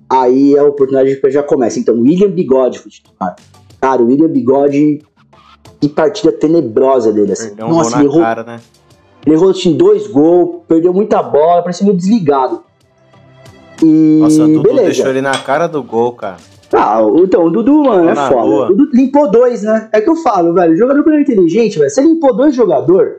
[0.08, 1.78] aí a oportunidade já começa.
[1.78, 3.36] Então, William Bigode foi titular.
[3.80, 5.02] Cara, o William Bigode,
[5.80, 7.48] que partida tenebrosa dele, assim.
[7.48, 8.60] Perdeu um Nossa, ele errou, cara, né?
[9.26, 12.62] ele errou assim, dois gols, perdeu muita bola, parecia meio desligado.
[13.82, 14.84] E Nossa, o Dudu beleza.
[14.84, 16.36] deixou ele na cara do gol, cara.
[16.72, 18.42] Ah, então, o Dudu, mano, é foda.
[18.42, 18.66] boa.
[18.70, 19.88] O Dudu limpou dois, né?
[19.92, 20.72] É que eu falo, velho.
[20.74, 21.90] O jogador quando é inteligente, velho.
[21.96, 23.14] Ele limpou dois jogadores,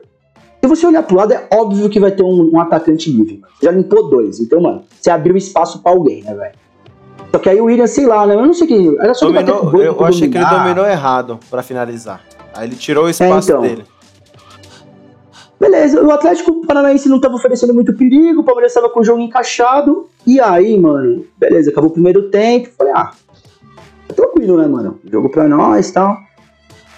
[0.62, 3.52] se você olhar pro lado, é óbvio que vai ter um, um atacante livre, mano.
[3.58, 4.38] Você já limpou dois.
[4.38, 6.54] Então, mano, você abriu espaço pra alguém, né, velho?
[7.32, 8.34] Só que aí o William, sei lá, né?
[8.34, 8.96] Eu não sei quem.
[9.00, 12.20] Era só ele bater Dominou, eu achei que ele dominou errado pra finalizar.
[12.54, 13.62] Aí ele tirou o espaço então.
[13.62, 13.84] dele.
[15.58, 19.20] Beleza, o Atlético Paranaense não tava oferecendo muito perigo, o Palmeiras tava com o jogo
[19.20, 20.08] encaixado.
[20.24, 22.68] E aí, mano, beleza, acabou o primeiro tempo.
[22.76, 23.10] Falei, ah,
[24.08, 25.00] tá tranquilo, né, mano?
[25.10, 26.16] Jogo pra nós e tal.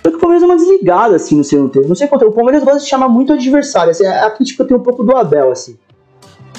[0.04, 1.88] Só que o Palmeiras é uma desligada, assim, no segundo tempo.
[1.88, 2.26] Não sei quanto.
[2.26, 3.90] O Palmeiras gosta de chamar muito adversário.
[3.90, 5.78] Assim, a crítica que eu tenho um pouco do Abel, assim.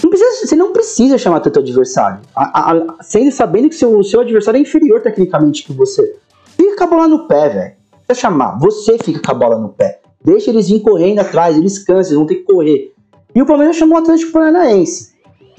[0.03, 2.19] Não precisa, você não precisa chamar tanto adversário.
[2.35, 6.15] A- a- sendo sabendo que seu, o seu adversário é inferior tecnicamente que você.
[6.57, 7.71] Fica com a bola no pé, velho.
[8.07, 8.57] Precisa chamar.
[8.59, 9.99] Você fica com a bola no pé.
[10.23, 12.93] Deixa eles vir correndo atrás, eles cansam, eles vão ter que correr.
[13.33, 15.13] E o Palmeiras chamou o Atlético Paranaense.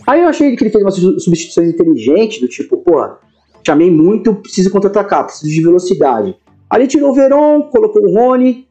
[0.07, 3.19] Aí eu achei que ele fez umas su- substituições inteligentes, do tipo, porra,
[3.65, 6.37] chamei muito, preciso contra-atacar, preciso de velocidade.
[6.75, 8.67] Ele tirou o Veron, colocou o Rony,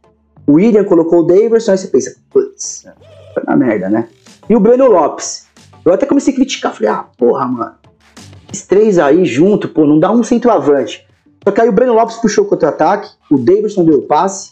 [0.46, 2.86] o William colocou o Daverson, aí você pensa, putz,
[3.34, 4.08] foi na merda, né?
[4.50, 5.46] E o Breno Lopes.
[5.84, 7.76] Eu até comecei a criticar, falei, ah, porra, mano,
[8.52, 11.06] esses três aí junto, pô, não dá um centroavante.
[11.44, 14.52] Só que aí o Breno Lopes puxou o contra-ataque, o Davidson deu o passe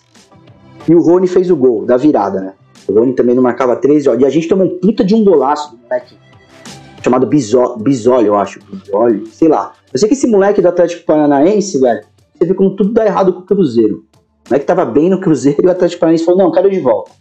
[0.87, 2.53] e o Rony fez o gol da virada, né?
[2.87, 5.23] O Rony também não marcava 13 ó, E a gente tomou um puta de um
[5.23, 6.15] golaço do moleque
[7.01, 8.59] chamado Biso- Bisoli, eu acho.
[8.71, 9.73] Bisoli, sei lá.
[9.91, 12.01] Eu sei que esse moleque do Atlético Paranaense, velho,
[12.43, 14.03] você vê como tudo dá errado com o Cruzeiro.
[14.45, 17.11] O moleque tava bem no Cruzeiro e o Atlético Paranaense falou, não, quero de volta.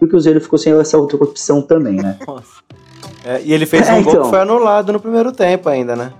[0.00, 2.18] E o Cruzeiro ficou sem essa outra opção também, né?
[3.24, 4.24] É, e ele fez É, um gol então.
[4.24, 6.12] que foi anulado no primeiro tempo ainda, né?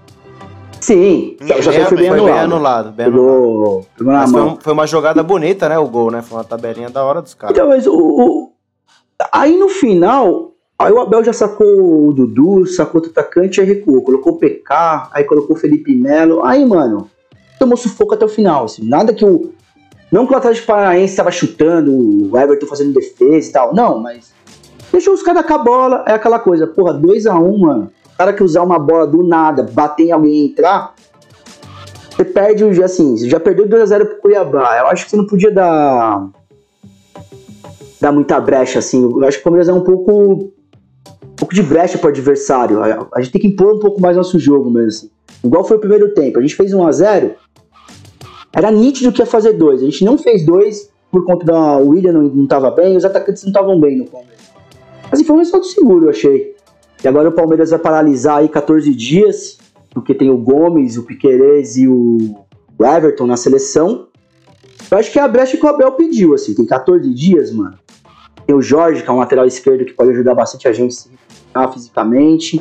[0.80, 2.34] Sim, já, já Bem- foi bem foi anulado.
[2.34, 2.92] bem anulado.
[2.92, 3.86] Bem anulado.
[3.96, 5.78] Pegou, Mas foi, um- foi uma jogada bonita, né?
[5.78, 6.22] O gol, né?
[6.22, 7.56] Foi uma tabelinha da hora dos caras.
[7.56, 8.52] Então, mas o, o-
[9.32, 14.02] Aí no final, aí o Abel já sacou o Dudu, sacou o atacante e recuou.
[14.02, 16.44] Colocou o PK, aí colocou o Felipe Melo.
[16.44, 17.08] Aí, mano,
[17.62, 18.64] tomou sufoco até o final.
[18.64, 19.52] Assim, nada que o.
[20.10, 23.74] Não que o Atlético Paranaense estava chutando, o Everton fazendo defesa e tal.
[23.74, 24.32] Não, mas.
[24.90, 26.04] Deixou os caras com a bola.
[26.06, 27.90] É aquela coisa, porra, 2x1, mano.
[28.12, 30.94] O cara que usar uma bola do nada, bater em alguém e entrar.
[32.10, 34.78] Você perde, assim, você já perdeu 2x0 pro Cuiabá.
[34.78, 36.28] Eu acho que você não podia dar
[37.98, 39.02] dá muita brecha, assim.
[39.02, 40.52] Eu acho que o Palmeiras é um pouco, um
[41.42, 42.80] pouco de brecha pro adversário.
[42.80, 45.10] A, a gente tem que impor um pouco mais nosso jogo mesmo, assim.
[45.42, 46.38] Igual foi o primeiro tempo.
[46.38, 47.34] A gente fez 1 a 0
[48.52, 49.82] Era nítido que ia fazer dois.
[49.82, 53.04] A gente não fez dois por conta da o William não, não tava bem, os
[53.04, 54.52] atacantes não estavam bem no Palmeiras.
[55.10, 56.54] Mas foi um resultado seguro, eu achei.
[57.02, 59.58] E agora o Palmeiras vai paralisar aí 14 dias,
[59.90, 62.36] porque tem o Gomes, o Piquerez e o
[62.80, 64.06] Everton na seleção.
[64.90, 66.54] Eu acho que é a brecha que o Abel pediu, assim.
[66.54, 67.76] Tem 14 dias, mano.
[68.46, 71.08] Tem o Jorge, que é um lateral esquerdo que pode ajudar bastante a gente se
[71.72, 72.60] fisicamente.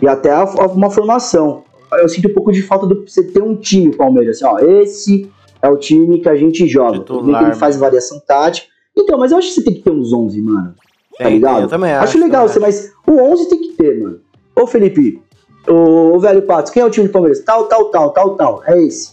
[0.00, 1.64] E até a- a- uma formação.
[1.92, 4.36] Eu sinto um pouco de falta de você ter um time, Palmeiras.
[4.36, 5.30] Assim, ó, esse
[5.60, 7.00] é o time que a gente joga.
[7.00, 8.68] Tudo bem que ele Titular, faz variação tática.
[8.96, 10.74] Então, mas eu acho que você tem que ter uns 11, mano.
[11.18, 11.54] Tá Tem, ligado?
[11.54, 12.04] tem, eu também acho.
[12.04, 14.20] Acho legal, você, mas o 11 tem que ter, mano.
[14.56, 15.20] Ô, Felipe,
[15.68, 17.40] ô, ô velho Patos, quem é o time do Palmeiras?
[17.40, 18.62] Tal, tal, tal, tal, tal.
[18.66, 19.12] É esse.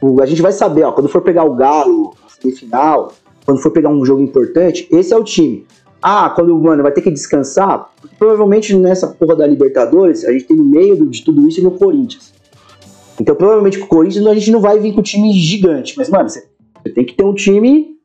[0.00, 3.12] O- a gente vai saber, ó, quando for pegar o Galo, na semifinal,
[3.44, 5.66] quando for pegar um jogo importante, esse é o time.
[6.02, 10.56] Ah, quando, mano, vai ter que descansar, provavelmente nessa porra da Libertadores, a gente tem
[10.56, 12.32] no meio de tudo isso no Corinthians.
[13.20, 16.08] Então, provavelmente com o Corinthians a gente não vai vir com um time gigante, mas,
[16.08, 16.48] mano, você,
[16.94, 17.96] tem que ter um time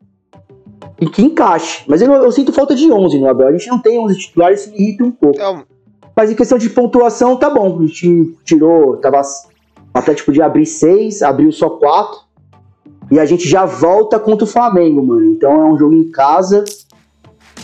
[0.98, 1.84] que, que encaixe.
[1.88, 3.48] Mas eu, eu sinto falta de 11 no Abel.
[3.48, 5.40] A gente não tem 11 titulares, isso me irrita um pouco.
[5.40, 5.64] É,
[6.16, 7.78] Mas em questão de pontuação, tá bom.
[7.80, 12.26] A gente tirou, tava, o Atlético podia abrir seis, abriu só quatro.
[13.12, 15.26] E a gente já volta contra o Flamengo, mano.
[15.26, 16.66] Então é um jogo em casa.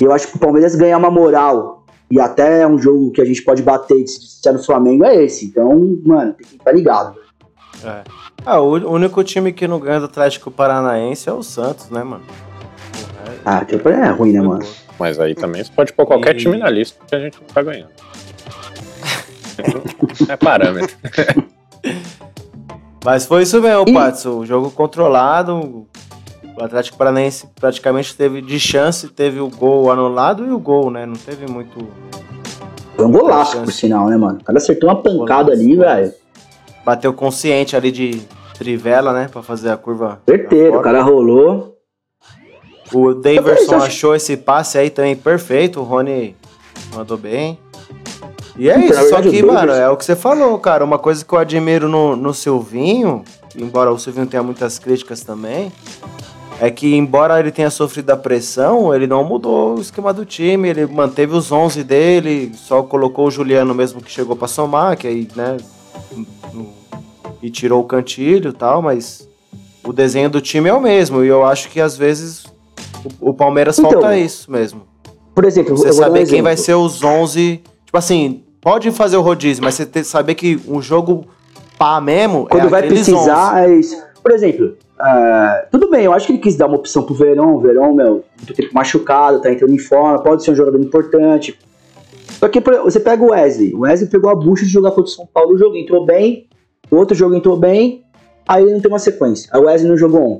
[0.01, 1.85] E eu acho que o Palmeiras ganhar uma moral.
[2.09, 5.45] E até um jogo que a gente pode bater se é no Flamengo é esse.
[5.45, 5.69] Então,
[6.03, 7.15] mano, tem que estar ligado.
[7.85, 8.01] É.
[8.45, 12.23] Ah, o único time que não ganha do Atlético Paranaense é o Santos, né, mano?
[13.45, 14.65] Ah, tipo, é ruim, né, mano?
[14.99, 17.47] Mas aí também você pode pôr qualquer E- time na lista que a gente não
[17.47, 17.91] tá ganhando.
[20.27, 20.95] É parâmetro.
[23.05, 24.25] Mas foi isso mesmo, E- Pats.
[24.25, 25.87] O jogo controlado.
[26.61, 31.07] O Atlético Paranaense praticamente teve de chance, teve o gol anulado e o gol, né?
[31.07, 31.87] Não teve muito.
[32.95, 34.37] Foi um golaço, por sinal, né, mano?
[34.39, 36.13] O cara acertou uma pancada Golaço, ali, velho.
[36.85, 38.21] Bateu consciente ali de
[38.53, 39.27] trivela, né?
[39.31, 40.21] Pra fazer a curva.
[40.29, 41.77] Certeiro, o cara rolou.
[42.93, 45.79] O Daverson acho- achou esse passe aí também perfeito.
[45.79, 46.35] O Rony
[46.93, 47.57] mandou bem.
[48.55, 50.85] E é isso, só que, mano, é o que você falou, cara.
[50.85, 53.23] Uma coisa que eu admiro no, no Silvinho,
[53.55, 55.71] embora o Silvinho tenha muitas críticas também,
[56.61, 60.69] é que, embora ele tenha sofrido a pressão, ele não mudou o esquema do time,
[60.69, 65.07] ele manteve os 11 dele, só colocou o Juliano mesmo que chegou pra somar, que
[65.07, 65.57] aí, né,
[67.41, 69.27] e tirou o cantilho e tal, mas
[69.83, 72.45] o desenho do time é o mesmo, e eu acho que às vezes
[73.19, 74.83] o, o Palmeiras Então, falta isso mesmo.
[75.33, 76.65] Por exemplo, Você dar um saber quem vai exemplo.
[76.65, 77.63] ser os 11.
[77.85, 81.25] Tipo assim, pode fazer o rodízio, mas você ter, saber que um jogo
[81.79, 82.45] pá mesmo.
[82.47, 83.97] Quando é vai precisar, é isso.
[84.21, 87.55] Por exemplo, ah, tudo bem, eu acho que ele quis dar uma opção pro Verão.
[87.55, 91.57] O Verão, meu, muito tempo machucado, tá entrando em forma, pode ser um jogador importante.
[92.39, 93.73] Só que você pega o Wesley.
[93.75, 95.53] O Wesley pegou a bucha de jogar contra o São Paulo.
[95.53, 96.47] O jogo entrou bem,
[96.89, 98.03] o outro jogo entrou bem,
[98.47, 99.49] aí ele não tem uma sequência.
[99.53, 100.39] A Wesley não jogou um.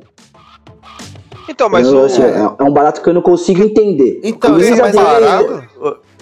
[1.50, 2.06] Então, mas Eu- o.
[2.06, 4.20] assim, é, é um barato que eu não consigo entender.
[4.24, 5.64] Então, O isso é parado?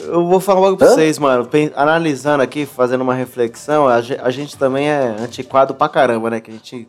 [0.01, 0.91] Eu, vou falar logo pra Hã?
[0.91, 1.47] vocês, mano.
[1.75, 6.39] Analisando aqui, fazendo uma reflexão, a, ge- a gente também é antiquado pra caramba, né?
[6.39, 6.87] Que a gente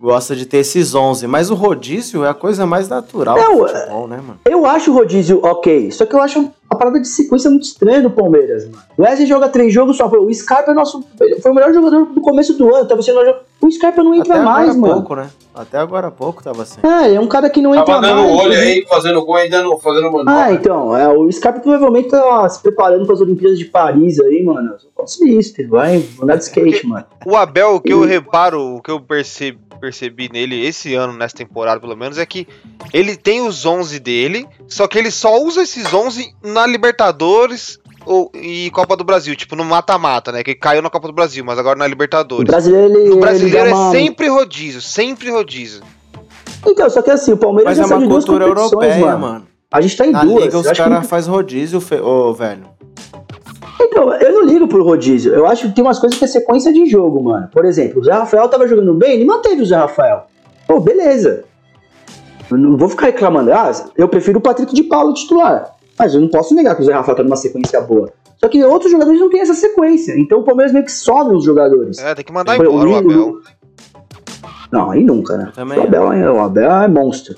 [0.00, 1.26] gosta de ter esses 11.
[1.26, 4.38] Mas o rodízio é a coisa mais natural Não, do futebol, né, mano?
[4.44, 8.02] Eu acho o rodízio ok, só que eu acho a parada de sequência muito estranha
[8.02, 8.82] do Palmeiras, mano.
[8.96, 10.06] O Wesley joga três jogos só.
[10.06, 11.04] O Scarpa é nosso.
[11.40, 12.88] Foi o melhor jogador do começo do ano.
[12.88, 13.40] Tava sendo o melhor.
[13.60, 14.94] O Scarpa não entra Até mais, agora há mano.
[14.94, 15.30] pouco, né?
[15.54, 16.80] Até agora há pouco tava assim.
[16.82, 18.38] É, é um cara que não entra Tava dando mais.
[18.38, 18.56] olho né?
[18.60, 20.34] aí, fazendo gol e dando, fazendo manobra.
[20.34, 24.42] Ah, então, é, o Scarpa provavelmente tá se preparando para as Olimpíadas de Paris aí,
[24.44, 24.74] mano.
[24.78, 27.06] Só pode ser isso, ele vai andar de skate, mano.
[27.24, 31.36] O Abel, o que eu reparo, o que eu percebi, percebi nele esse ano, nessa
[31.36, 32.46] temporada pelo menos, é que
[32.92, 38.30] ele tem os 11 dele, só que ele só usa esses 11 na Libertadores ou,
[38.34, 40.42] e Copa do Brasil, tipo no mata-mata, né?
[40.42, 42.44] Que caiu na Copa do Brasil, mas agora na O Libertadores.
[42.44, 43.08] brasileiro, ele.
[43.10, 45.82] No brasileiro ele é uma- sempre rodízio, sempre rodízio.
[46.66, 48.98] Então, só que assim, o Palmeiras Mas é já saiu uma de duas cultura europeia,
[48.98, 49.18] mano.
[49.18, 49.46] mano.
[49.72, 50.44] A gente tá em Na duas.
[50.44, 51.96] liga os Eu acho que caras fazem rodízio, fe...
[51.96, 52.64] ô, velho.
[53.80, 55.34] Então, eu não ligo pro rodízio.
[55.34, 57.48] Eu acho que tem umas coisas que é sequência de jogo, mano.
[57.52, 60.26] Por exemplo, o Zé Rafael tava jogando bem, ele manteve o Zé Rafael.
[60.66, 61.44] Pô, beleza.
[62.50, 63.52] Eu não vou ficar reclamando.
[63.52, 65.73] Ah, eu prefiro o Patrick de Paulo titular.
[65.98, 68.10] Mas eu não posso negar que o Zé Rafael tá numa sequência boa.
[68.38, 70.18] Só que outros jogadores não têm essa sequência.
[70.18, 71.98] Então o Palmeiras meio que sobe os jogadores.
[71.98, 72.98] É, tem que mandar embora o horrível.
[72.98, 73.40] Abel.
[74.72, 75.52] Não, aí nunca, né?
[75.54, 77.36] Também o, Abel, é- o Abel é monstro.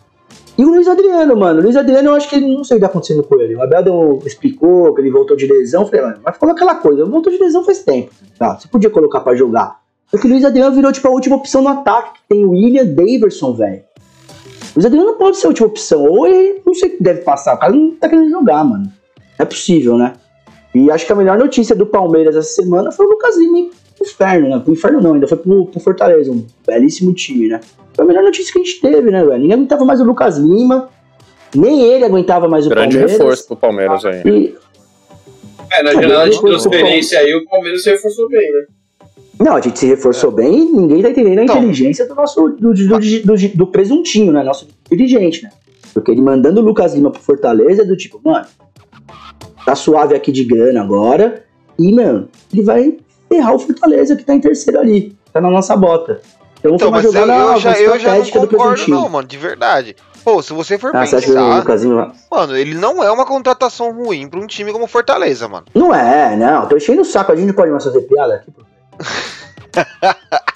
[0.59, 1.61] E o Luiz Adriano, mano.
[1.61, 3.55] O Luiz Adriano, eu acho que ele não sei o que tá acontecendo com ele.
[3.55, 5.83] O Abel deu- explicou que ele voltou de lesão.
[5.83, 7.05] Eu Falei, mano, mas falou aquela coisa.
[7.05, 8.11] Voltou de lesão faz tempo.
[8.39, 9.81] Tá, você podia colocar pra jogar.
[10.11, 12.15] Só que o Luiz Adriano virou, tipo, a última opção no ataque.
[12.15, 13.83] que Tem o William Daverson, velho.
[14.77, 16.05] O Luiz Adriano não pode ser a última opção.
[16.05, 17.55] Ou ele, não sei o que deve passar.
[17.55, 18.93] O cara não tá querendo jogar, mano.
[19.39, 20.13] É possível, né?
[20.75, 24.07] E acho que a melhor notícia do Palmeiras essa semana foi o Lucas Lima pro
[24.07, 24.61] inferno, né?
[24.63, 26.31] Pro inferno não, ainda foi pro, pro Fortaleza.
[26.31, 27.61] Um belíssimo time, né?
[27.95, 29.39] Foi a melhor notícia que a gente teve, né, velho?
[29.39, 30.91] Ninguém aguentava mais o Lucas Lima.
[31.55, 33.13] Nem ele aguentava mais o Grande Palmeiras.
[33.13, 34.23] reforço pro Palmeiras aí.
[34.27, 34.55] E,
[35.73, 38.67] É, na janela de transferência aí, o Palmeiras se reforçou bem, né?
[39.39, 41.57] Não, a gente se reforçou bem e ninguém tá entendendo a Então.
[41.59, 44.43] inteligência do nosso do, do, do, do- presuntinho, né?
[44.43, 45.51] Nosso dirigente, né?
[45.93, 48.47] Porque ele mandando o Lucas Lima pro Fortaleza é do tipo, mano,
[49.65, 51.45] tá suave aqui de grana agora.
[51.79, 52.97] E, mano, ele vai
[53.29, 55.17] ferrar o Fortaleza que tá em terceiro ali.
[55.33, 56.21] Tá na nossa bota.
[56.59, 59.09] Então, Então, foi uma eu, jogada eu já, eu já não estratégica do concordo, não,
[59.09, 59.97] mano, de verdade.
[60.25, 62.13] Pô, se você for Ah, você pensar, Lucasinho...
[62.31, 65.67] mano, ele não é uma contratação ruim pra um time como Fortaleza, mano.
[65.75, 66.67] Não é, não.
[66.67, 67.31] Tô enchendo o saco.
[67.31, 68.51] A gente pode mais fazer piada aqui.
[68.51, 68.63] pô.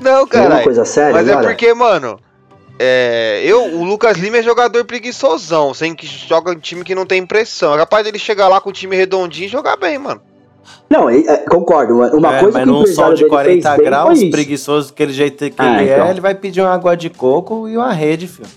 [0.00, 0.62] Não é uma cara.
[0.62, 1.46] coisa séria, Mas é cara.
[1.46, 2.18] porque, mano,
[2.78, 7.06] é, eu, o Lucas Lima é jogador preguiçosão, sem que joga em time que não
[7.06, 7.74] tem pressão.
[7.74, 10.20] É capaz dele chegar lá com o time redondinho e jogar bem, mano.
[10.88, 11.94] Não, é, é, concordo.
[12.16, 15.12] Uma, É, coisa mas que num sol de dele 40 fez bem graus, preguiçoso daquele
[15.12, 16.06] jeito que Ah, ele então.
[16.06, 18.48] é, ele vai pedir uma água de coco e uma rede, filho.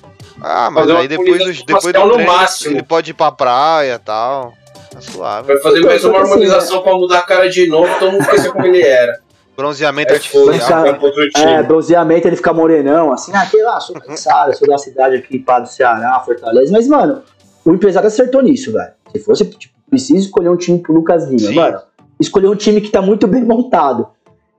[0.42, 2.76] Ah, mas Fazer aí depois, do, depois do treino, máximo.
[2.76, 4.54] ele pode ir pra praia e tal.
[4.98, 5.48] Tá suave.
[5.48, 8.52] Vai fazer mais uma assim, harmonização pra mudar a cara de novo, todo mundo esquecer
[8.52, 9.20] como ele era.
[9.56, 10.86] Bronzeamento É artificial.
[10.86, 11.64] É, time.
[11.64, 15.60] bronzeamento, ele fica morenão, assim, ah, sei lá, sou cansado, sou da cidade aqui, pá,
[15.60, 16.72] do Ceará, Fortaleza.
[16.72, 17.22] Mas, mano,
[17.66, 18.92] o empresário acertou nisso, velho.
[19.12, 21.56] Se fosse, tipo, precisa escolher um time pro Lucas Lima, Sim.
[21.56, 21.80] mano,
[22.20, 24.08] escolher um time que tá muito bem montado.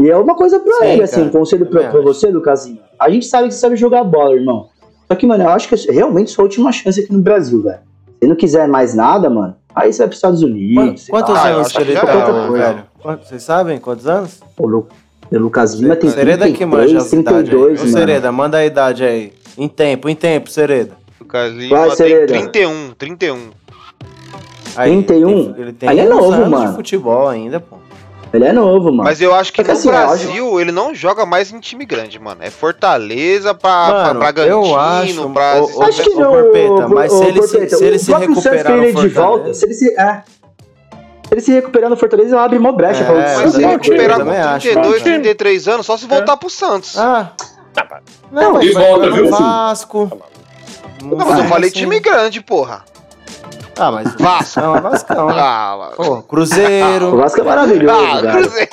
[0.00, 2.80] E é uma coisa pra Sim, ele, assim, cara, um conselho pra, pra você, Lucasinho.
[2.98, 4.68] A gente sabe que você sabe jogar bola, irmão.
[5.08, 7.87] Só que, mano, eu acho que é realmente sua última chance aqui no Brasil, velho.
[8.20, 11.06] Se não quiser mais nada, mano, aí você vai pros Estados Unidos.
[11.08, 11.42] Quantos lá.
[11.42, 12.04] Ah, anos que ele tá,
[12.50, 12.84] velho?
[13.24, 14.40] Vocês sabem quantos anos?
[14.56, 14.88] O, Lu,
[15.30, 17.44] o Lucas Lima tem Sereda que manja 33, as idades aí.
[17.44, 17.98] 32, Ô, mano.
[17.98, 19.32] Sereda, manda a idade aí.
[19.56, 20.92] Em tempo, em tempo, Sereda.
[21.20, 22.26] Lucas Vai, Lima tem Sereda.
[22.26, 23.38] 31, 31.
[24.76, 25.54] Aí, 31?
[25.56, 26.70] Ele tem Ele é uns novo, anos mano.
[26.70, 27.76] de futebol ainda, pô.
[28.32, 29.04] Ele é novo, mano.
[29.04, 31.86] Mas eu acho que Só que no assim, Brasil ele não joga mais em time
[31.86, 32.42] grande, mano.
[32.42, 35.52] É Fortaleza pra, pra Mano, Bragantino, eu acho- pra.
[35.86, 38.76] Acho que não, Porpeta, mas se ô, ele se- Porpeta, se ele o se recuperar
[38.76, 40.22] no ele de Fortaleza- volta, se ele se, é,
[41.26, 44.20] se ele se recuperar no Fortaleza, abre mó brecha É, pra mas se ele recuperar
[44.20, 45.04] com acho, 32, mano.
[45.04, 46.98] 33 anos, só se voltar pro Santos.
[46.98, 47.32] Ah.
[48.30, 49.30] Não, Não, mas e vai volta, viu?
[49.30, 50.10] Vasco.
[51.02, 52.84] Não, mas eu falei time grande, porra.
[53.78, 54.60] Ah, mas Vasco.
[54.60, 55.26] Não, é Vascão.
[55.28, 55.34] né?
[55.36, 57.16] Ah, Pô, O Cruzeiro.
[57.16, 58.32] Vasco é maravilhoso, ah cara.
[58.32, 58.70] Cruzeiro.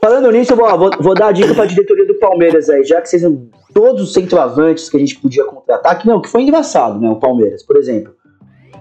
[0.00, 3.00] Falando nisso, eu vou, vou, vou dar a dica pra diretoria do Palmeiras aí, já
[3.00, 6.42] que vocês são todos os centroavantes que a gente podia contratar, que não, que foi
[6.42, 7.08] engraçado, né?
[7.08, 8.12] O Palmeiras, por exemplo.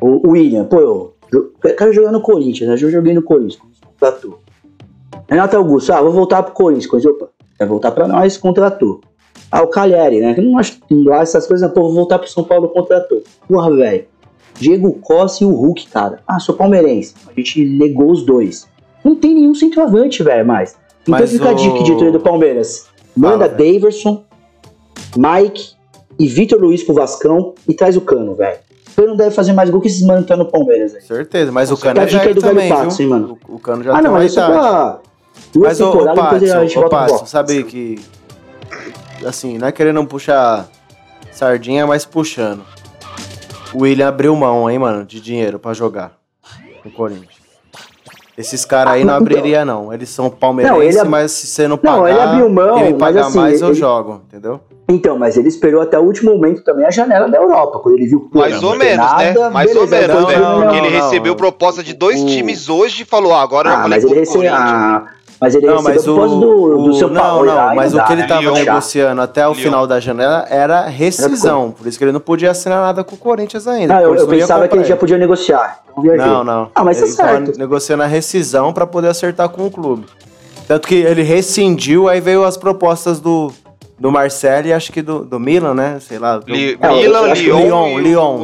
[0.02, 2.76] O, o William, pô, eu, eu quero jogar no Corinthians, né?
[2.80, 4.40] Eu joguei no Corinthians, contratou.
[5.28, 6.86] Renato Augusto, ah, vou voltar pro Corinthians.
[6.88, 9.02] Coisa, opa, quer voltar pra nós, contratou.
[9.52, 10.34] Ah, o Cagliari, né?
[10.34, 13.24] que Eu não acho lá essas coisas, pô, vou voltar pro São Paulo, contratou.
[13.48, 14.06] Porra, velho.
[14.60, 16.20] Diego Costa e o Hulk, cara.
[16.28, 17.14] Ah, sou palmeirense.
[17.28, 18.68] A gente negou os dois.
[19.04, 20.76] Não tem nenhum centroavante, velho, mais.
[21.04, 22.88] Então Mas fica a o- dica, diretoria do Palmeiras.
[23.16, 23.74] Manda velho.
[23.74, 24.24] Daverson,
[25.16, 25.74] Mike
[26.18, 28.58] e Vitor Luiz pro Vascão e traz o Cano, velho.
[28.92, 31.02] O Cano deve fazer mais gol que esses mano que tá no Palmeiras, aí.
[31.02, 33.06] Certeza, mas o Cano a é aí velho do também, Patos, viu?
[33.06, 33.38] hein, mano?
[33.48, 34.52] O, o Cano já Ah, não, mas é idade.
[34.54, 35.00] pra
[35.54, 38.00] duas Mas o, o a Patson, o Patson, sabe que.
[39.26, 40.68] Assim, não é querendo puxar
[41.32, 42.64] sardinha, mas puxando.
[43.76, 46.14] O William abriu mão, hein, mano, de dinheiro pra jogar
[46.84, 47.36] no Corinthians.
[48.38, 49.94] Esses caras aí não abriria, não.
[49.94, 52.98] Eles são palmeirenses, ele ab- mas se você não pagar, Não, ele abriu mão, mas
[52.98, 54.60] pagar assim, mais, eu ele- jogo, entendeu?
[54.88, 58.06] Então, mas ele esperou até o último momento também a janela da Europa, quando ele
[58.06, 59.34] viu que Mais ou menos, né?
[59.34, 60.38] nada, Mais ou beleza, menos, não, né?
[60.38, 61.04] não, Porque não, ele não.
[61.04, 64.14] recebeu proposta de dois O- times hoje e falou: ah, agora eu Ah, mas ele
[64.14, 64.52] recebeu.
[64.52, 64.70] Corinthians.
[64.72, 65.06] Ah,
[65.46, 67.46] mas ele Não, recebeu mas o do, do seu não, Paulo.
[67.46, 68.54] não, mas o que ele tava Lyon.
[68.54, 69.62] negociando até o Lyon.
[69.64, 73.18] final da janela era rescisão, por isso que ele não podia assinar nada com o
[73.18, 73.94] Corinthians ainda.
[73.94, 75.80] Não, eu, eu pensava que ele já podia negociar.
[75.96, 76.70] Não, não.
[76.74, 77.60] Ah, mas tá ele tava certo.
[77.60, 80.06] negociando a rescisão pra poder acertar com o clube.
[80.68, 83.52] Tanto que ele rescindiu, aí veio as propostas do,
[84.00, 86.00] do Marcelo e acho que do, do Milan, né?
[86.02, 86.40] Sei lá.
[86.40, 88.40] Do, Li- É, Milan, Lyon, Lyon, e Lyon.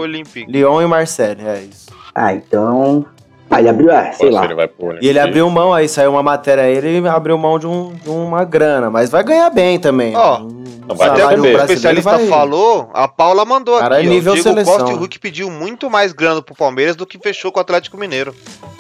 [0.48, 1.88] Lyon e Marcelo, é isso.
[2.14, 3.06] Ah, então.
[3.52, 4.46] Ah, ele abriu, é, sei lá.
[4.46, 7.60] ele vai pro E ele abriu mão, aí saiu uma matéria aí, ele abriu mão
[7.60, 10.16] de, um, de uma grana, mas vai ganhar bem também.
[10.16, 14.06] Ó, Um não vai Até Salário o especialista vai- falou, a Paula mandou Cara, aqui.
[14.06, 15.00] é ó, nível Diego seleção, Costa e o né?
[15.02, 18.34] Hulk pediu muito mais grana pro Palmeiras do que fechou com o Atlético Mineiro.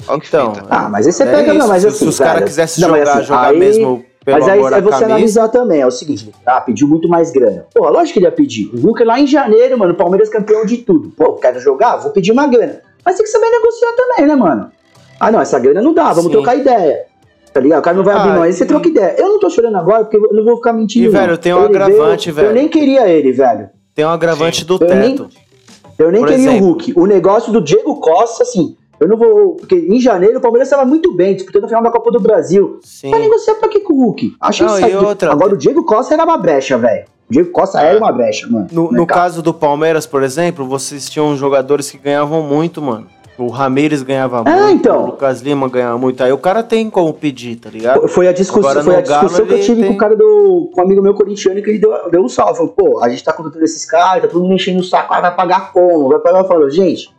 [0.07, 0.53] Olha Então.
[0.69, 1.98] Ah, mas aí você É pega, não, isso, mas se- assim.
[1.98, 4.72] se os caras quisessem não, mas jogar, assim, jogar aí- mesmo pelo Mas aí amor
[4.73, 5.06] é você camisa.
[5.06, 7.65] analisar também, é o seguinte, ah, pediu muito mais grana.
[7.73, 8.69] Pô, lógico que ele ia pedir.
[8.73, 11.10] O Hulk lá em janeiro, mano, o Palmeiras campeão de tudo.
[11.10, 11.98] Pô, quero jogar?
[11.98, 12.81] Vou pedir uma grana.
[13.06, 14.72] Mas tem que saber negociar também, né, mano?
[15.19, 16.32] Ah, não, essa grana não dá, vamos Sim.
[16.32, 17.06] trocar ideia.
[17.53, 17.80] Tá ligado?
[17.80, 19.15] O cara não vai abrir Ah, mão, aí você e- troca ideia.
[19.18, 21.06] Eu não tô chorando agora porque eu não vou ficar mentindo.
[21.06, 21.19] E, não.
[21.19, 22.48] velho, tem um Ele agravante, veio- velho.
[22.49, 23.69] Eu nem queria ele, velho.
[23.94, 24.65] Tem um agravante Sim.
[24.65, 25.30] do Eu nem- teto.
[25.99, 26.65] Eu nem Por queria exemplo.
[26.65, 26.94] o Hulk.
[26.95, 29.56] O negócio do Diego Costa, assim, eu não vou.
[29.57, 32.80] Porque em janeiro o Palmeiras estava muito bem, disputando a final da Copa do Brasil.
[32.82, 33.11] Sim.
[33.11, 34.34] Vai negociar pra que com o Hulk?
[34.40, 35.06] Achei Não, e certo.
[35.06, 37.03] outra- Agora o Diego Costa era uma brecha, velho.
[37.32, 38.68] O Diego Costa era uma brecha, mano.
[38.74, 43.08] No, no caso do Palmeiras, por exemplo, vocês tinham jogadores que ganhavam muito, mano.
[43.38, 45.03] O Ramires ganhava Ah, muito, então.
[45.03, 46.22] o Lucas Lima ganhava muito.
[46.22, 48.06] Aí o cara tem como pedir, tá ligado?
[48.10, 50.14] Foi a discussão, Agora, foi a Galo, discussão que eu tive tem- com o cara
[50.18, 50.70] do.
[50.74, 52.58] com um amigo meu corintiano que ele deu, deu um salve.
[52.58, 55.22] Falou, pô, a gente tá contratando esses caras, tá todo mundo enchendo o saco, ah,
[55.22, 56.10] vai pagar como?
[56.10, 56.44] Vai pagar?
[56.44, 57.10] Falou, gente,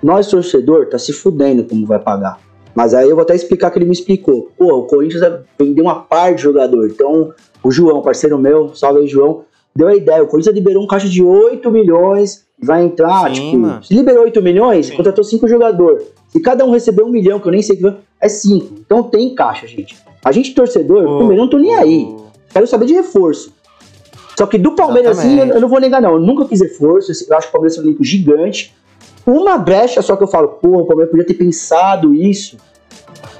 [0.00, 2.38] nós torcedor tá se fudendo como vai pagar.
[2.72, 4.48] Mas aí eu vou até explicar que ele me explicou.
[4.56, 5.20] Pô, o Corinthians
[5.58, 6.86] vendeu uma par de jogador.
[6.86, 7.32] Então,
[7.62, 9.42] o João, parceiro meu, salve aí, João,
[9.74, 10.22] deu a ideia.
[10.22, 13.82] O Corinthians liberou um caixa de 8 milhões, vai entrar, Sim, tipo, mano.
[13.84, 14.96] se liberou 8 milhões, Sim.
[14.96, 16.04] contratou 5 jogadores.
[16.28, 18.74] Se cada um receber um milhão, que eu nem sei que é 5.
[18.80, 19.96] Então tem caixa, gente.
[20.24, 22.14] A gente, torcedor, O- primeiro, não tô nem aí.
[22.52, 23.52] Quero saber de reforço.
[24.38, 26.12] Só que do Palmeiras, assim, eu, eu não vou negar, não.
[26.14, 27.10] Eu nunca quis reforço.
[27.28, 28.74] Eu acho que o Palmeiras é um elenco gigante.
[29.26, 32.56] Uma brecha só que eu falo, porra, o Palmeiras podia ter pensado isso.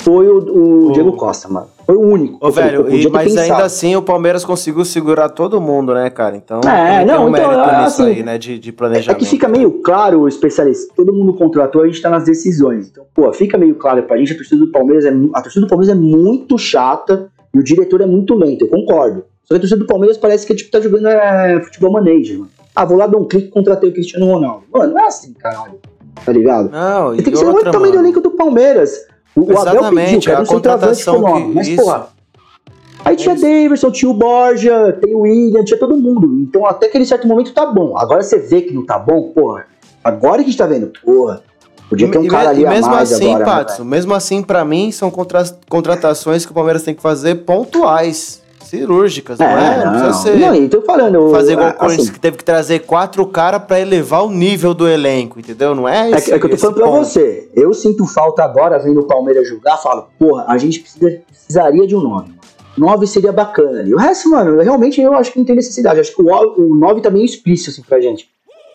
[0.01, 1.69] Foi o, o O- Diego Costa, mano.
[1.91, 2.39] Foi o único.
[2.41, 3.53] Ô, falei, velho, e- mas pensado.
[3.53, 6.37] ainda assim o Palmeiras conseguiu segurar todo mundo, né, cara?
[6.37, 8.73] Então É, não, tem um então, mérito é, nisso assim, aí, né, de, de É
[8.73, 9.19] planejamento.
[9.19, 12.89] que fica meio claro, o especialista, todo mundo contratou, a gente tá nas decisões.
[12.91, 15.69] Então, pô, fica meio claro pra gente, a torcida do Palmeiras é, a torcida do
[15.69, 19.25] Palmeiras é muito chata e o diretor é muito lento, eu concordo.
[19.43, 22.51] Só que a torcida do Palmeiras parece que tipo, tá jogando é, futebol manager, mano.
[22.73, 24.63] Ah, vou lá dar um clique e contratei o Cristiano Ronaldo.
[24.73, 25.75] Mano, não é assim, caralho.
[26.25, 26.71] Tá ligado?
[26.71, 28.93] Não, Você e tem que ser outra, muito tamanho do elenco do Palmeiras.
[29.37, 31.53] O, o Abel pediu, Exatamente, cara, um centroavante fenômeno.
[31.55, 31.83] Mas, isso.
[31.83, 32.09] porra,
[33.03, 36.27] Aí tinha Davidson, tinha o Borja, tem o William, tinha todo mundo.
[36.43, 37.97] Então até aquele certo momento tá bom.
[37.97, 39.65] Agora você vê que não tá bom, porra.
[40.05, 41.43] Agora que a gente tá vendo, porra.
[41.89, 43.39] Podia ter um E- cara e ali a mesmo assim, agora.
[43.39, 47.37] né, Patson, mesmo assim, pra mim, são contra- contratações que o Palmeiras tem que fazer
[47.37, 49.85] pontuais, cirúrgicas, não é?
[49.85, 51.31] Não, não, precisa ser não, e tô falando.
[51.31, 54.73] fazer igual o Corinthians, assim, que teve que trazer quatro caras pra elevar o nível
[54.73, 55.75] do elenco, entendeu?
[55.75, 57.05] Não é É esse, que, é que eu tô falando pra ponto.
[57.05, 57.51] você.
[57.55, 61.97] Eu sinto falta agora, vendo o Palmeiras jogar, falo, porra, a gente precisa- precisaria de
[61.97, 62.33] um 9.
[62.79, 63.93] 9 seria bacana ali.
[63.93, 65.99] O resto, mano, eu realmente eu acho que não tem necessidade.
[66.01, 68.29] Acho que o, o 9 tá meio explícito assim pra gente.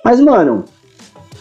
[0.04, 0.66] Mas, mano,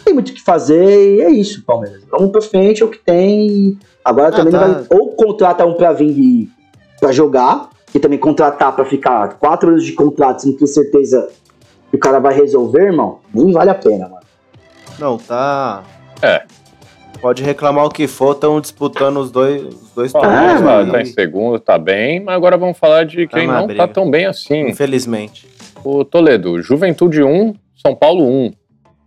[0.05, 2.03] tem muito o que fazer e é isso, Palmeiras.
[2.11, 3.77] Vamos pra frente, é o que tem.
[4.05, 4.67] Agora Ah, também não tá.
[4.69, 4.99] vai.
[4.99, 6.49] Ou contrata um pra vir de,
[7.01, 11.29] pra jogar, e também contratar pra ficar quatro anos de contrato, sem ter certeza
[11.91, 14.25] que o cara vai resolver, irmão, nem vale a pena, mano.
[14.99, 15.83] Não, tá.
[16.21, 16.43] É.
[17.21, 20.99] Pode reclamar o que for, estão disputando os dois, os dois Palmeiras torneios tá, tá
[20.99, 23.87] aí, em segundo, tá bem, mas agora vamos falar de Tá quem na não briga.
[23.87, 24.69] tá tão bem assim.
[24.69, 25.49] Infelizmente.
[25.83, 28.53] O Toledo, Juventude 1, São Paulo 1.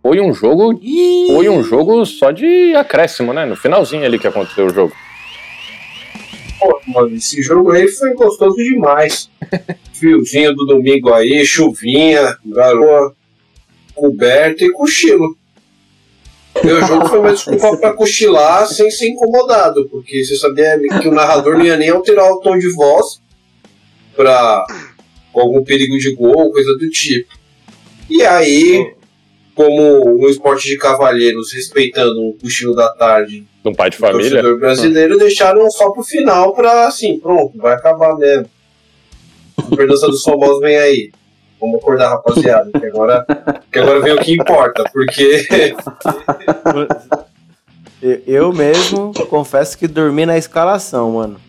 [0.02, 3.44] Foi um jogo, Ih, foi um jogo só de acréscimo, né?
[3.44, 4.92] No finalzinho ali que aconteceu o jogo.
[6.58, 9.30] Pô, mano, esse jogo aí foi gostoso demais.
[9.94, 13.14] Friozinho do domingo aí, chuvinha, garoa,
[13.94, 15.36] coberta e cochilo.
[16.64, 21.14] Meu jogo foi uma desculpa pra cochilar sem ser incomodado, porque você sabia que o
[21.14, 23.20] narrador não ia nem alterar o tom de voz
[24.16, 24.64] pra
[25.32, 27.32] algum perigo de gol, coisa do tipo.
[28.10, 28.92] E aí,
[29.58, 33.98] como um esporte de cavalheiros respeitando um cochilo da tarde De um pai de o
[33.98, 34.30] família.
[34.30, 38.46] torcedor brasileiro deixaram só pro final pra assim, pronto, vai acabar mesmo.
[39.58, 41.10] A Perdança dos famosos vem aí.
[41.60, 43.26] Vamos acordar, rapaziada, que agora,
[43.72, 45.44] que agora vem o que importa, porque
[48.00, 51.40] eu- Eu mesmo confesso que dormi na escalação, mano.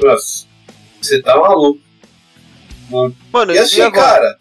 [0.00, 0.46] nossa,
[1.00, 1.80] você tá maluco.
[3.32, 4.02] Mano, E assim, e agora?
[4.04, 4.38] cara,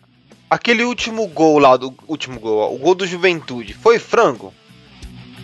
[0.52, 4.54] Aquele último gol lá, do último gol, ó, o gol do Juventude, foi frango?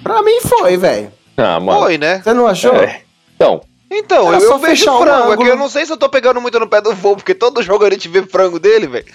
[0.03, 1.11] Pra mim foi, velho.
[1.37, 1.79] Ah, mano.
[1.79, 2.19] Foi, né?
[2.21, 2.75] Você não achou?
[2.75, 3.01] É.
[3.35, 5.31] Então, Então, eu, só eu vejo frango.
[5.33, 7.33] É que eu não sei se eu tô pegando muito no pé do voo, porque
[7.33, 9.05] todo jogo a gente vê frango dele, velho.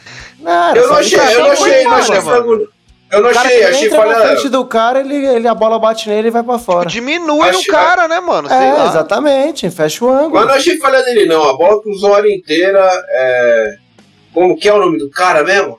[0.74, 2.68] Eu não achei, eu não achei, não achei frango.
[3.10, 4.26] Eu não cara achei, que achei entra na falha.
[4.28, 6.88] frente do cara, ele, ele, a bola bate nele e vai pra fora.
[6.88, 8.48] Diminui Acho- o cara, né, mano?
[8.48, 8.86] Sei É, lá.
[8.86, 9.68] exatamente.
[9.70, 10.40] Fecha o Mas ângulo.
[10.40, 11.46] eu não achei falha dele, não.
[11.50, 12.80] A bola cruzou a área inteira.
[13.10, 13.76] É...
[14.32, 15.78] Como que é o nome do cara mesmo?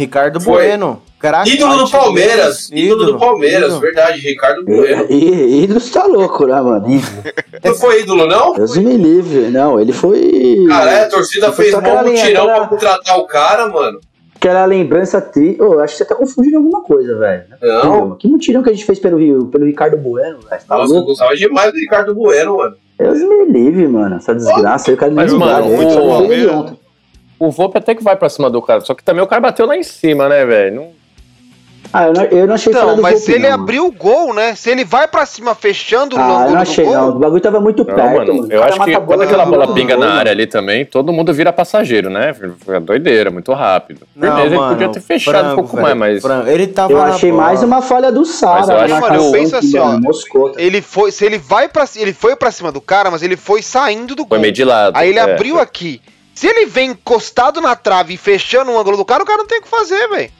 [0.00, 0.66] Ricardo Foi.
[0.66, 1.02] Bueno.
[1.18, 1.90] Craque Ídolo do.
[1.90, 2.70] Palmeiras.
[2.72, 3.80] Ídolo do Palmeiras, ídolo.
[3.80, 5.04] verdade, Ricardo Bueno.
[5.10, 6.86] Ídolo tá louco, né, mano?
[6.90, 7.22] Ídolo.
[7.62, 8.54] Não foi ídolo, não?
[8.54, 9.50] Deus me livre.
[9.50, 10.64] Não, ele foi.
[10.66, 14.00] Cara, é, a torcida Foi fez linha, mutirão pra contratar o cara, mano.
[14.34, 15.58] Aquela lembrança tri.
[15.60, 17.42] Ô, eu acho que você tá confundindo alguma coisa, velho.
[17.60, 18.16] Não.
[18.16, 20.62] Que mutirão que a gente fez pelo, Rio- pelo Ricardo Bueno, velho.
[20.66, 21.08] Tá Nossa, eu louco?
[21.08, 22.76] gostava demais do Ricardo Bueno, mano.
[22.98, 24.16] Deus me livre, mano.
[24.16, 26.46] Essa desgraça aí, o cara Mas, nem mano, o- o- ele.
[27.40, 28.80] O Volpe até que vai pra cima do cara.
[28.82, 30.76] Só que também o cara bateu lá em cima, né, velho?
[30.76, 31.00] Não-
[31.92, 33.62] Ah, eu não, eu não achei Não, mas Volpe, se ele não, mano.
[33.64, 34.54] abriu o gol, né?
[34.54, 37.08] Se ele vai pra cima fechando o Ah, eu ângulo não do achei, gol, não.
[37.08, 38.34] O bagulho tava muito Não, perto, mano.
[38.34, 38.46] mano.
[38.48, 40.18] O Eu acho que quando aquela bola gol, pinga na mano.
[40.20, 42.32] área ali também, todo mundo vira passageiro, né?
[42.32, 44.06] Fica doideira, muito rápido.
[44.14, 46.22] Não, Firmeza, ele mano, podia ter fechado um frango, pouco velho, mais, mas.
[46.22, 46.48] frango.
[46.48, 47.42] Ele tava Eu achei bola.
[47.42, 48.60] mais uma falha do Sara.
[48.60, 50.62] Mas eu na acho- Mano, eu que, assim, mano, ó, Moscou, tá?
[50.62, 53.62] ele foi, se ele vai para ele foi para cima do cara, mas ele foi
[53.62, 54.38] saindo do Foi gol.
[54.38, 54.96] meio de lado.
[54.96, 55.22] Aí ele é.
[55.22, 56.00] abriu aqui.
[56.40, 59.46] Se ele vem encostado na trave e fechando o ângulo do cara, o cara não
[59.46, 60.30] tem o que fazer, velho.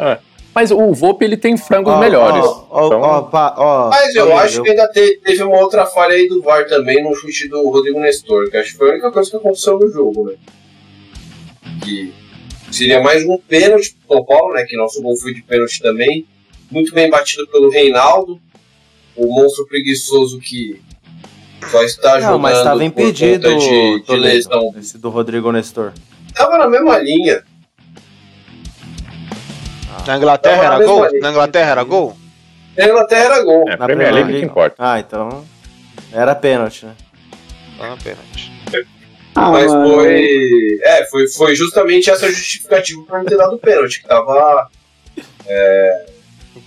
[0.55, 2.43] Mas o Volpe, ele tem frangos Ó, melhores.
[2.43, 6.27] Ó, ó, Então- ó, Mas eu acho que ainda te- teve uma outra falha aí
[6.27, 9.28] do VAR também no chute do Rodrigo Nestor, que acho que foi a única coisa
[9.31, 10.36] que aconteceu no jogo, né?
[11.85, 12.14] Que
[12.72, 14.64] seria mais um pênalti pro São Paulo, né?
[14.64, 16.27] Que nosso gol foi de pênalti também.
[16.70, 18.40] Muito bem batido pelo Reinaldo,
[19.14, 20.81] o monstro preguiçoso que
[21.69, 24.74] só está jogando Não, mas tava por impedido de, de lesão.
[24.78, 25.93] esse do Rodrigo Nestor.
[26.35, 27.43] Tava na mesma linha.
[30.07, 31.07] Na Inglaterra Tava era gol?
[31.07, 31.20] linha.
[31.20, 32.16] Na Inglaterra era gol?
[32.77, 33.65] Na Inglaterra era gol.
[33.69, 34.74] É, Na Premier League que importa.
[34.78, 35.45] Ah, então.
[36.12, 36.95] Era pênalti, né?
[37.78, 38.51] Ah, pênalti.
[39.35, 40.78] Ah, Mas mano, foi.
[40.82, 44.69] É, foi, foi justamente essa justificativa pra não ter dado pênalti, que tava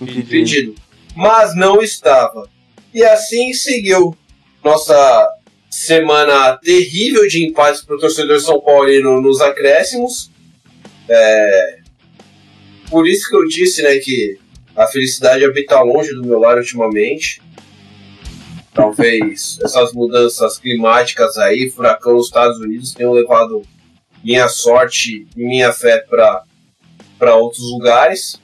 [0.00, 0.74] impedido.
[1.14, 2.48] Mas não estava.
[2.92, 4.16] E assim seguiu
[4.64, 5.28] nossa
[5.70, 10.30] semana terrível de empates pro torcedor São Paulino nos acréscimos.
[11.08, 11.78] É,
[12.88, 14.38] Por isso que eu disse, né, que
[14.74, 17.42] a felicidade habita longe do meu lar ultimamente.
[18.72, 23.62] Talvez essas mudanças climáticas aí, furacão nos Estados Unidos, tenham levado
[24.24, 28.40] minha sorte e minha fé para outros lugares.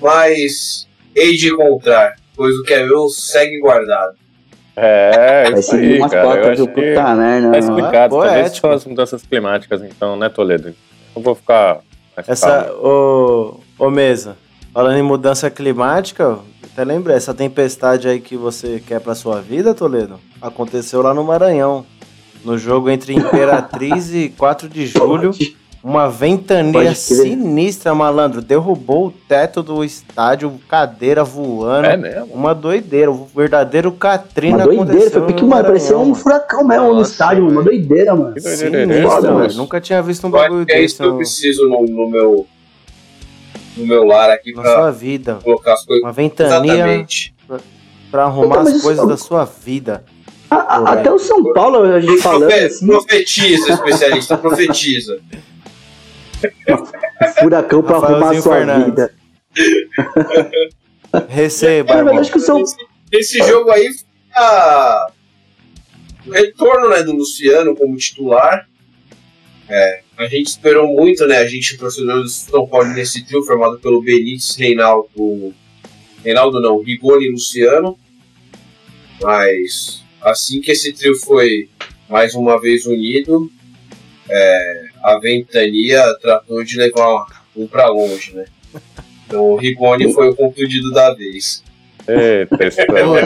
[0.00, 4.23] Mas hei de encontrar, pois o que é meu segue guardado.
[4.76, 6.24] É, Vai isso aí, umas cara.
[6.24, 7.58] Eu cotas acho do que tá né?
[7.58, 8.20] explicado.
[8.20, 10.74] Ah, Talvez são as mudanças climáticas, então, né, Toledo?
[11.14, 11.78] Eu vou ficar
[12.16, 14.36] mais Essa, ô, ô Mesa,
[14.72, 16.42] falando em mudança climática, eu
[16.72, 21.22] até lembrei, essa tempestade aí que você quer pra sua vida, Toledo, aconteceu lá no
[21.22, 21.86] Maranhão.
[22.44, 25.30] No jogo entre Imperatriz e 4 de julho,
[25.84, 31.86] uma ventania sinistra, malandro, derrubou o teto do estádio, cadeira voando.
[31.86, 32.32] É mesmo?
[32.32, 36.14] Uma doideira, o verdadeiro Katrina Uma doideira, aconteceu foi no porque, mano, parecia um mano.
[36.14, 37.64] furacão mesmo no Nossa, estádio, uma velho.
[37.64, 38.34] doideira, mano.
[38.34, 39.54] Que doideira é mano.
[39.54, 42.08] Nunca tinha visto um bagulho que é isso desse que eu no, preciso no, no
[42.10, 42.46] meu.
[43.76, 45.38] No meu lar aqui na pra sua vida.
[45.44, 46.02] colocar as coisas.
[46.02, 47.34] Uma ventania Exatamente.
[48.10, 50.02] pra arrumar as isso- coisas da sua vida.
[50.50, 55.18] A- a- até o São Paulo, a gente falando assim, Profetiza, especialista, profetiza.
[57.38, 58.86] Furacão pra arrumar sua Fernandes.
[58.86, 59.14] vida.
[61.28, 62.18] Receba, irmão.
[62.18, 62.76] acho que São Esse,
[63.12, 65.06] esse jogo aí foi a-
[66.26, 68.66] o retorno né, do Luciano como titular.
[69.68, 71.38] É, a gente esperou muito, né?
[71.38, 75.54] A gente, torcedor do São Paulo, nesse trio formado pelo Benítez, Reinaldo.
[76.24, 77.98] Reinaldo não, Rigoni e Luciano.
[79.22, 81.68] Mas assim que esse trio foi
[82.08, 83.50] mais uma vez unido,
[84.28, 88.46] é, a Ventania tratou de levar um pra longe, né?
[89.26, 91.62] Então o Rigoni foi o concluído da vez.
[92.08, 93.16] Eita, esse Paulo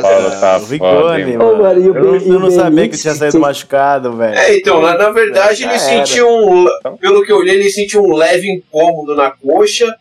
[0.41, 1.63] tá Rigoni, mano.
[1.63, 4.37] mano, e o Eu, eu o não sabia que tinha saído machucado, velho.
[4.37, 5.79] É, então, na, na verdade, Já ele era.
[6.07, 6.67] sentiu um.
[7.01, 9.95] Pelo que eu olhei, ele sentiu um leve incômodo na coxa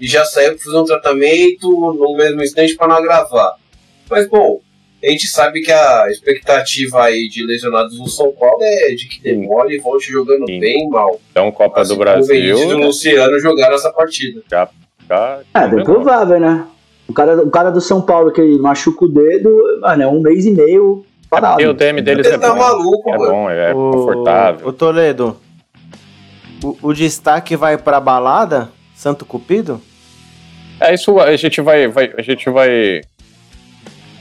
[0.00, 3.54] e já saiu pra fazer um tratamento no mesmo instante para não agravar.
[4.08, 4.60] Mas, bom,
[5.02, 9.20] a gente sabe que a expectativa aí de lesionados no São Paulo é de que
[9.22, 10.60] demore e volte jogando Sim.
[10.60, 11.18] bem mal.
[11.30, 12.78] Então, Copa Assim do como O Benítez o Brasil.
[12.86, 14.42] Luciano jogaram essa partida.
[14.48, 16.66] Tá, É, bem provável, né?
[17.08, 19.50] O cara, o cara do São Paulo que machuca o dedo,
[19.80, 21.60] mano, é um mês e meio parado.
[21.60, 22.58] E o DM deles Ele é tá bom.
[22.58, 23.32] maluco, É mano.
[23.32, 24.68] bom, é O- confortável.
[24.68, 25.36] O Toledo,
[26.62, 28.68] o, o destaque vai pra balada?
[28.94, 29.80] Santo Cupido?
[30.78, 33.00] É isso, a gente vai, vai- a gente vai,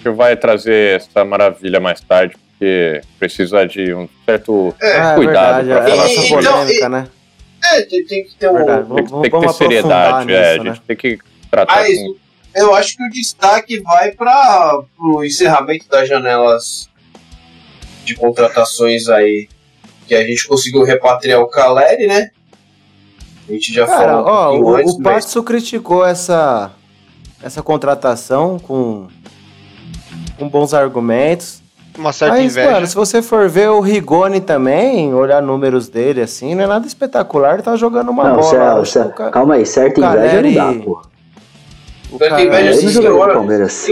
[0.03, 5.67] gente vai trazer essa maravilha mais tarde, porque precisa de um certo É, cuidado verdade,
[5.67, 7.07] pra é a falar Então, polêmica, né?
[7.63, 8.53] É, tem, tem que ter um.
[8.53, 10.69] Verdade, Tem vamos, tem que ter seriedade, é, nisso, a né?
[10.73, 11.19] gente tem que
[11.51, 12.03] tratar Ah, isso.
[12.05, 16.89] com Eu acho que o destaque vai para o encerramento das janelas
[18.05, 19.47] de contratações aí.
[20.07, 22.31] Que a gente conseguiu repatriar o Caleri, né?
[23.47, 26.71] A gente já Cara, falou ó, um o, antes, o mas Passo criticou essa,
[27.43, 29.07] essa contratação com,
[30.39, 31.61] com bons argumentos.
[31.97, 32.71] Uma certa Mas, inveja.
[32.71, 36.87] mano, se você for ver o Rigoni também, olhar números dele assim, não é nada
[36.87, 38.81] espetacular, ele tá jogando uma Não, bola.
[38.81, 39.09] que certo.
[39.09, 41.01] o ca- calma aí, certa o inveja não Caleri- dá, pô.
[42.11, 43.33] o cara- inveja, sim, não senhor.
[43.33, 43.87] Palmeiras.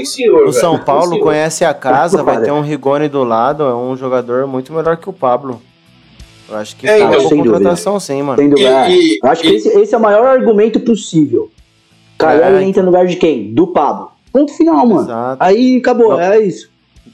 [0.48, 0.54] O.
[0.54, 1.24] São Paulo senhor.
[1.24, 5.10] conhece a casa, vai ter um Rigoni do lado, é um jogador muito melhor que
[5.10, 5.62] o Pablo.
[6.50, 7.54] Eu acho que É, tá então, uma sem dúvida.
[7.56, 8.38] contratação sim, mano.
[8.40, 8.88] Sem dúvida.
[8.88, 11.50] E- e- Eu acho que e- esse, esse é o maior argumento possível.
[12.18, 13.54] Caleri É, entra no lugar de quem?
[13.54, 14.12] Do Pablo.
[14.38, 15.02] Ponto final, mano.
[15.02, 15.44] Exato.
[15.44, 16.22] Aí acabou, Não.
[16.22, 16.70] é isso.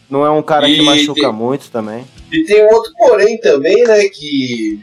[0.09, 2.03] Não é um cara que E- machuca muito também.
[2.31, 4.03] E tem outro porém também, né?
[4.09, 4.79] Que.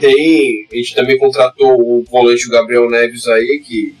[0.00, 0.66] Tem.
[0.72, 3.94] A gente também contratou o volante o Gabriel Neves aí, que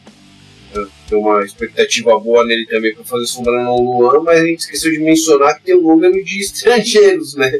[0.76, 4.58] eh, tem uma expectativa boa nele também para fazer sombra no Luan, mas a gente
[4.60, 7.50] esqueceu de mencionar que tem um número de estrangeiros, né?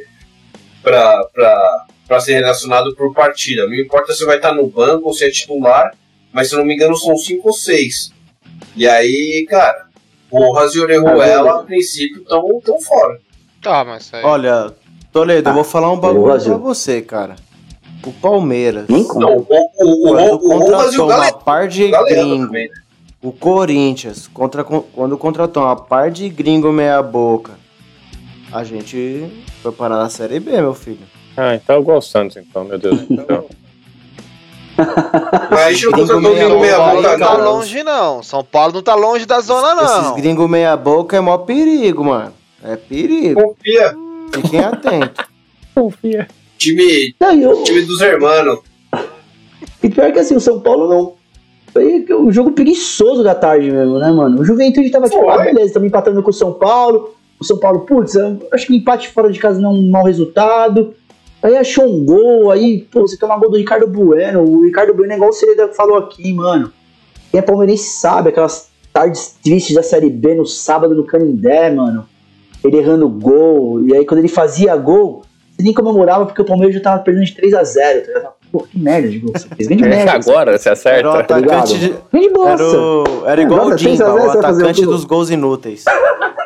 [0.83, 3.66] Pra, pra, pra ser relacionado por partida.
[3.66, 5.93] Não importa se vai estar no banco ou se é titular,
[6.33, 8.12] mas se eu não me engano são cinco ou seis.
[8.77, 9.87] E aí, cara,
[10.31, 13.21] Rojas e Orejuela, a princípio, estão tão fora.
[13.63, 14.23] Tá, mas aí...
[14.25, 14.73] Olha,
[15.13, 16.55] Toledo, eu vou falar um bagulho Brasil.
[16.55, 17.37] pra você, cara.
[18.05, 18.87] O Palmeiras.
[18.89, 22.69] Não, o, o, o, e contratou o uma par de gringo, também.
[22.69, 22.75] né?
[23.23, 27.53] o Corinthians, contra, quando contratou uma par de gringo meia boca,
[28.53, 29.27] a gente
[29.63, 31.07] foi parar na Série B, meu filho.
[31.35, 33.49] Ah, então é igual o Santos, então, meu Deus do céu.
[35.51, 38.23] Mas não Gringo contratou meia gringo meia boca não tá longe, não.
[38.23, 40.15] São Paulo não tá longe da zona, Esses não.
[40.17, 42.33] gringos meia boca é mó perigo, mano.
[42.63, 43.41] É perigo.
[43.41, 43.95] Confia.
[44.33, 45.27] Fiquem atentos.
[45.75, 46.29] Confia.
[46.59, 48.61] Time, Não, e, o, time dos hermanos.
[49.83, 51.13] e pior que assim, o São Paulo não.
[51.73, 54.41] Foi o jogo preguiçoso da tarde mesmo, né, mano?
[54.41, 57.15] O Juventude tava tipo, ah, beleza, estamos empatando com o São Paulo.
[57.41, 59.91] O São Paulo, putz, eu acho que o empate fora de casa não é um
[59.91, 60.95] mau resultado.
[61.45, 64.43] Aí achou um gol, aí, pô, você toma gol do Ricardo Bueno.
[64.43, 66.73] O Ricardo Bueno é igual o Sereda falou aqui, mano.
[67.31, 72.07] Quem é palmeirense sabe, aquelas tardes tristes da Série B no sábado no Canindé, mano.
[72.65, 73.85] Ele errando gol.
[73.85, 75.23] E aí quando ele fazia gol,
[75.55, 77.75] você nem comemorava porque o Palmeiras já tava perdendo de 3x0.
[77.75, 78.33] Tá ligado?
[78.51, 79.69] Pô, que merda de gol você fez.
[79.69, 80.12] Grande merda.
[80.12, 81.19] Agora você Era o acerta.
[81.37, 81.79] atacante ligado?
[81.79, 81.95] de.
[82.11, 82.62] Grande bosta.
[82.65, 85.29] Era, o- era É, igual o Dimba, 6 a 0 o fazer atacante dos gols
[85.29, 85.85] inúteis.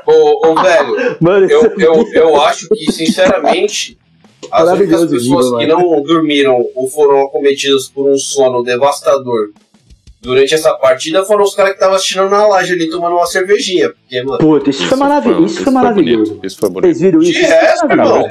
[0.06, 3.96] Ô, ô, velho, Mano, eu, isso- eu, eu acho que, sinceramente,
[4.50, 5.80] as únicas pessoas Giba, que mano.
[5.96, 9.50] não dormiram ou foram acometidas por um sono devastador
[10.20, 13.90] durante essa partida foram os caras que estavam assistindo na laje ali tomando uma cervejinha.
[13.90, 15.44] Porque, mano, Puta, isso, foi maravilhoso.
[15.46, 16.30] Isso, foi maravilhoso.
[16.32, 16.84] bonito, Isso foi bonito.
[16.86, 17.32] Vocês viram isso?
[17.32, 18.24] De Isso resto, irmão.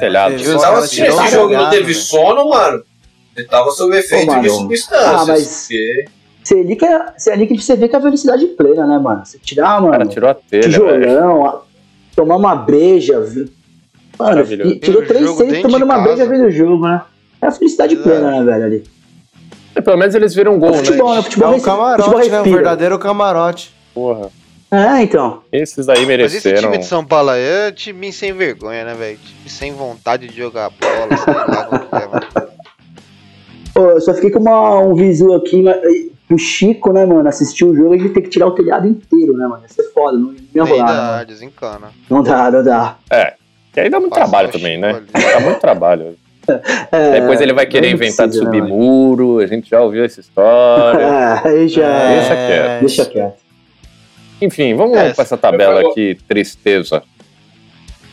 [0.56, 1.94] Os tava assistindo esse jogo e não teve velho.
[1.94, 2.82] sono, mano.
[3.34, 5.08] Você tava sob efeito Ô, de substâncias.
[5.08, 6.04] Ah, mas- porque-
[6.44, 8.98] Você ali que é, você ali que você vê que é a felicidade plena, né,
[8.98, 9.24] mano?
[9.24, 11.62] Você tirar, mano, cara tirou a telha, tijolão, a-
[12.16, 13.48] tomar uma breja, viu?
[14.18, 14.70] Mano, Maravilhoso.
[14.72, 17.02] e tirou Tem o três jogo seis dentro tomando uma breja vendo o jogo, né?
[17.40, 18.08] É a felicidade Exato.
[18.08, 18.84] plena, né, velho, ali.
[19.84, 21.16] Pelo menos eles viram um gol, futebol, né?
[21.18, 21.22] né?
[21.22, 22.40] Futebol, É um res- futebol camarote, né?
[22.40, 23.72] Um verdadeiro camarote.
[23.94, 24.30] Porra.
[24.70, 25.42] É, então.
[25.52, 26.60] Esses aí Mas esse mereceram.
[26.62, 29.18] time de São Paulo aí é time sem vergonha, né, velho?
[29.18, 31.44] Time sem vontade de jogar bola, sei lá
[31.78, 32.26] que é, mano.
[33.72, 35.76] Pô, eu só fiquei com uma- um visu aqui, mas,
[36.30, 39.46] o Chico, né, mano, assistiu o jogo e ter que tirar o telhado inteiro, né,
[39.46, 39.62] mano?
[39.62, 41.26] Ia ser foda, não ia rolar, né, Ainda mano?
[41.26, 41.88] desencana.
[42.10, 42.96] Não dá, não dá.
[43.72, 45.02] Que aí dá muito Passa trabalho o também, né?
[45.12, 46.16] Dá muito trabalho.
[46.90, 49.82] É, Depois ele vai querer não inventar de precisa, subir né, muro, a gente já
[49.82, 51.02] ouviu essa história.
[51.02, 52.08] É, aí já.
[52.08, 52.80] Deixa quieto.
[52.80, 53.36] Deixa quieto.
[54.40, 57.02] Enfim, vamos É, para essa tabela aqui, tristeza.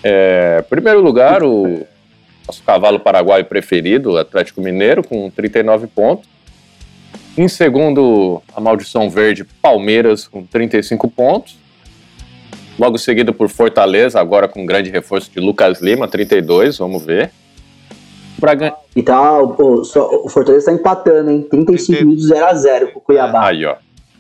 [0.04, 1.86] É, primeiro lugar, o
[2.46, 6.28] nosso cavalo paraguaio preferido, o Atlético Mineiro, com 39 pontos.
[7.38, 11.58] Em segundo, a Maldição Verde, Palmeiras, com 35 pontos.
[12.78, 17.32] Logo seguido por Fortaleza, agora com grande reforço de Lucas Lima, 32, vamos ver.
[18.38, 18.74] Bragan...
[18.96, 21.42] E tá, o, o- só- o Fortaleza tá empatando, hein?
[21.50, 22.06] 35 30.
[22.06, 23.48] minutos 0x0 com o Cuiabá.
[23.48, 23.76] Aí, ó.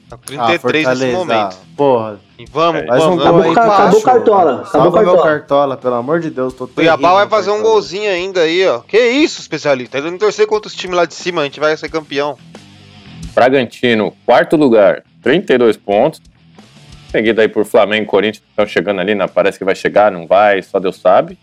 [0.10, 0.18] Tá Ah,
[0.58, 1.18] 33 nesse Fortaleza.
[1.18, 1.58] momento.
[1.76, 2.86] Porra, E vamos, É.
[2.86, 5.24] um vamos, gol Acabou aí acabou Cartola, acabou meu Cartola.
[5.24, 6.54] Cartola, pelo amor de Deus.
[6.54, 8.80] Tô Cuiabá vai fazer um golzinho ainda aí, ó.
[8.80, 9.98] Que isso, especialista?
[9.98, 12.38] Ele não torcer contra os times lá de cima, a gente vai ser campeão.
[13.34, 16.22] Bragantino, quarto lugar, 32 pontos.
[17.16, 19.26] Seguido aí por Flamengo e Corinthians, que estão chegando ali, né?
[19.26, 21.40] parece que vai chegar, não vai, só Deus sabe.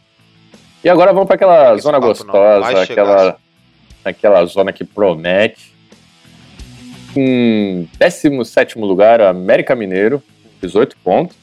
[0.84, 3.36] E agora vamos para aquela zona papo, gostosa, aquela,
[4.04, 5.72] aquela zona que promete.
[7.16, 10.22] Em 17 lugar, América Mineiro,
[10.60, 11.38] 18 pontos.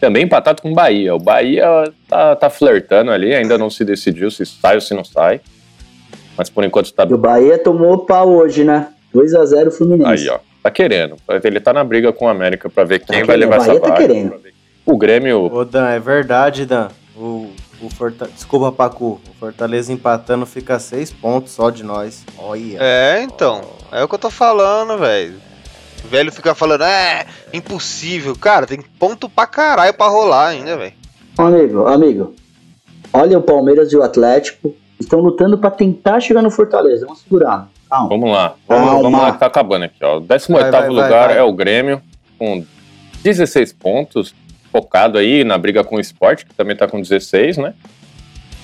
[0.00, 1.12] Também empatado com o Bahia.
[1.16, 1.66] O Bahia
[2.06, 5.40] tá, tá flertando ali, ainda não se decidiu se sai ou se não sai.
[6.38, 8.92] Mas por enquanto está E o Bahia tomou pau hoje, né?
[9.12, 10.28] 2x0 Fluminense.
[10.28, 10.51] Aí, ó.
[10.62, 11.16] Tá querendo.
[11.42, 13.88] Ele tá na briga com o América pra ver quem Tá vai levar essa tá
[13.88, 13.96] vaga.
[13.96, 14.36] querendo.
[14.86, 15.52] O Grêmio.
[15.52, 16.88] Ô, Dan, é verdade, Dan.
[17.16, 18.26] O, o Forta...
[18.28, 19.20] Desculpa, Pacu.
[19.28, 22.24] O Fortaleza empatando fica seis pontos só de nós.
[22.38, 22.78] Olha.
[22.80, 23.62] É, então.
[23.90, 25.34] É o que eu tô falando, velho.
[26.04, 28.34] O velho fica falando, é, impossível.
[28.36, 30.92] Cara, tem ponto pra caralho pra rolar ainda, velho.
[31.38, 32.34] Amigo, amigo.
[33.12, 34.74] Olha o Palmeiras e o Atlético.
[34.98, 37.06] Estão lutando pra tentar chegar no Fortaleza.
[37.06, 37.68] Vamos segurar.
[37.92, 38.08] Calma.
[38.08, 38.54] Vamos lá.
[38.66, 39.02] Vamos, Calma.
[39.02, 40.16] vamos lá que tá acabando aqui, ó.
[40.16, 41.38] O 18 Vai, vai, lugar vai.
[41.38, 42.00] é o Grêmio,
[42.38, 42.64] com
[43.22, 44.34] 16 pontos,
[44.72, 47.74] focado aí na briga com o Sport, que também tá com 16, né?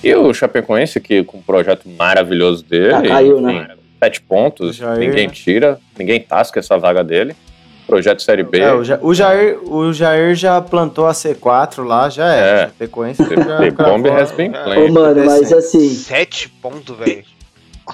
[0.03, 2.93] E o Chapecoense, que com um projeto maravilhoso dele.
[2.95, 3.67] Ah, caiu, né?
[4.03, 5.33] 7 pontos, Jair, ninguém né?
[5.33, 7.35] tira, ninguém tasca essa vaga dele.
[7.85, 8.59] Projeto Série B.
[8.59, 12.39] É, o, Ja- o Jair, o Jair já plantou a C4 lá, já É.
[12.39, 12.65] é.
[12.67, 14.59] Chapecoense já The Bomb has been É.
[14.61, 14.91] Ô, played.
[14.91, 15.89] mano, mas assim.
[15.89, 17.23] Sete pontos, velho.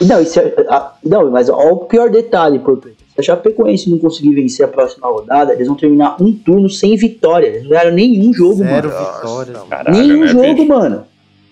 [0.02, 3.98] Não, isso é, ah, não, mas olha o pior detalhe, por Se a Chapecoense não
[3.98, 7.48] conseguir vencer a próxima rodada, eles vão terminar um turno sem vitória.
[7.48, 9.14] Eles não ganharam nenhum jogo, Zero mano.
[9.16, 9.56] vitórias.
[9.58, 9.68] mano.
[9.70, 10.68] Caralho, Nenhum né, jogo, bicho?
[10.68, 11.04] mano.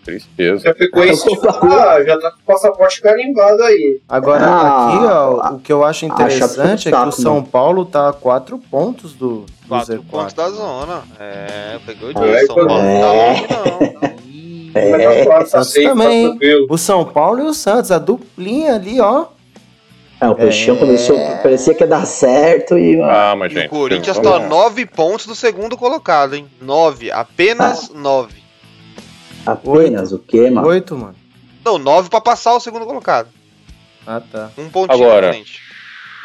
[0.04, 0.60] Tristeza.
[0.64, 4.02] Chapecoense tô já tá, já tá com o passaporte carimbado aí.
[4.10, 7.48] Agora, Ah, aqui, ó, o que eu acho interessante é que o saco, São mano.
[7.50, 10.02] Paulo tá a quatro pontos do, do Quatro Z4.
[10.12, 11.04] pontos da zona.
[11.18, 12.46] É, pegou o É, dia.
[12.48, 13.48] São Paulo não tá longe,
[14.02, 14.24] não.
[14.76, 14.90] É,
[15.28, 16.40] Mas Santos safe, tá também.
[16.70, 19.26] O São Paulo e o Santos, a duplinha ali, ó.
[20.22, 20.80] É, o Peixão É.
[20.80, 22.96] começou, parecia que ia dar certo e.
[22.98, 23.66] mano, Calma, E gente.
[23.68, 24.40] o Corinthians tá lá.
[24.48, 26.48] nove pontos do segundo colocado, hein?
[26.62, 28.42] Nove, apenas nove.
[29.46, 30.68] apenas o quê, mano?
[30.68, 31.16] Oito, mano.
[31.66, 33.28] Não, nove pra passar o segundo colocado.
[34.08, 34.50] Ah, tá.
[34.58, 35.36] Um pontinho Agora.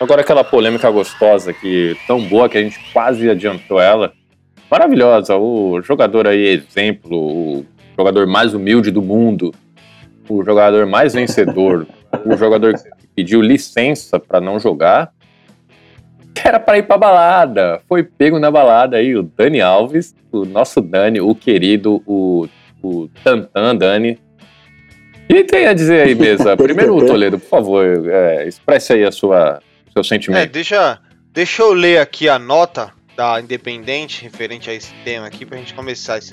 [0.01, 4.13] Agora aquela polêmica gostosa que tão boa que a gente quase adiantou ela.
[4.71, 7.67] Maravilhosa, o jogador aí exemplo, o
[7.99, 9.53] jogador mais humilde do mundo,
[10.29, 11.87] o jogador mais vencedor,
[12.25, 15.13] o jogador que pediu licença pra não jogar,
[16.35, 17.81] que era pra ir pra balada.
[17.89, 22.47] Foi pego na balada aí o Dani Alves, o nosso Dani, o querido, o,
[22.83, 24.19] o Tantan Dani.
[25.29, 26.57] E tem a dizer aí, mesa.
[26.57, 29.61] Primeiro o Toledo, por favor, é, expresse aí a sua
[29.93, 30.53] seu É, sentimento.
[30.53, 31.01] deixa,
[31.33, 35.75] deixa eu ler aqui a nota da Independente referente a esse tema aqui pra gente
[35.75, 36.19] começar.
[36.19, 36.33] Esse...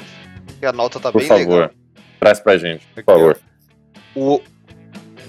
[0.56, 1.72] Porque a nota tá Por bem favor, legal.
[2.20, 3.14] traz pra gente, por Aqui, ó.
[3.14, 3.40] favor.
[4.16, 4.42] O,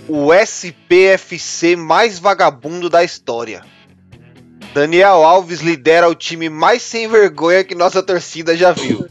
[0.08, 3.62] o SPFC mais vagabundo da história.
[4.72, 9.08] Daniel Alves lidera o time mais sem vergonha que nossa torcida já viu.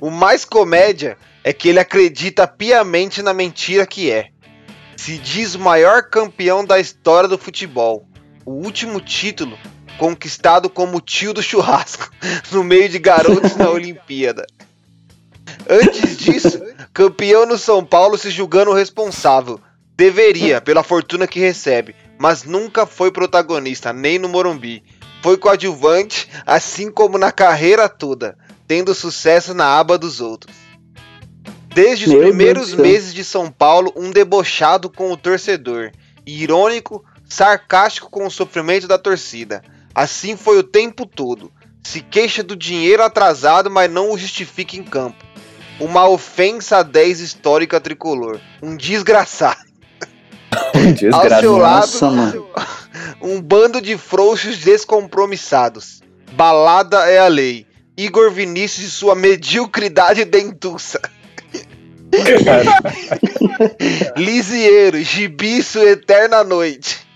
[0.00, 4.28] O mais comédia é que ele acredita piamente na mentira que é.
[4.96, 8.06] Se diz o maior campeão da história do futebol.
[8.44, 9.56] O último título
[9.96, 12.10] conquistado como tio do churrasco,
[12.50, 14.44] no meio de garotos na Olimpíada.
[15.68, 16.60] Antes disso,
[16.92, 19.60] campeão no São Paulo se julgando responsável.
[19.96, 24.82] Deveria, pela fortuna que recebe, mas nunca foi protagonista, nem no Morumbi.
[25.22, 30.56] Foi coadjuvante, assim como na carreira toda, tendo sucesso na aba dos outros.
[31.74, 35.92] Desde os Meu primeiros meses de São Paulo, um debochado com o torcedor,
[36.26, 39.62] irônico, sarcástico com o sofrimento da torcida.
[39.94, 41.52] Assim foi o tempo todo.
[41.82, 45.24] Se queixa do dinheiro atrasado, mas não o justifica em campo.
[45.80, 48.38] Uma ofensa a 10 histórica tricolor.
[48.62, 49.58] Um desgraçado.
[50.52, 51.40] Ao Desgraça.
[51.40, 52.46] seu lado, mano.
[53.22, 56.00] um bando de frouxos descompromissados.
[56.32, 57.66] Balada é a lei.
[57.96, 61.00] Igor Vinícius e sua mediocridade dentuça.
[64.16, 67.06] Lisieiro, gibiço, eterna noite.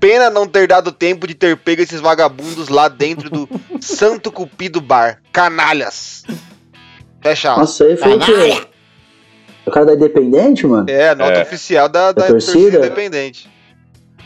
[0.00, 3.48] Pena não ter dado tempo de ter pego esses vagabundos lá dentro do
[3.80, 5.22] Santo Cupido Bar.
[5.32, 6.24] Canalhas.
[7.22, 7.50] Fecha.
[7.52, 7.58] aspas.
[7.68, 8.62] Nossa, aí foi o quê?
[9.66, 10.88] O cara da Independente, mano?
[10.88, 11.42] É, nota É.
[11.42, 12.86] oficial da, da, Da torcida torcida?
[12.86, 13.50] independente.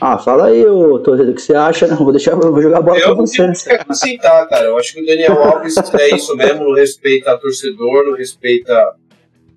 [0.01, 1.86] Ah, fala aí, ô Torredo, o que você acha?
[1.86, 3.36] Não, vou deixar, eu vou jogar a bola Eu pra você.
[3.36, 4.64] tenho que acrescentar, cara.
[4.66, 8.94] Eu acho que o Daniel Alves é isso mesmo, não respeita torcedor, não respeita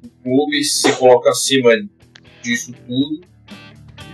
[0.04, 1.72] o clube, se coloca acima
[2.44, 3.22] disso tudo.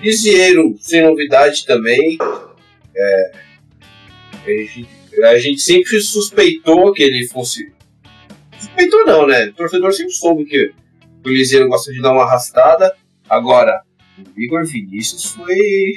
[0.01, 2.17] Lisieiro, sem novidade também.
[2.95, 3.31] É,
[4.45, 4.87] a, gente,
[5.25, 7.71] a gente sempre suspeitou que ele fosse.
[8.71, 9.45] Suspeitou não, né?
[9.45, 10.73] O torcedor sempre soube que
[11.25, 12.95] o Lisieiro gosta de dar uma arrastada.
[13.29, 13.81] Agora,
[14.17, 15.95] o Igor Vinícius foi.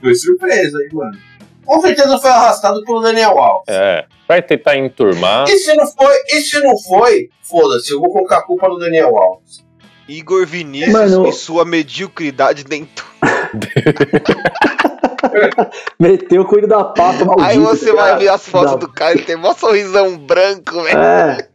[0.00, 1.18] Foi surpresa, hein, mano.
[1.64, 3.68] Com certeza foi arrastado pelo Daniel Alves.
[3.68, 5.48] É, vai tentar enturmar.
[5.48, 8.78] E se não foi, e se não foi, foda-se, eu vou colocar a culpa no
[8.78, 9.64] Daniel Alves.
[10.08, 11.28] Igor Vinícius Mano.
[11.28, 13.06] e sua mediocridade dentro.
[15.98, 17.48] Meteu o coelho da pata, maldito.
[17.48, 18.18] Aí você vai cara.
[18.18, 20.98] ver as fotos Da- do cara, ele tem mó sorrisão branco, velho.
[20.98, 21.48] É,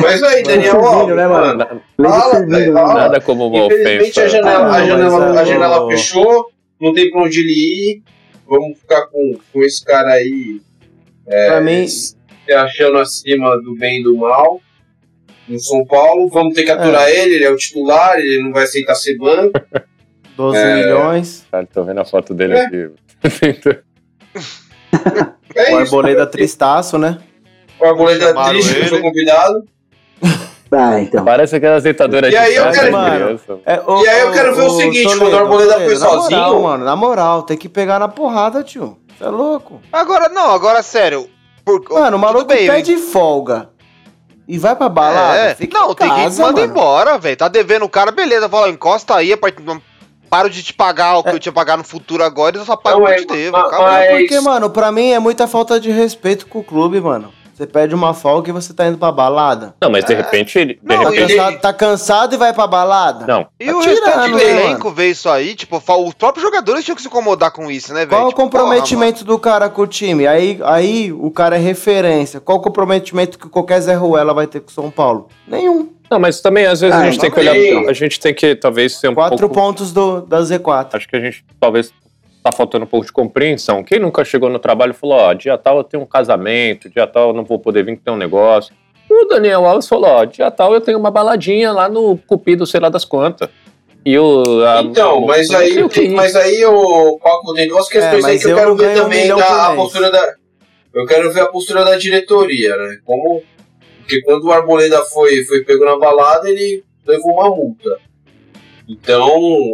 [0.00, 1.58] Mas aí, Daniel Alves, né, mano?
[1.58, 2.80] mano, Fala, velho, né?
[2.94, 4.22] Nada como uma infelizmente ofensa.
[4.24, 6.50] a janela, Ah, a não, janela, a é- janela o- fechou,
[6.80, 8.02] não tem pra onde ele ir.
[8.48, 10.60] Vamos ficar com, com esse cara aí
[11.26, 12.16] pra mim, se
[12.50, 14.60] achando acima do bem e do mal.
[15.46, 17.24] No São Paulo, vamos ter que aturar É.
[17.24, 19.52] ele, ele é o titular, ele não vai aceitar ser banco.
[20.38, 20.74] 12 É.
[20.76, 21.44] milhões.
[21.50, 22.64] Cara, tô vendo a foto dele É.
[22.64, 22.90] aqui.
[25.54, 25.96] É O isso.
[25.96, 27.18] Arboleda tristaço, né?
[27.80, 28.88] O Arboleda triste que ele.
[28.88, 29.64] foi convidado.
[30.70, 31.24] Ah, então.
[31.24, 33.58] Parece aquelas deitadoras E aí eu casa quero- de Mano, criança.
[33.66, 35.80] É, ô, E aí eu quero ver o ô, seguinte, Toledo, quando o Arboleda foi
[35.84, 38.96] Toledo, na moral, sozinho- mano, na moral, tem que pegar na porrada, tio.
[39.16, 39.80] Você é louco.
[39.92, 41.28] Agora, não, agora sério.
[41.64, 43.70] Por, Mano, o maluco bem, pede folga.
[44.46, 45.38] E vai pra balada.
[45.38, 47.36] É, Fica não, em tem que casa, mandar embora, velho.
[47.36, 48.48] Tá devendo o cara, beleza.
[48.48, 49.58] Fala, encosta aí, a part-
[50.28, 53.02] paro de te pagar o que eu tinha pagar no futuro agora, eu só pago
[53.02, 53.56] o que é, eu te devo.
[53.82, 57.32] mas- Porque, mano, pra mim é muita falta de respeito com o clube, mano.
[57.58, 59.74] Você pede uma folga e você tá indo pra balada.
[59.82, 60.74] Não, mas de repente ele.
[60.74, 63.26] De Não, Tá repente, ele- cansado, tá cansado e vai pra balada?
[63.26, 63.48] Não.
[63.58, 65.76] E Tá o tirando, restante do elenco ver isso aí, tipo,
[66.06, 68.10] os próprios jogadores tinham que se incomodar com isso, né, velho?
[68.10, 70.24] Qual o Tipo, comprometimento do cara com o time?
[70.24, 72.38] Aí, aí o cara é referência.
[72.38, 75.26] Qual o comprometimento que qualquer Zé Ruela vai ter com o São Paulo?
[75.44, 75.88] Nenhum.
[76.08, 77.54] Não, mas também às vezes Ah, a gente tem que olhar.
[77.88, 79.54] A gente tem que talvez ser um Quatro pouco.
[79.56, 80.90] pontos do, da Z4.
[80.94, 81.92] Acho que a gente talvez
[82.50, 83.82] tá faltando um pouco de compreensão.
[83.84, 87.06] Quem nunca chegou no trabalho e falou: ó, dia tal eu tenho um casamento, dia
[87.06, 88.74] tal eu não vou poder vir que tem um negócio.
[89.10, 92.80] O Daniel Alves falou: ó, dia tal eu tenho uma baladinha lá no Cupido, sei
[92.80, 93.48] lá das quantas.
[94.04, 94.64] E o.
[94.64, 96.08] a- Então, mas aí, o que.
[96.08, 99.02] mas aí o Paco tem duas questões É, aí que eu, eu quero ver um
[99.04, 100.34] também milhão da a postura da.
[100.94, 102.98] Eu quero ver a postura da diretoria, né?
[103.04, 103.42] Como.
[103.98, 107.98] Porque quando o Arboleda foi, foi pego na balada, ele levou uma multa.
[108.88, 109.30] Então,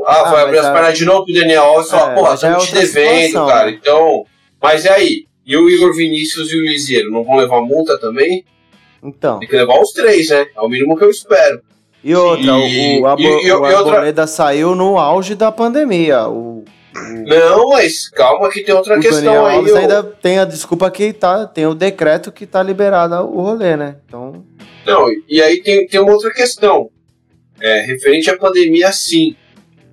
[0.07, 2.15] ah, Ah, vai abrir mas as pernas de novo pro Daniel Alves e falar, É,
[2.15, 3.70] porra, mas já é estamos te devendo, situação, cara.
[3.70, 3.78] né?
[3.81, 4.27] Então.
[4.61, 5.27] Mas e aí?
[5.47, 8.45] E o Igor Vinícius e o Lisieiro não vão levar multa também?
[9.03, 9.39] Então.
[9.39, 10.47] Tem que levar os três, né?
[10.57, 11.61] É o mínimo que eu espero.
[12.03, 16.27] E outra, E- o, Abo- e- e- o outra- Arboleda saiu no auge da pandemia.
[16.28, 16.65] O,
[17.27, 19.57] Não, mas calma que tem outra o questão Daniel aí.
[19.57, 23.77] Alves ainda tem a desculpa que tá, tem o decreto que tá liberado o rolê,
[23.77, 23.97] né?
[24.07, 24.45] Então,
[24.86, 26.89] Não, e aí tem, tem uma outra questão.
[27.60, 29.36] É, referente à pandemia, sim.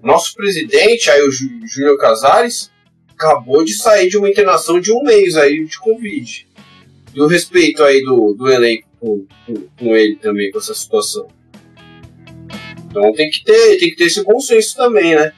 [0.03, 2.71] Nosso presidente, aí o Jú- Júnior Casares,
[3.09, 6.47] acabou de sair de uma internação de um mês aí de Covid.
[7.13, 11.27] E o respeito aí do, do elenco com, com, com ele também, com essa situação.
[12.87, 15.31] Então tem que ter, tem que ter esse bom senso também, né?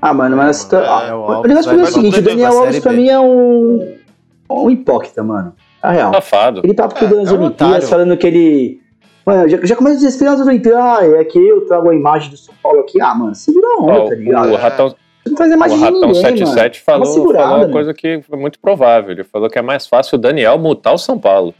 [0.00, 2.22] Ah, mano, mas essa situa- É, ah, o negócio vai é o pra seguinte, o
[2.22, 2.58] Daniel.
[2.58, 3.96] Alves pra mim é um,
[4.50, 5.54] um hipócrita, mano.
[5.80, 6.12] A real.
[6.12, 6.62] Safado.
[6.74, 7.44] Papo que É, nas é um Olimpíadas,
[7.84, 7.88] otário.
[7.88, 8.81] falando que ele.
[9.24, 10.80] Mano, já, já começa a desesperar nas Olimpíadas.
[10.80, 13.00] Ah, é que eu trago a imagem do São Paulo aqui.
[13.00, 14.52] Ah, mano, segura a onda, tá ligado?
[14.52, 16.56] o Ratão, Você não faz a o imagem de Ratão ninguém, 77 mano.
[16.66, 17.72] Dá falou, segurada, falou uma né?
[17.72, 19.12] coisa que foi muito provável.
[19.12, 21.54] Ele falou que é mais fácil o Daniel mutar o São Paulo.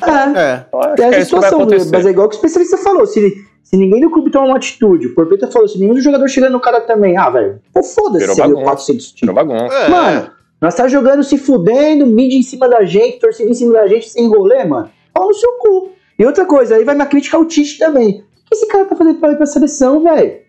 [0.00, 0.66] É, É.
[0.92, 3.04] É que é essa isso que vai situação, mas é igual que o especialista falou.
[3.04, 3.34] Se,
[3.64, 6.48] se ninguém do clube toma uma atitude, o Porpeta falou, se nenhum dos jogadores chega
[6.48, 8.62] no cara também, ah, velho, pô, foda-se é bagunça.
[8.62, 9.34] 400 Virou títulos.
[9.34, 9.74] bagunça.
[9.74, 13.72] É, Mano, nós tá jogando se fudendo, mídia em cima da gente, torcida em cima
[13.72, 14.88] da gente, sem rolê, mano.
[15.12, 15.97] Fala no seu cu.
[16.18, 18.24] E outra coisa, aí vai minha crítica ao Tite também.
[18.46, 20.40] O que esse cara tá fazendo pra ir pra seleção, velho?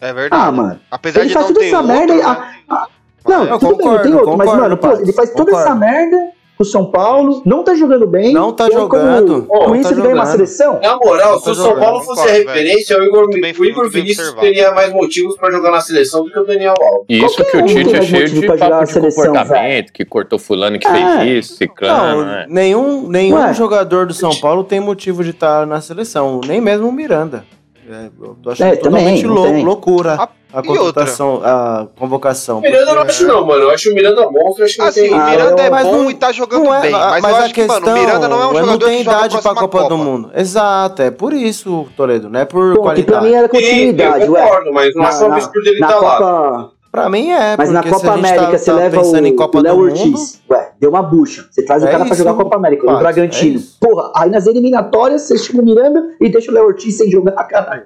[0.00, 0.42] é verdade.
[0.42, 0.80] Ah, mano.
[0.90, 2.14] Apesar ele de faz não toda ter essa outro, merda.
[2.14, 2.22] né?
[2.24, 2.86] ah, ah,
[3.28, 5.44] não, Eu tudo bem, não tem concordo, outro, mas, concordo, mano, pô, ele faz toda
[5.52, 5.66] concordo.
[5.68, 6.32] essa merda
[6.62, 8.32] o São Paulo, não tá jogando bem.
[8.32, 10.78] Não tá jogando, Com, isso tá ele ganha uma seleção?
[10.82, 13.54] Na moral, se Tá o São jogando, Paulo fosse a referência, o Igor, Muito bem-
[13.58, 17.06] o Igor Vinícius teria mais motivos pra jogar na seleção do que o Daniel Alves.
[17.08, 20.38] E isso Qualquer que o Tite é cheio de papo de seleção, comportamento, que cortou
[20.38, 21.18] fulano que É.
[21.20, 22.46] fez isso, ciclano, Não, né?
[22.48, 23.54] nenhum, nenhum Ué.
[23.54, 27.44] jogador do São Paulo tem motivo de estar na seleção, nem mesmo o Miranda.
[27.90, 29.64] É, eu tô achando É, também, totalmente lou- tem.
[29.64, 30.74] loucura Ah, a outra?
[30.76, 32.58] contratação, a convocação.
[32.58, 33.62] O Miranda eu não acho não, mano.
[33.62, 35.12] Eu acho o Miranda monstro, eu acho que não Assim, tem...
[35.12, 36.90] o Ah, Miranda eu- é mas bom não- e tá jogando Não é, bem.
[36.92, 38.98] Mas, eu a acho que, questão, mano, o Miranda não é um não jogador tem
[38.98, 40.10] que joga idade pra pra próxima Copa, do Copa.
[40.10, 40.30] Mundo.
[40.34, 43.06] Exato, é por isso, Toledo, não é por Pô, que qualidade.
[43.06, 44.42] pra mim era Sim, eu continuidade, ué.
[44.42, 46.16] concordo, mas não acho um absurdo ele tá lá.
[46.18, 49.24] Copa, Pra mim é, mas na Copa a gente América tá, você tá leva pensando
[49.24, 50.04] em o, Copa o Léo do Ortiz.
[50.06, 50.20] Mundo,
[50.50, 51.46] Ué, deu uma bucha.
[51.48, 53.60] Você traz o É cara pra isso, jogar a Copa América, o Bragantino.
[53.60, 53.62] é.
[53.86, 57.30] Porra, aí nas eliminatórias você tira o Miranda e deixa o Léo Ortiz sem jogar,
[57.46, 57.84] caralho.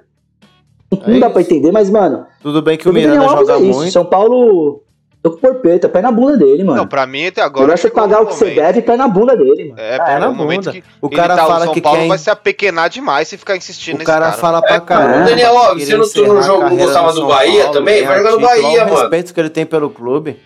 [0.91, 1.33] É não dá isso.
[1.33, 3.91] pra entender, mas, mano, tudo bem que o o Miranda joga é muito.
[3.91, 4.81] São Paulo,
[5.21, 6.77] tô com o porpeta, pé na bunda dele, mano.
[6.77, 7.77] Não, pra mim até Agora agora.
[7.77, 9.79] você chegou pagar o que você deve, pé na bunda dele, mano.
[9.81, 10.71] É, Ah, na é o momento bunda.
[10.73, 13.35] que O cara tá, fala o São que Paulo quer- vai se apequenar demais se
[13.37, 14.37] ficar insistindo O nesse cara cara.
[14.37, 15.25] fala pra caramba.
[15.25, 15.29] É.
[15.31, 18.05] Daniel Alves, queria você não- tu não carreira gostava do Bahia Paulo, também?
[18.05, 18.39] Vai jogar no.
[18.41, 18.99] Bahia, o mano.
[19.01, 20.37] respeito que ele tem pelo clube.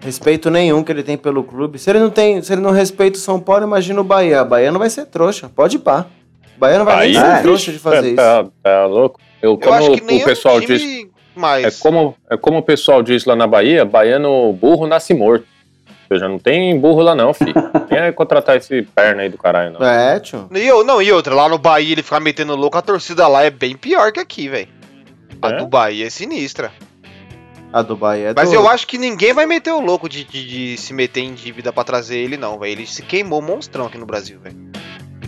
[0.00, 1.78] Respeito nenhum que ele tem pelo clube.
[1.78, 4.42] Se ele não tem, se ele não respeita o São Paulo, imagina o Bahia.
[4.42, 5.48] O Bahia não vai ser trouxa.
[5.54, 6.06] Pode ir pá.
[6.62, 7.42] O Bahia não vai Aí, nem ser é.
[7.42, 8.14] trouxa de fazer isso.
[8.16, 9.18] Tá, tá louco?
[9.42, 11.64] Eu, Eu como acho que nem o pessoal é time diz, mais.
[11.64, 15.44] é como, é como o pessoal diz lá na Bahia, baiano burro nasce morto.
[16.08, 17.52] Ou seja, não tem burro lá não, filho.
[17.90, 19.84] Nem é contratar esse perna aí do caralho, não.
[19.84, 20.48] É, tio.
[20.54, 23.42] E eu, não, e outra, lá no Bahia ele ficar metendo louco, a torcida lá
[23.42, 24.68] é bem pior que aqui, velho.
[25.42, 25.56] A É?
[25.56, 26.70] do Bahia é sinistra.
[27.72, 28.62] A do Bahia é Mas doido.
[28.62, 31.72] eu acho que ninguém vai meter o louco de, de- de se meter em dívida
[31.72, 32.70] pra trazer ele, não, velho.
[32.72, 34.70] Ele se queimou monstrão aqui no Brasil, velho.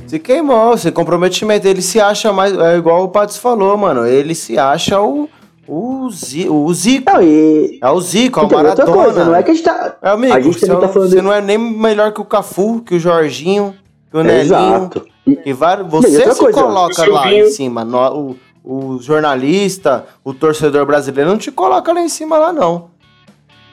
[0.07, 1.67] Se queimou, se comprometimento.
[1.67, 2.57] Ele se acha mais.
[2.59, 4.07] É igual o Patos falou, mano.
[4.07, 5.29] Ele se acha o.
[5.67, 7.11] O, Zi, o Zico.
[7.11, 7.79] Não, e.
[7.83, 9.05] É o Zico, é o Então, e outra Maradona.
[9.05, 9.97] coisa, não é que a gente tá.
[10.03, 12.25] É, amigo, A gente você, também tá falando- você não é nem melhor que o
[12.25, 13.75] Cafu, que o Jorginho,
[14.11, 14.45] que o É, Nelinho.
[14.45, 15.07] exato.
[15.27, 17.83] E- vários, você se coisa, coloca lá em cima.
[17.83, 22.91] no- o, o jornalista, o torcedor brasileiro não te coloca lá em cima lá, não.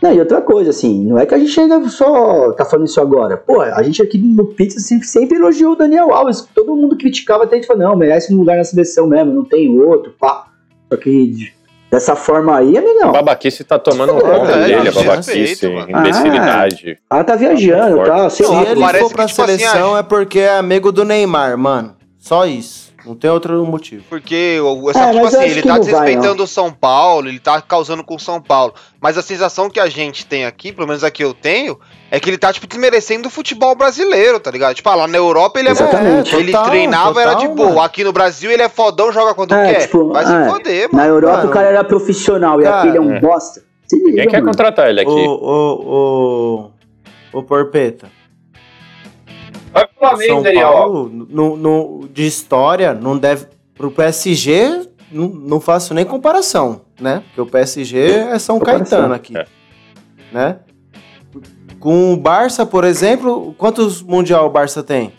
[0.02, 3.00] Não, e outra coisa, assim, não é que a gente ainda só tá falando isso
[3.00, 3.38] agora.
[3.38, 6.42] Pô, a gente aqui no Pizza sempre, sempre elogiou o Daniel Alves.
[6.56, 9.46] Todo mundo criticava até a gente falou, não, merece um lugar na seleção mesmo, não
[9.46, 10.46] tem outro, pá.
[10.92, 11.54] Só que de-
[11.92, 15.38] dessa forma aí, A amigão, babaquice tá tomando É, conta é, dele, a de babaquice,
[15.40, 16.98] respeito, imbecilidade.
[17.10, 18.30] ela tá viajando, Tá tá?
[18.30, 18.62] Sei Se lá.
[18.64, 21.96] ele for pra tipo assim, seleção é porque é amigo do Neymar, mano.
[22.18, 22.91] Só isso.
[23.06, 24.04] Não tem outro motivo.
[24.10, 28.16] Porque, o- É, tipo assim, ele tá desrespeitando o São Paulo, ele tá causando com
[28.16, 28.74] o São Paulo.
[29.02, 31.80] Mas a sensação que a gente tem aqui, pelo menos aqui eu tenho,
[32.12, 34.76] é que ele tá, tipo, desmerecendo o futebol brasileiro, tá ligado?
[34.76, 36.36] Tipo, ah, lá na Europa ele é Exatamente.
[36.36, 37.70] Ele Total, treinava, era de total, boa.
[37.70, 37.82] mano.
[37.82, 39.82] Aqui no Brasil ele é fodão, joga quando É, quer.
[39.88, 40.46] tipo, Vai se é.
[40.50, 41.10] foder, Na mano.
[41.16, 43.20] Europa Mano, o cara era profissional e cara, aqui ele é um é.
[43.20, 43.64] bosta.
[43.88, 45.10] Se Ninguém quer contratar ele aqui.
[45.10, 46.72] Ô, ô,
[47.34, 48.08] ô, ô, Porpeta.
[49.74, 50.72] Vai pro Flamengo, São Daniel.
[50.72, 53.48] Paulo, no, no- de história, não deve.
[53.74, 57.24] Pro PSG, não, não faço nem comparação, né?
[57.28, 58.60] Porque o PSG é São.
[58.60, 59.36] Caetano aqui.
[59.36, 59.48] É.
[60.32, 60.60] Né?
[61.80, 65.14] Com o Barça, por exemplo, quantos Mundial o Barça tem?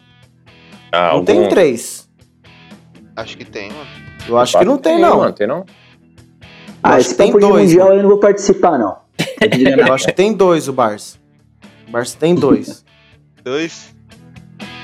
[0.92, 2.08] Ah, não tem três.
[3.16, 3.90] Acho que tem, mano.
[4.28, 5.18] Eu acho que não tem, não.
[5.18, 5.64] Mano, tem não.
[6.82, 7.98] Ah, acho esse que tem dois, mundial mano.
[7.98, 8.96] eu não vou participar, não.
[9.86, 11.18] Eu acho que tem dois o Barça.
[11.88, 12.84] O Barça tem dois.
[13.42, 13.91] Dois.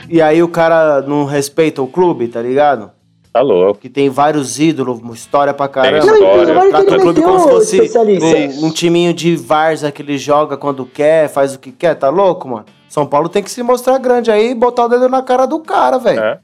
[0.09, 2.91] E aí o cara não respeita o clube, tá ligado?
[3.33, 3.79] Tá louco.
[3.81, 6.01] Que tem vários ídolos, uma história pra caramba.
[6.01, 6.55] Tem história.
[6.55, 8.27] Não, que Trata o clube como se o fosse especialista.
[8.27, 12.09] um, um timinho de Varza que ele joga quando quer, faz o que quer, tá
[12.09, 12.65] louco, mano?
[12.89, 15.61] São Paulo tem que se mostrar grande aí e botar o dedo na cara do
[15.61, 16.21] cara, velho.
[16.21, 16.39] É.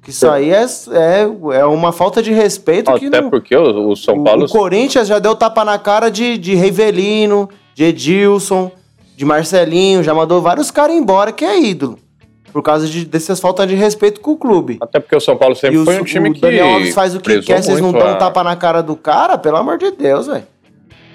[0.00, 3.30] Que isso aí é, é, é uma falta de respeito que Até não.
[3.30, 4.44] porque o, o São o- Paulo.
[4.46, 8.70] O Corinthians já deu tapa na cara de, de Rivelino, de Edilson,
[9.16, 11.98] de Marcelinho, já mandou vários caras embora que é ídolo.
[12.52, 14.76] Por causa de, dessas faltas de respeito com o clube.
[14.80, 16.40] Até porque o São Paulo sempre e os- foi um time o que.
[16.40, 19.38] Daniel Alves faz o que quer, vocês não dão a- tapa na cara do cara,
[19.38, 20.44] pelo amor de Deus, velho.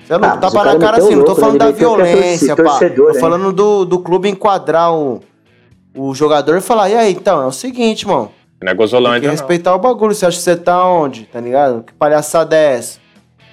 [0.05, 1.53] Você é louco, Ah, tapa o cara na cara meteu assim, não tô louco, falando
[1.53, 1.59] né?
[1.59, 2.63] da é violência, pá.
[2.63, 5.21] torcedor, Tô falando do, do clube enquadrar o,
[5.95, 8.31] o jogador e falar, e aí, então, é o seguinte, mano.
[8.59, 9.31] Não é Tem que gozolândia, não.
[9.31, 10.15] respeitar o bagulho.
[10.15, 11.25] Você acha que você tá onde?
[11.25, 11.83] Tá ligado?
[11.83, 12.99] Que palhaçada é essa?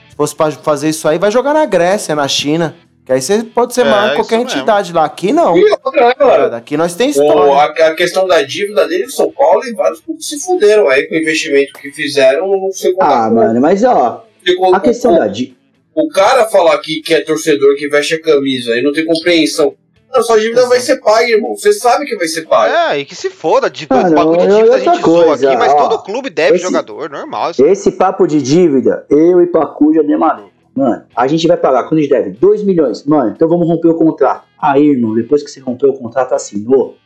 [0.08, 2.74] Se fosse pra fazer isso aí, vai jogar na Grécia, na China.
[3.04, 4.58] Que aí você pode ser É, maior que qualquer isso mesmo.
[4.60, 5.04] entidade lá.
[5.04, 5.56] Aqui não.
[5.58, 6.56] E outra, né, cara?
[6.56, 7.52] Aqui nós tem O- história.
[7.52, 11.06] a, a questão da dívida dele em São Paulo e vários clubes se fuderam aí
[11.06, 12.48] com o investimento que fizeram.
[12.48, 15.56] Não sei como Ah, mano, mas ó, Ficou- a questão o, da dívida.
[15.94, 19.74] o cara falar que, que é torcedor, que veste a camisa e não tem compreensão.
[20.10, 21.54] Não, sua dívida vai ser paga, irmão.
[21.56, 22.94] Você sabe que vai ser paga.
[22.94, 25.48] É, e que se foda, de Ah, não, bagulho de dívida a gente zoa coisa,
[25.48, 27.50] aqui, mas ó, todo clube deve esse- jogador, normal.
[27.50, 27.66] Isso.
[27.66, 30.53] Esse papo de dívida, eu e Pacu já demarei.
[30.76, 33.04] Mano, a gente vai pagar quando a gente deve 2 milhões.
[33.04, 34.44] Mano, então vamos romper o contrato.
[34.60, 36.96] Aí, irmão, depois que você rompeu o contrato, assinou.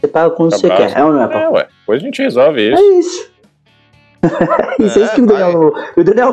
[0.00, 0.94] Você paga quando você Abraço.
[0.94, 1.00] quer.
[1.00, 1.54] É ou não é, É, Pacu?
[1.54, 1.68] ué.
[1.80, 2.82] Depois a gente resolve É isso.
[2.98, 3.30] isso.
[4.80, 5.38] É isso, é isso que o vai.
[5.38, 6.28] Daniel, o Daniel,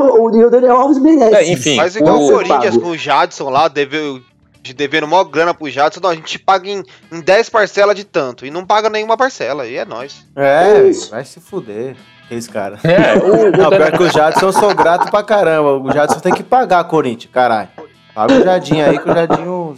[0.46, 1.36] o Daniel Alves merece.
[1.36, 4.20] É, enfim, Faz igual Não o Corinthians com o Jadson lá, deveu,
[4.62, 6.00] de devendo maior grana pro Jadson.
[6.02, 8.44] Não, a gente paga em, em 10 parcelas de tanto.
[8.46, 9.68] E não paga nenhuma parcela.
[9.68, 10.26] E é nóis.
[10.36, 11.12] É, É isso.
[11.12, 11.96] vai se fuder.
[12.26, 12.84] Aqueles caras.
[12.84, 15.74] É, o, Não, pior que o Jadson eu sou grato pra caramba.
[15.78, 17.70] O Jadson tem que pagar, Corinthians, caralho.
[18.14, 19.78] Paga o Jadinho aí, que o Jadinho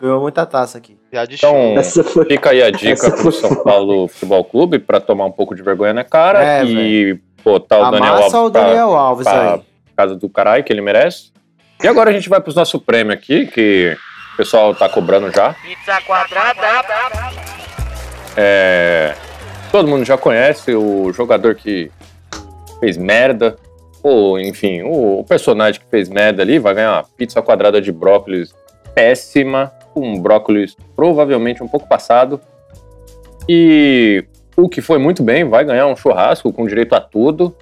[0.00, 0.98] ganhou muita taça aqui.
[1.12, 1.54] Já de Então,
[2.12, 2.24] foi.
[2.26, 5.92] Fica aí a dica pro São Paulo Futebol Clube pra tomar um pouco de vergonha
[5.94, 9.60] na cara É, e botar o Daniel Alves o Daniel Alves pra aí.
[9.96, 11.32] casa do caralho que ele merece.
[11.82, 13.96] E agora a gente vai pro nosso prêmio aqui, que
[14.34, 15.54] o pessoal tá cobrando já.
[15.54, 16.60] Pizza quadrada.
[18.36, 19.14] É,
[19.70, 21.90] todo mundo já conhece o jogador que
[22.80, 23.56] fez merda,
[24.02, 28.54] ou enfim, o, personagem que fez merda ali vai ganhar uma pizza quadrada de brócolis
[28.94, 32.40] péssima, com brócolis provavelmente um pouco passado.
[33.48, 34.24] E
[34.56, 37.54] o que foi muito bem vai ganhar um churrasco com direito a tudo.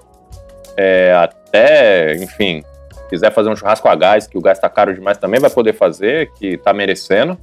[0.77, 2.62] É, até, enfim,
[2.93, 5.51] se quiser fazer um churrasco a gás, que o gás tá caro demais também, vai
[5.51, 7.39] poder fazer, que tá merecendo.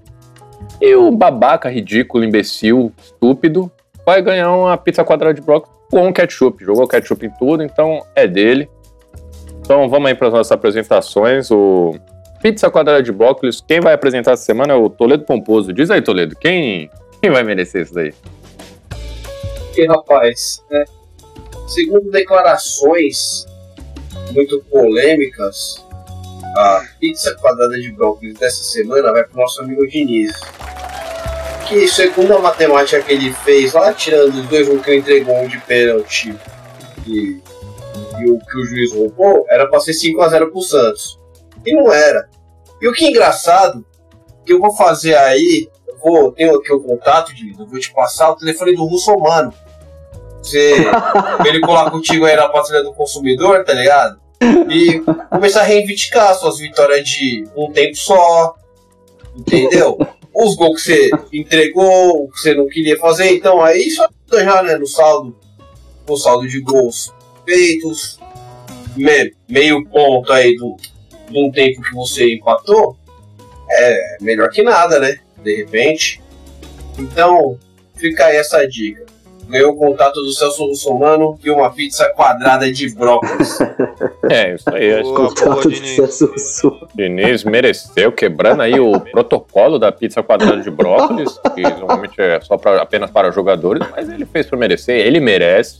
[0.79, 3.71] E o babaca ridículo, imbecil, estúpido,
[4.05, 6.63] vai ganhar uma pizza quadrada de brócolis com ketchup.
[6.63, 8.69] Jogou ketchup em tudo, então é dele.
[9.61, 11.49] Então vamos aí para as nossas apresentações.
[11.51, 11.95] O
[12.41, 15.71] pizza quadrada de brócolis, quem vai apresentar essa semana é o Toledo Pomposo.
[15.71, 16.89] Diz aí, Toledo, quem,
[17.21, 18.13] quem vai merecer isso daí?
[19.65, 20.83] Porque, rapaz, né,
[21.67, 23.45] segundo declarações
[24.31, 25.83] muito polêmicas,
[26.55, 30.33] a pizza quadrada de brócolis dessa semana vai pro nosso amigo Diniz.
[31.73, 35.47] Que segundo a matemática que ele fez lá, tirando os dois um que entregou um
[35.47, 36.37] de pênalti
[37.07, 37.41] e,
[38.19, 41.19] e o que o juiz roubou, era pra ser 5x0 pro Santos.
[41.65, 42.29] E não era.
[42.79, 43.83] E o que é engraçado,
[44.45, 47.91] que eu vou fazer aí, eu vou, tenho aqui o contato de eu vou te
[47.91, 49.51] passar o telefone do Russomano.
[50.43, 50.75] Você,
[51.43, 54.21] ele colar contigo aí na patrulha do consumidor, tá ligado?
[54.69, 58.53] E começar a reivindicar suas vitórias de um tempo só,
[59.35, 59.97] entendeu?
[60.33, 64.77] Os gols que você entregou, que você não queria fazer, então aí só já, né,
[64.77, 65.37] no saldo,
[66.07, 67.13] no saldo de gols
[67.45, 68.19] feitos,
[68.95, 70.75] me- meio ponto aí do,
[71.29, 72.97] de um tempo que você empatou,
[73.69, 75.19] é melhor que nada, né?
[75.43, 76.21] De repente.
[76.97, 77.57] Então,
[77.95, 79.02] fica aí essa dica.
[79.47, 83.59] Ganhou o contato do Celso Russomano e uma pizza quadrada de brócolis.
[84.29, 84.93] É, isso aí.
[84.93, 86.19] Acho que Boa, Contato boa, de Diniz.
[86.95, 92.57] Diniz mereceu, quebrando aí o protocolo da pizza quadrada de brócolis, que normalmente é só
[92.57, 95.79] pra, apenas para jogadores, mas ele fez por merecer, ele merece.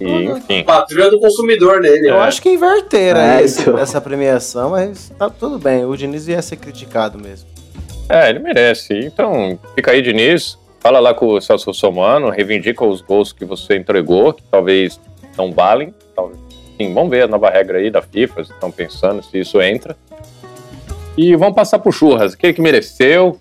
[0.00, 0.64] E, enfim.
[0.64, 2.08] Patrulha do consumidor nele.
[2.08, 2.20] Eu né?
[2.22, 3.78] acho que inverteram É, esse- então.
[3.78, 5.84] essa premiação, mas tá tudo bem.
[5.84, 7.48] O Diniz ia ser criticado mesmo.
[8.08, 8.92] É, ele merece.
[8.98, 10.58] Então, fica aí, Diniz.
[10.84, 15.00] Fala lá com o Celso Somano, reivindica os gols que você entregou, que talvez
[15.34, 15.94] não valem.
[16.14, 16.38] Talvez.
[16.76, 19.96] Sim, vamos ver a nova regra aí da FIFA, estão pensando se isso entra.
[21.16, 23.40] E vamos passar pro Churras, aquele que mereceu.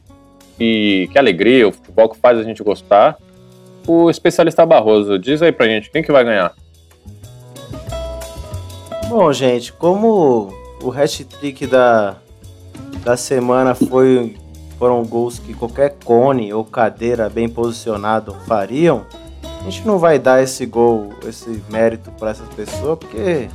[0.57, 3.17] E que alegria, o futebol que faz a gente gostar.
[3.85, 6.53] O especialista Barroso, diz aí pra gente, quem que vai ganhar?
[9.09, 12.15] Bom, gente, como o hat-trick da,
[13.03, 14.33] da semana foi,
[14.77, 19.05] foram gols que qualquer cone ou cadeira bem posicionado fariam,
[19.61, 23.47] a gente não vai dar esse gol, esse mérito para essas pessoas, porque,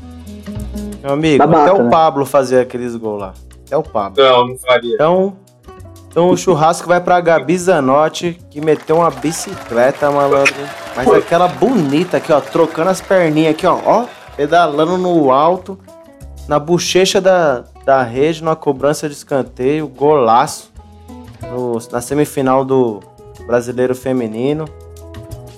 [1.02, 1.90] meu amigo, Babaca, até o né?
[1.90, 3.34] Pablo fazia aqueles gols lá.
[3.66, 4.22] Até o Pablo.
[4.22, 4.94] Não, não faria.
[4.94, 5.36] Então,
[6.08, 10.54] então o churrasco vai pra Gabi Zanotti, que meteu uma bicicleta, malandro.
[10.96, 15.78] Mas aquela bonita aqui, ó, trocando as perninhas aqui, ó, ó, pedalando no alto,
[16.48, 20.67] na bochecha da, da rede, numa cobrança de escanteio, golaço,
[21.42, 23.00] no- na semifinal do
[23.46, 24.64] Brasileiro Feminino.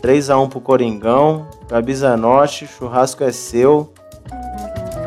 [0.03, 3.93] 3x1 pro Coringão, Gabi Zanotti, churrasco é seu.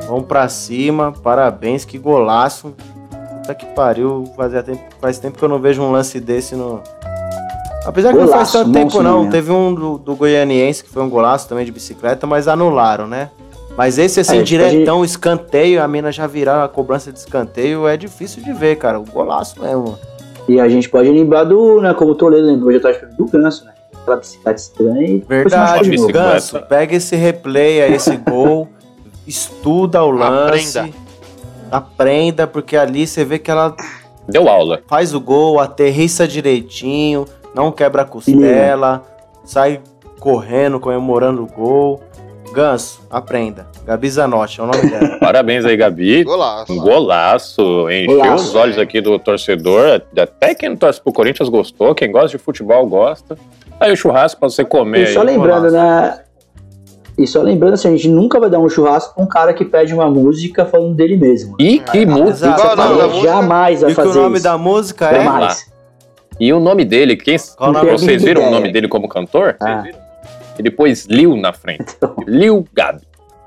[0.07, 2.75] Vamos pra cima, parabéns, que golaço.
[3.37, 6.81] Puta que pariu, fazia tempo, faz tempo que eu não vejo um lance desse no.
[7.85, 9.31] Apesar que não faz Golaço, tanto tempo não, mesmo.
[9.31, 13.29] teve um do, do Goianiense que foi um golaço também de bicicleta, mas anularam, né?
[13.75, 17.19] Mas esse assim, É, tipo, a diretão, escanteio, a mina já virar a cobrança de
[17.19, 18.99] escanteio, é difícil de ver, cara.
[18.99, 19.97] O golaço mesmo.
[20.47, 23.65] E a gente pode lembrar do, né, como o Toledo lembrou de atrás do Ganso,
[23.65, 23.73] né?
[24.01, 25.95] Aquela bicicleta estranha e Verdade.
[26.11, 28.67] Ganso, pega esse replay aí, esse gol,
[29.25, 30.97] estuda o lance, Aprenda.
[31.71, 33.73] aprenda, porque ali você vê que ela
[34.27, 34.81] Deu aula.
[34.87, 37.25] faz o gol, aterrissa direitinho,
[37.55, 39.03] não quebra a costela,
[39.45, 39.79] sai
[40.19, 42.01] correndo, comemorando o gol.
[42.53, 43.65] Ganso, aprenda.
[43.85, 45.17] Gabi Zanotti é o nome dela.
[45.19, 46.23] Parabéns aí, Gabi.
[46.23, 46.71] Golaço.
[46.71, 47.89] Um golaço.
[47.89, 48.43] Encheu Golaço.
[48.49, 50.01] os olhos aqui do torcedor.
[50.17, 51.95] Até quem não torce pro Corinthians gostou.
[51.95, 53.35] Quem gosta de futebol gosta.
[53.79, 55.03] Aí o churrasco pra você comer.
[55.09, 55.25] E só aí.
[55.27, 55.75] lembrando, golaço.
[55.75, 56.19] né?
[57.17, 59.63] E só lembrando assim, a gente nunca vai dar um churrasco pra um cara que
[59.65, 61.55] pede uma música falando dele mesmo.
[61.59, 62.29] E que música.
[62.47, 62.61] Exato.
[62.61, 63.27] Qual o nome da Falou, música?
[63.33, 64.43] jamais vai E que o fazer nome isso.
[64.43, 65.23] da música é.
[65.23, 65.73] Jamais.
[66.39, 69.55] E o nome dele, quem vocês viram o nome dele como cantor?
[69.61, 69.83] Ah.
[70.57, 71.95] Ele pôs Lil na frente.
[72.27, 73.01] Lil Gabi.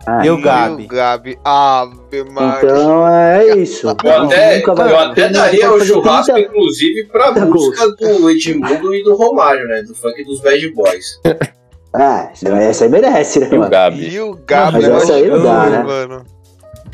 [0.06, 0.82] Ah, E o Gabi.
[0.82, 1.38] E o Gabi.
[1.44, 2.58] Ave Maria.
[2.70, 3.86] Então é isso.
[4.04, 8.30] Eu até, Nunca vai- eu até daria o churrasco, 30 inclusive, pra 30 música do
[8.30, 9.82] Edmundo e do Romário, né?
[9.82, 11.20] Do funk dos Bad Boys.
[11.98, 13.70] Ah, essa aí merece, né, Lil mano?
[13.70, 14.08] Gabi.
[14.10, 14.72] E o Gabi.
[14.82, 15.82] Mas essa aí não dá, né?
[15.82, 16.24] Mano.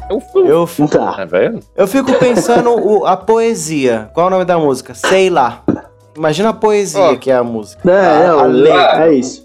[0.09, 0.23] Eu.
[0.47, 1.13] Eu, Não tá.
[1.15, 1.59] Tá vendo?
[1.75, 4.09] eu fico pensando o- a poesia.
[4.15, 4.95] Qual é o nome da música?
[4.95, 5.65] Sei lá.
[6.17, 7.17] Imagina a poesia Ó.
[7.17, 7.81] que é a música.
[7.83, 9.09] Não, A- não, a letra.
[9.09, 9.42] é isso.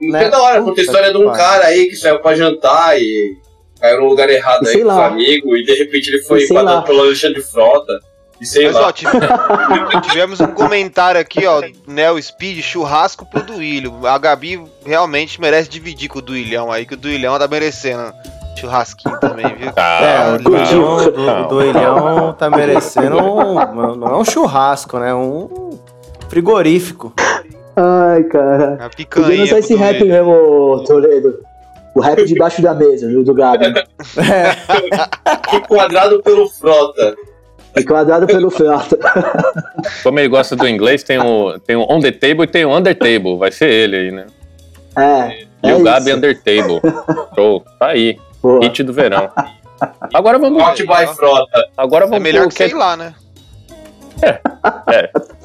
[0.00, 0.24] Né?
[0.24, 3.36] É da hora, conta a história de um cara aí que saiu pra jantar e
[3.80, 5.06] caiu no lugar errado aí com os lá.
[5.06, 7.98] amigos e de repente ele foi empatado pelo Alexandre Frota.
[8.40, 8.88] E sei Mas lá.
[8.88, 9.10] ó, tive-
[10.10, 14.04] tivemos um comentário aqui, ó, Neo Speed, churrasco pro Duílio.
[14.04, 18.12] A Gabi realmente merece dividir com o Duilhão aí, que o Duilhão tá merecendo
[18.58, 19.68] churrasquinho também, viu?
[19.68, 21.44] É, Tá, o Duilhão, não, do, não.
[21.44, 25.14] o Duilhão tá merecendo um, não é um churrasco, né?
[25.14, 25.78] Um
[26.28, 27.12] frigorífico.
[27.76, 28.74] Ai, cara.
[28.74, 29.40] A Podia picanha.
[29.40, 31.38] lançar esse rap mesmo, Toledo.
[31.94, 33.66] O rap debaixo da mesa, viu, do Gabi.
[35.52, 37.14] Enquadrado pelo Frota.
[37.76, 38.98] Enquadrado pelo Frota.
[40.02, 42.76] Como ele gosta do inglês, tem o, tem o On the Table e tem o
[42.76, 43.36] Under Table.
[43.38, 44.26] Vai ser ele aí, né?
[44.96, 45.44] É.
[45.62, 46.16] E é o Gabi isso.
[46.18, 46.80] Under Table.
[47.34, 47.64] Show.
[47.78, 48.18] Tá aí.
[48.42, 48.60] Boa.
[48.64, 49.30] Hit do verão.
[50.12, 50.62] Agora vamos.
[50.62, 51.68] Hot by Frota.
[51.76, 53.14] Agora É vamos melhor pro que sei lá, né?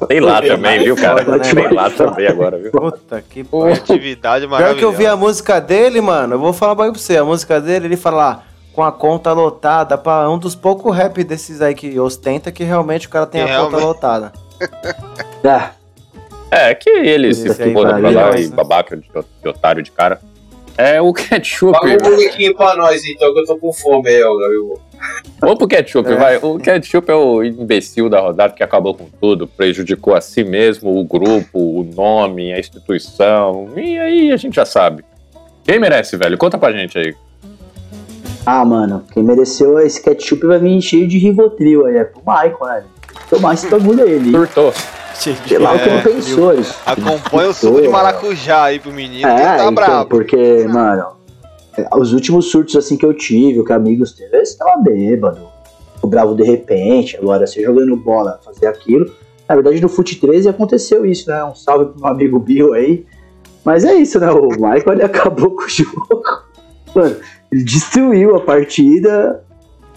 [0.08, 1.24] Tem lá também, viu, cara?
[1.24, 1.44] Foda, né?
[1.54, 2.70] Tem lá também agora, viu?
[2.70, 3.72] Puta que pariu.
[3.74, 4.78] Atividade Pior maravilhosa.
[4.78, 7.86] que eu vi a música dele, mano, eu vou falar pra você, a música dele,
[7.86, 8.42] ele fala lá,
[8.72, 13.06] com a conta lotada, pra um dos poucos rap desses aí que ostenta que realmente
[13.06, 14.32] o cara tem a Que conta realmente- lotada.
[15.44, 15.78] É.
[16.50, 19.02] É, que ele se Esse foda pra lá virar, e babaca de,
[19.42, 20.18] de otário de cara.
[20.78, 21.72] É o ketchup.
[21.72, 24.80] Paga um bonequinho pra nós então, que eu tô com fome aí, ó, Gabriel.
[25.40, 26.14] Vamos pro ketchup, É.
[26.16, 26.36] vai.
[26.40, 30.96] O ketchup é o imbecil da rodada que acabou com tudo, prejudicou a si mesmo,
[30.96, 33.68] o grupo, o nome, a instituição.
[33.76, 35.04] E aí a gente já sabe.
[35.64, 36.38] Quem merece, velho?
[36.38, 37.12] Conta pra gente aí.
[38.46, 41.96] Ah, mano, quem mereceu esse ketchup vai vir cheio de Rivotril aí.
[41.96, 42.84] É pro Michael, né?
[43.28, 44.32] Tomar esse bagulho aí.
[45.18, 45.48] Surtou.
[45.48, 46.52] Sei lá o que É, ele pensou.
[46.52, 50.08] ele- Acompanha o suco de maracujá aí pro menino, que É, tá então, brabo.
[50.10, 51.06] porque, mano,
[51.96, 55.40] os últimos surtos assim que eu tive, o que amigos teve, eles estavam bêbado.
[56.00, 59.06] O bravo de repente, agora você jogando bola, fazer aquilo.
[59.48, 61.42] Na verdade, no Fute 13 aconteceu isso, né?
[61.44, 63.04] Um salve pro meu amigo Bill aí.
[63.64, 64.30] Mas é isso, né?
[64.30, 66.22] O Michael ele acabou com o jogo.
[66.94, 67.16] Mano,
[67.50, 69.42] ele destruiu a partida.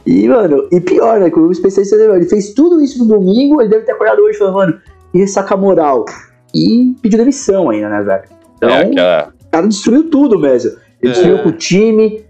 [0.06, 1.30] E, mano, e pior, né?
[1.30, 4.56] Que o especialista ele fez tudo isso no domingo, ele deve ter acordado hoje falando,
[4.56, 4.80] mano,
[5.14, 6.06] e ressaca moral.
[6.54, 8.24] E pediu demissão ainda, né, velho?
[8.58, 9.34] Então, É, aquela.
[9.48, 10.72] o cara destruiu tudo mesmo.
[11.02, 11.16] Ele É.
[11.16, 12.24] destruiu com o time,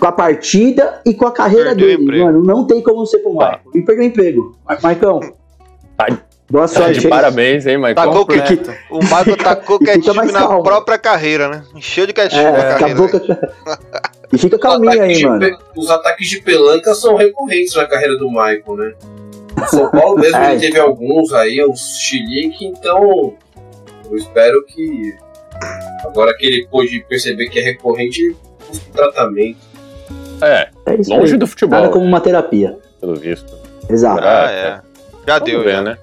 [0.00, 2.02] com a partida e com a carreira Perdeu dele.
[2.02, 2.24] emprego.
[2.26, 3.44] Mano, não tem como ser com o Tá.
[3.46, 3.60] Michael.
[3.74, 4.56] E perdeu o emprego.
[4.68, 5.20] Ma- Maicão,
[5.96, 6.06] Tá-
[6.50, 6.98] boa Tá sorte.
[7.00, 7.10] de aí.
[7.10, 7.94] parabéns, hein, Michael?
[7.94, 8.70] Tacou o que- Completo.
[8.90, 10.62] O Michael tacou ketchup mais na calmo.
[10.62, 11.62] própria carreira, né?
[11.74, 13.52] Encheu de ketchup É, na carreira.
[14.32, 15.38] E fica calminho aí, mano.
[15.38, 18.92] pe- Os ataques de pelanca são recorrentes na carreira do Michael, né?
[19.62, 20.52] O São Paulo mesmo É.
[20.52, 23.34] ele teve alguns aí, uns chilique, então
[24.10, 25.14] eu espero que
[26.04, 28.36] agora que ele pôde perceber que é recorrente,
[28.68, 29.58] busque tratamento.
[30.42, 31.38] É, É longe aí.
[31.38, 32.76] do futebol, Nada como uma terapia.
[33.00, 33.52] pelo visto.
[33.88, 34.22] Exato.
[34.24, 34.80] Ah, Ah, é.
[35.26, 35.82] Já Vamos deu, ver, já.
[35.82, 35.98] né?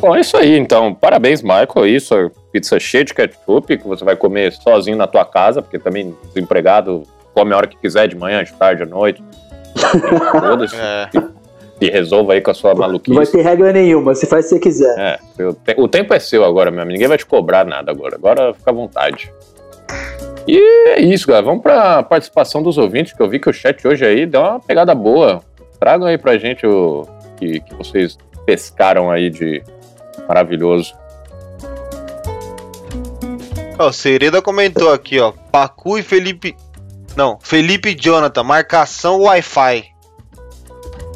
[0.00, 0.94] Bom, é isso aí, então.
[0.94, 1.86] Parabéns, Michael.
[1.86, 2.14] Isso,
[2.52, 7.02] pizza cheia de ketchup, que você vai comer sozinho na tua casa, porque também desempregado
[7.34, 9.22] come a hora que quiser, de manhã, de tarde, à noite.
[10.32, 10.76] Foda-se.
[10.76, 11.08] É.
[11.80, 13.32] E resolva aí com a sua Não vai maluquice.
[13.32, 14.98] ter regra nenhuma, você faz se você quiser.
[14.98, 16.92] É, o, te- o tempo é seu agora, meu amigo.
[16.92, 18.16] Ninguém vai te cobrar nada agora.
[18.16, 19.32] Agora fica à vontade.
[20.46, 20.58] E
[20.90, 21.46] é isso, galera.
[21.46, 24.60] Vamos pra participação dos ouvintes, que eu vi que o chat hoje aí deu uma
[24.60, 25.42] pegada boa.
[25.78, 27.06] Tragam aí pra gente o
[27.38, 29.62] que, que vocês pescaram aí de
[30.28, 30.92] maravilhoso.
[33.78, 35.32] Ó, o Sereda comentou aqui, ó.
[35.50, 36.54] Pacu e Felipe.
[37.16, 39.84] Não, Felipe e Jonathan, marcação Wi-Fi.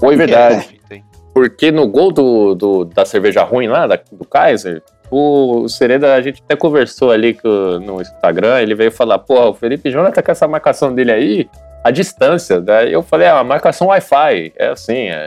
[0.05, 0.81] Foi verdade.
[0.91, 1.01] É?
[1.33, 6.21] Porque no gol do, do- da cerveja ruim lá, da- do Kaiser, o Sereda, a
[6.23, 10.31] gente até conversou ali com- no Instagram, ele veio falar, pô, o Felipe Jonathan com
[10.31, 11.51] essa marcação dele aí,
[11.83, 12.61] a distância.
[12.61, 14.53] Daí eu falei, ah, marcação Wi-Fi.
[14.57, 15.27] É assim, é.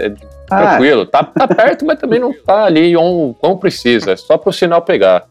[0.00, 0.12] é
[0.50, 1.06] Ah, tranquilo.
[1.06, 4.12] Tá, tá perto, mas também não tá ali on- como precisa.
[4.12, 5.24] É só pro sinal pegar.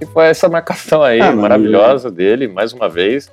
[0.00, 3.30] E foi essa marcação aí, Ah, maravilhosa dele, mais uma vez.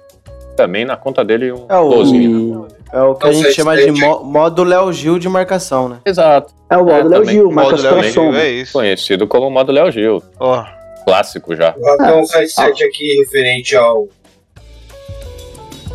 [0.55, 2.67] Também na conta dele um É o- golzinho.
[2.93, 5.27] É o que a Então, gente você chama de sente- mo- modo Léo Gil de
[5.27, 5.99] marcação, né?
[6.05, 6.53] Exato.
[6.69, 7.25] é o modo É, Léo.
[7.25, 8.31] Gil, marca Modo os Léo coração.
[8.31, 8.73] Gil, é isso.
[8.73, 10.23] Conhecido como modo Léo Gil.
[10.39, 10.65] Ó,
[11.05, 11.71] Clássico já.
[11.77, 14.07] Vou até um 77 aqui referente ao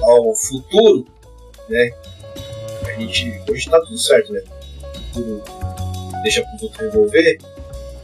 [0.03, 1.07] ao futuro,
[1.69, 1.91] né?
[2.87, 4.43] A gente hoje tá tudo certo, né?
[5.13, 5.43] Tudo
[6.23, 7.39] deixa pros outros resolver.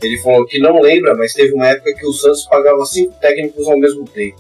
[0.03, 3.67] Ele falou que não lembra, mas teve uma época que o Santos pagava cinco técnicos
[3.69, 4.37] ao mesmo tempo.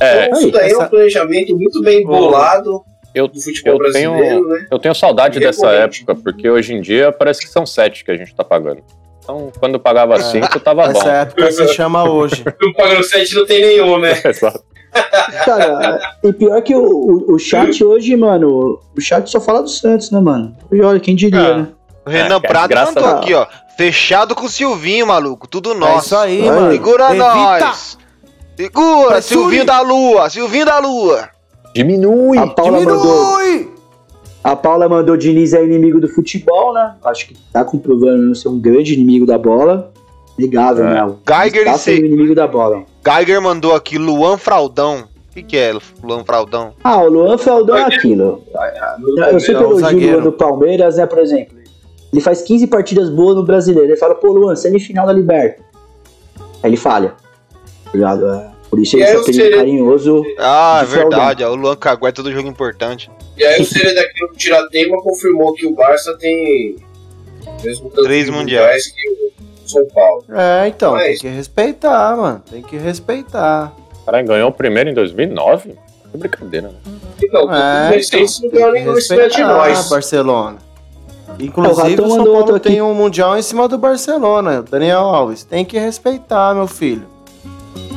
[0.00, 2.82] É, então, isso daí é essa- um planejamento muito bem bolado
[3.14, 4.66] eu, do futebol eu brasileiro, tenho, né?
[4.70, 6.02] eu tenho saudade dessa Recorrente.
[6.02, 8.82] época, porque hoje em dia parece que são sete que a gente tá pagando.
[9.22, 10.90] Então, quando pagava cinco, tava bom.
[11.00, 12.44] Essa época se chama hoje.
[12.60, 14.12] Não pagando 7 não tem nenhum, né?
[14.24, 14.62] Exato.
[15.44, 19.68] Cara, e pior que o, o, o chat hoje, mano, o chat só fala do
[19.68, 20.56] Santos, né, mano?
[20.72, 21.56] E olha, quem diria, Ah.
[21.58, 21.66] né?
[22.06, 23.46] o Renan É, Prado mandou a- aqui, ó.
[23.76, 25.48] Fechado com o Silvinho, maluco.
[25.48, 26.06] Tudo É nosso.
[26.06, 26.46] isso aí, Aí.
[26.48, 26.70] mano.
[26.72, 27.18] Segura Evita.
[27.26, 27.98] nós.
[28.56, 30.30] Segura, Vai, Silvinho da Lua.
[30.30, 31.28] Silvinho da Lua.
[31.74, 32.38] Diminui.
[32.38, 32.98] A Paula mandou.
[33.38, 33.70] Diminui!
[34.42, 36.94] A Paula mandou Diniz é inimigo do futebol, né?
[37.04, 39.92] Acho que tá comprovando ser um grande inimigo da bola.
[40.38, 40.94] Negável, É.
[40.94, 41.04] né?
[41.04, 42.84] O Geiger tá e sendo Se- inimigo da bola.
[43.04, 45.04] Geiger mandou aqui Luan Fraudão.
[45.30, 46.72] O que, que é Luan Fraudão?
[46.82, 48.42] Ah, o Luan Feldão é aquilo.
[49.32, 50.12] Eu sempre É elogio o zagueiro.
[50.14, 51.04] Luan do Palmeiras, né?
[51.06, 51.56] Por exemplo,
[52.12, 53.90] ele faz 15 partidas boas no brasileiro.
[53.90, 55.62] Ele fala, pô, Luan, semifinal da Liberta.
[56.62, 57.14] Aí ele falha.
[57.86, 58.28] Tá ligado?
[58.28, 60.22] É, Por isso E ele aí é apelido Sereno- carinhoso.
[60.38, 61.44] Ah, é verdade.
[61.44, 63.10] O Luan cagueta do jogo importante.
[63.36, 66.76] E aí o Seria daquilo do Tiratema confirmou que o Barça tem
[67.62, 68.88] mesmo Três mundiais.
[68.88, 69.10] que
[69.64, 70.24] o São Paulo.
[70.30, 72.42] É, então, Mas- tem que respeitar, mano.
[72.50, 73.72] Tem que respeitar.
[74.04, 75.74] Caralho, ganhou o primeiro em 2009?
[76.12, 76.74] Que brincadeira, né?
[77.22, 79.88] Então, É, recentes não cima de nós.
[79.88, 80.58] Barcelona.
[81.38, 84.62] É, Inclusive, o São Paulo tem um Mundial em cima do Barcelona.
[84.62, 87.06] Daniel Alves, tem que respeitar, meu filho.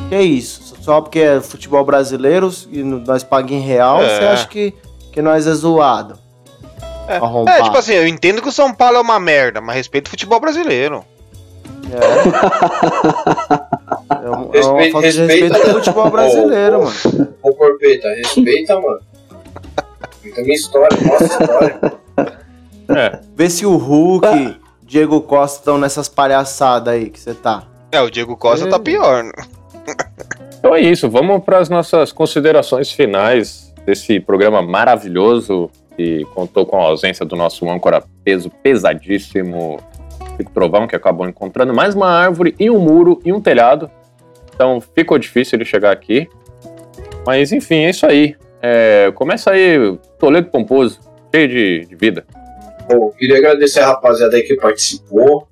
[0.08, 0.74] Que isso?
[0.80, 4.18] Só porque é futebol brasileiro e nós pagamos em real, É.
[4.18, 4.74] você acha que,
[5.12, 6.18] que nós é zoado?
[7.08, 7.16] É.
[7.58, 10.10] É, tipo assim, eu entendo que o São Paulo é uma merda, mas respeito o
[10.10, 11.04] futebol brasileiro.
[11.92, 11.96] É,
[14.24, 17.28] é, um- é uma Respeita- falta de respeita- respeito com o futebol brasileiro, mano.
[17.42, 19.00] Ô, Corpeta, respeita, mano.
[20.22, 21.80] Respeita a minha história, nossa história.
[22.88, 27.64] É, Vê se o Hulk, Diego Costa estão nessas palhaçadas aí que você tá.
[27.92, 28.70] É, o Diego Costa É.
[28.70, 29.24] tá pior.
[29.24, 29.32] né?
[30.58, 31.08] Então é isso.
[31.08, 37.36] Vamos para as nossas considerações finais desse programa maravilhoso que contou com a ausência do
[37.36, 39.78] nosso âncora peso pesadíssimo,
[40.36, 43.90] Chico Trovão, que acabou encontrando mais uma árvore e um muro e um telhado.
[44.54, 46.28] Então ficou difícil ele chegar aqui.
[47.26, 48.36] Mas enfim, é isso aí.
[48.62, 51.00] É, começa aí, Toledo Pomposo,
[51.34, 52.24] cheio de, de vida.
[52.88, 55.49] Bom, queria agradecer a rapaziada aí que participou.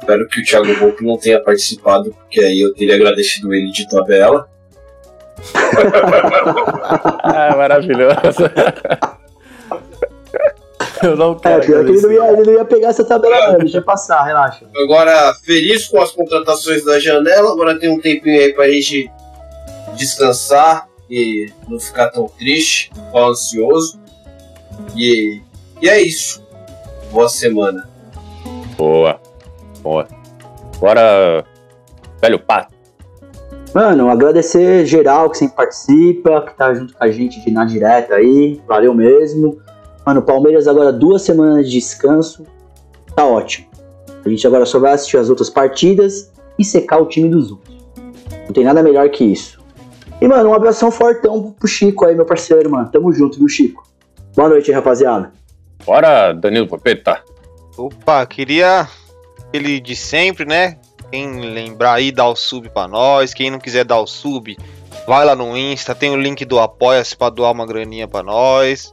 [0.00, 3.88] Espero que o Thiago Volpe não tenha participado, porque aí eu teria agradecido ele de
[3.88, 4.48] tabela.
[7.22, 8.16] Ah, maravilhoso.
[11.02, 11.64] Eu não É, quero.
[11.64, 13.58] pior que ele não, ia, ele não ia pegar essa tabela, não.
[13.60, 14.66] Deixa passar, relaxa.
[14.76, 17.52] Agora, feliz com as contratações da janela.
[17.52, 19.10] Agora tem um tempinho aí pra gente
[19.96, 23.98] descansar e não ficar tão triste, tão ansioso.
[24.94, 25.40] E,
[25.80, 26.44] e é isso.
[27.10, 27.88] Boa semana.
[28.76, 29.18] Boa,
[29.82, 30.06] boa.
[30.76, 31.44] Agora,
[32.20, 32.74] velho pato.
[33.74, 38.14] Mano, agradecer geral que sempre participa, que tá junto com a gente de na direta
[38.14, 38.60] aí.
[38.66, 39.60] Valeu mesmo.
[40.04, 42.44] Mano, Palmeiras agora duas semanas de descanso.
[43.14, 43.68] Tá ótimo.
[44.24, 47.76] A gente agora só vai assistir as outras partidas e secar o time dos outros.
[48.46, 49.60] Não tem nada melhor que isso.
[50.20, 52.90] E, mano, um abração fortão pro Chico aí, meu parceiro, mano.
[52.90, 53.84] Tamo junto, viu, Chico?
[54.34, 55.32] Boa noite, rapaziada.
[55.86, 57.22] Bora, Danilo Popeta.
[57.78, 58.86] Opa, queria
[59.52, 60.78] ele de sempre, né?
[61.10, 63.34] Quem lembrar aí, dá o sub pra nós.
[63.34, 64.56] Quem não quiser dar o sub,
[65.06, 68.92] vai lá no Insta, tem o link do Apoia-se pra doar uma graninha pra nós.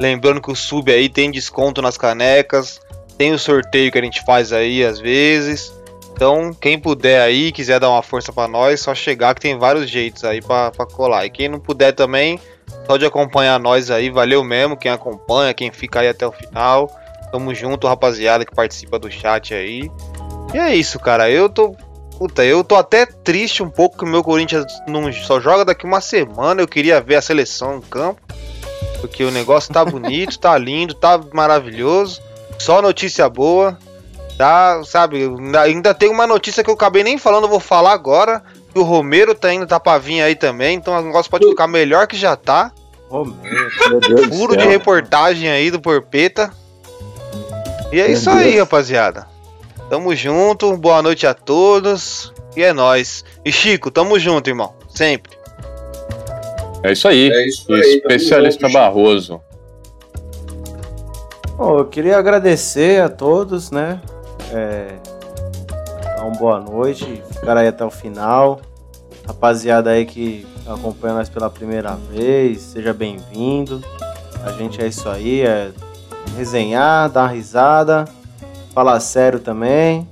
[0.00, 2.80] Lembrando que o sub aí tem desconto nas canecas.
[3.16, 5.72] Tem o sorteio que a gente faz aí às vezes.
[6.12, 9.90] Então, quem puder aí, quiser dar uma força pra nós, só chegar que tem vários
[9.90, 11.24] jeitos aí pra colar.
[11.26, 12.38] E quem não puder também,
[12.86, 14.76] só de acompanhar nós aí, valeu mesmo.
[14.76, 16.88] Quem acompanha, quem fica aí até o final.
[17.34, 19.90] Tamo junto, rapaziada que participa do chat aí.
[20.54, 21.28] E é isso, cara.
[21.28, 21.74] Eu tô.
[22.16, 25.84] Puta, eu tô até triste um pouco que o meu Corinthians não só joga daqui
[25.84, 26.62] uma semana.
[26.62, 28.20] Eu queria ver a seleção em campo.
[29.00, 32.22] Porque o negócio tá bonito, tá lindo, tá maravilhoso.
[32.56, 33.76] Só notícia boa.
[34.38, 35.28] Tá, sabe?
[35.60, 38.44] ainda- tem uma notícia que eu acabei nem falando, eu vou falar agora.
[38.72, 40.76] Que o Romero tá indo tá pra vir aí também.
[40.76, 42.70] Então o negócio pode ficar melhor que já tá.
[43.10, 43.68] Romero.
[43.90, 46.52] Meu Deus do Furo de reportagem aí do Porpeta.
[47.94, 49.28] E é Meu isso aí, rapaziada.
[49.88, 52.34] Tamo junto, boa noite a todos.
[52.56, 53.24] E é nóis.
[53.44, 54.74] E Chico, tamo junto, irmão.
[54.88, 55.38] Sempre.
[56.82, 57.30] É isso aí.
[57.30, 57.80] É isso aí.
[57.98, 59.40] Especialista junto, Barroso.
[61.56, 64.00] Bom, eu queria agradecer a todos, né?
[64.52, 64.96] É,
[66.02, 68.60] dar uma boa noite, ficar aí até o final.
[69.24, 73.80] Rapaziada aí que acompanha nós pela primeira vez, seja bem-vindo.
[74.44, 75.70] A gente é isso aí, é
[76.34, 78.04] resenhar, dar risada,
[78.74, 80.08] falar sério também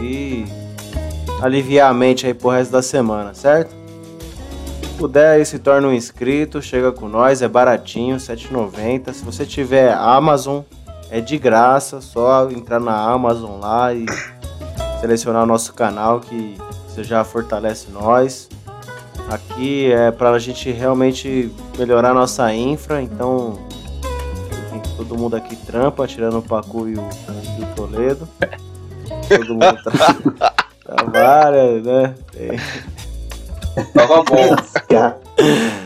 [0.00, 0.44] e
[1.42, 3.74] aliviar a mente aí pro resto da semana, certo?
[4.82, 9.12] Se puder aí se torna um inscrito, chega com nós, é baratinho, R$ 7,90.
[9.12, 10.62] Se você tiver Amazon,
[11.10, 14.06] é de graça, só entrar na Amazon lá e
[15.00, 16.56] selecionar o nosso canal que
[16.86, 18.48] você já fortalece nós.
[19.28, 23.65] Aqui é para a gente realmente melhorar nossa infra, então
[24.96, 27.08] todo mundo aqui trampa, tirando o Pacu e o,
[27.58, 28.28] e o Toledo.
[29.28, 30.52] Todo mundo tra
[30.84, 32.14] trabalha, né?
[32.32, 32.58] Tem-
[33.92, 34.56] Tava bom.
[34.88, 35.18] Cara,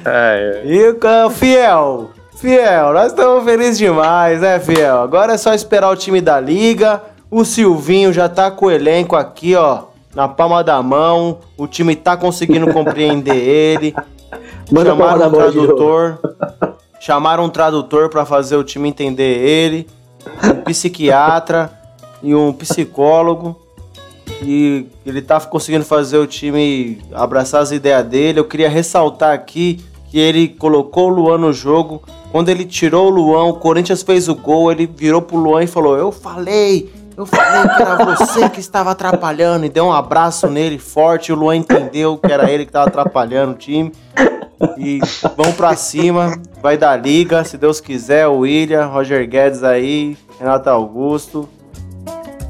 [0.05, 5.01] É, E o Fiel, Fiel, nós estamos felizes demais, né, Fiel?
[5.03, 7.03] Agora é só esperar o time da liga.
[7.31, 9.85] O Silvinho já tá com o elenco aqui, ó,
[10.15, 11.39] na palma da mão.
[11.57, 13.95] O time tá conseguindo compreender ele.
[14.71, 15.37] Manda Chamaram novo.
[15.37, 16.19] tradutor.
[17.01, 19.89] Chamaram um tradutor pra fazer o time entender ele.
[20.45, 21.73] Um psiquiatra
[22.23, 23.59] e um psicólogo.
[24.43, 28.39] E ele tá conseguindo fazer o time abraçar as ideias dele.
[28.39, 32.03] Eu queria ressaltar aqui que ele colocou o Luan no jogo.
[32.31, 34.71] Quando ele tirou o Luan, o Corinthians fez o gol.
[34.71, 38.91] Ele virou pro Luan e falou: Eu falei, eu falei que era você que estava
[38.91, 39.65] atrapalhando.
[39.65, 41.33] E deu um abraço nele forte.
[41.33, 43.91] O Luan entendeu que era ele que estava atrapalhando o time.
[44.77, 45.01] E
[45.37, 48.27] vão pra cima, vai dar liga, se Deus quiser.
[48.27, 51.49] O William, Roger Guedes aí, Renato Augusto.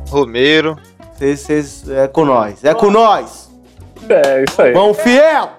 [0.09, 0.77] Romero.
[1.15, 3.51] Vocês, vocês, é com nós, é com nós.
[4.09, 4.73] é isso aí.
[4.73, 5.51] Vão fiel!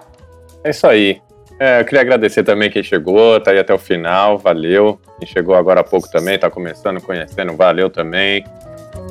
[0.64, 1.22] É isso aí.
[1.58, 4.98] É, eu queria agradecer também quem chegou, tá aí até o final, valeu.
[5.18, 8.44] Quem chegou agora há pouco também, tá começando, conhecendo, valeu também.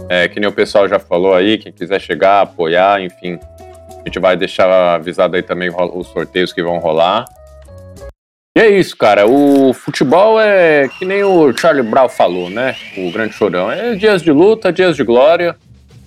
[0.09, 3.39] É, que nem o pessoal já falou aí, quem quiser chegar, apoiar, enfim.
[4.01, 7.25] A gente vai deixar avisado aí também os sorteios que vão rolar.
[8.55, 9.27] E é isso, cara.
[9.27, 12.75] O futebol é que nem o Charlie Brown falou, né?
[12.97, 13.71] O grande chorão.
[13.71, 15.55] É dias de luta, dias de glória.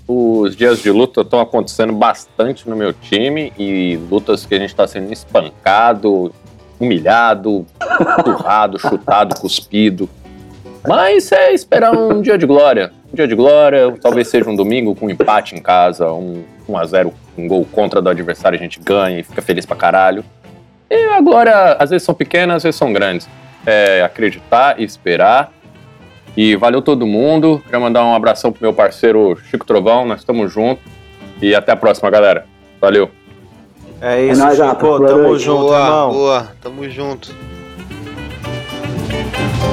[0.06, 4.68] Os dias de luta estão acontecendo bastante no meu time e lutas que a gente
[4.68, 6.34] está sendo espancado,
[6.78, 7.64] humilhado,
[8.18, 10.10] empurrado, chutado, cuspido.
[10.86, 12.92] Mas é esperar um dia de glória.
[13.10, 17.06] Um dia de glória, talvez seja um domingo com um empate em casa, um 1x0,
[17.06, 20.24] um gol contra do adversário, a gente ganha e fica feliz pra caralho.
[20.90, 23.28] E a glória, às vezes são pequenas, às vezes são grandes.
[23.66, 25.52] É acreditar e esperar.
[26.36, 27.60] E valeu todo mundo.
[27.64, 30.84] Queria mandar um abração pro meu parceiro Chico Trovão, nós estamos juntos.
[31.40, 32.46] E até a próxima, galera.
[32.80, 33.10] Valeu.
[34.00, 36.12] É isso, nóis, Chico, tamo junto, boa, irmão.
[36.12, 36.52] boa.
[36.60, 37.34] Tamo junto.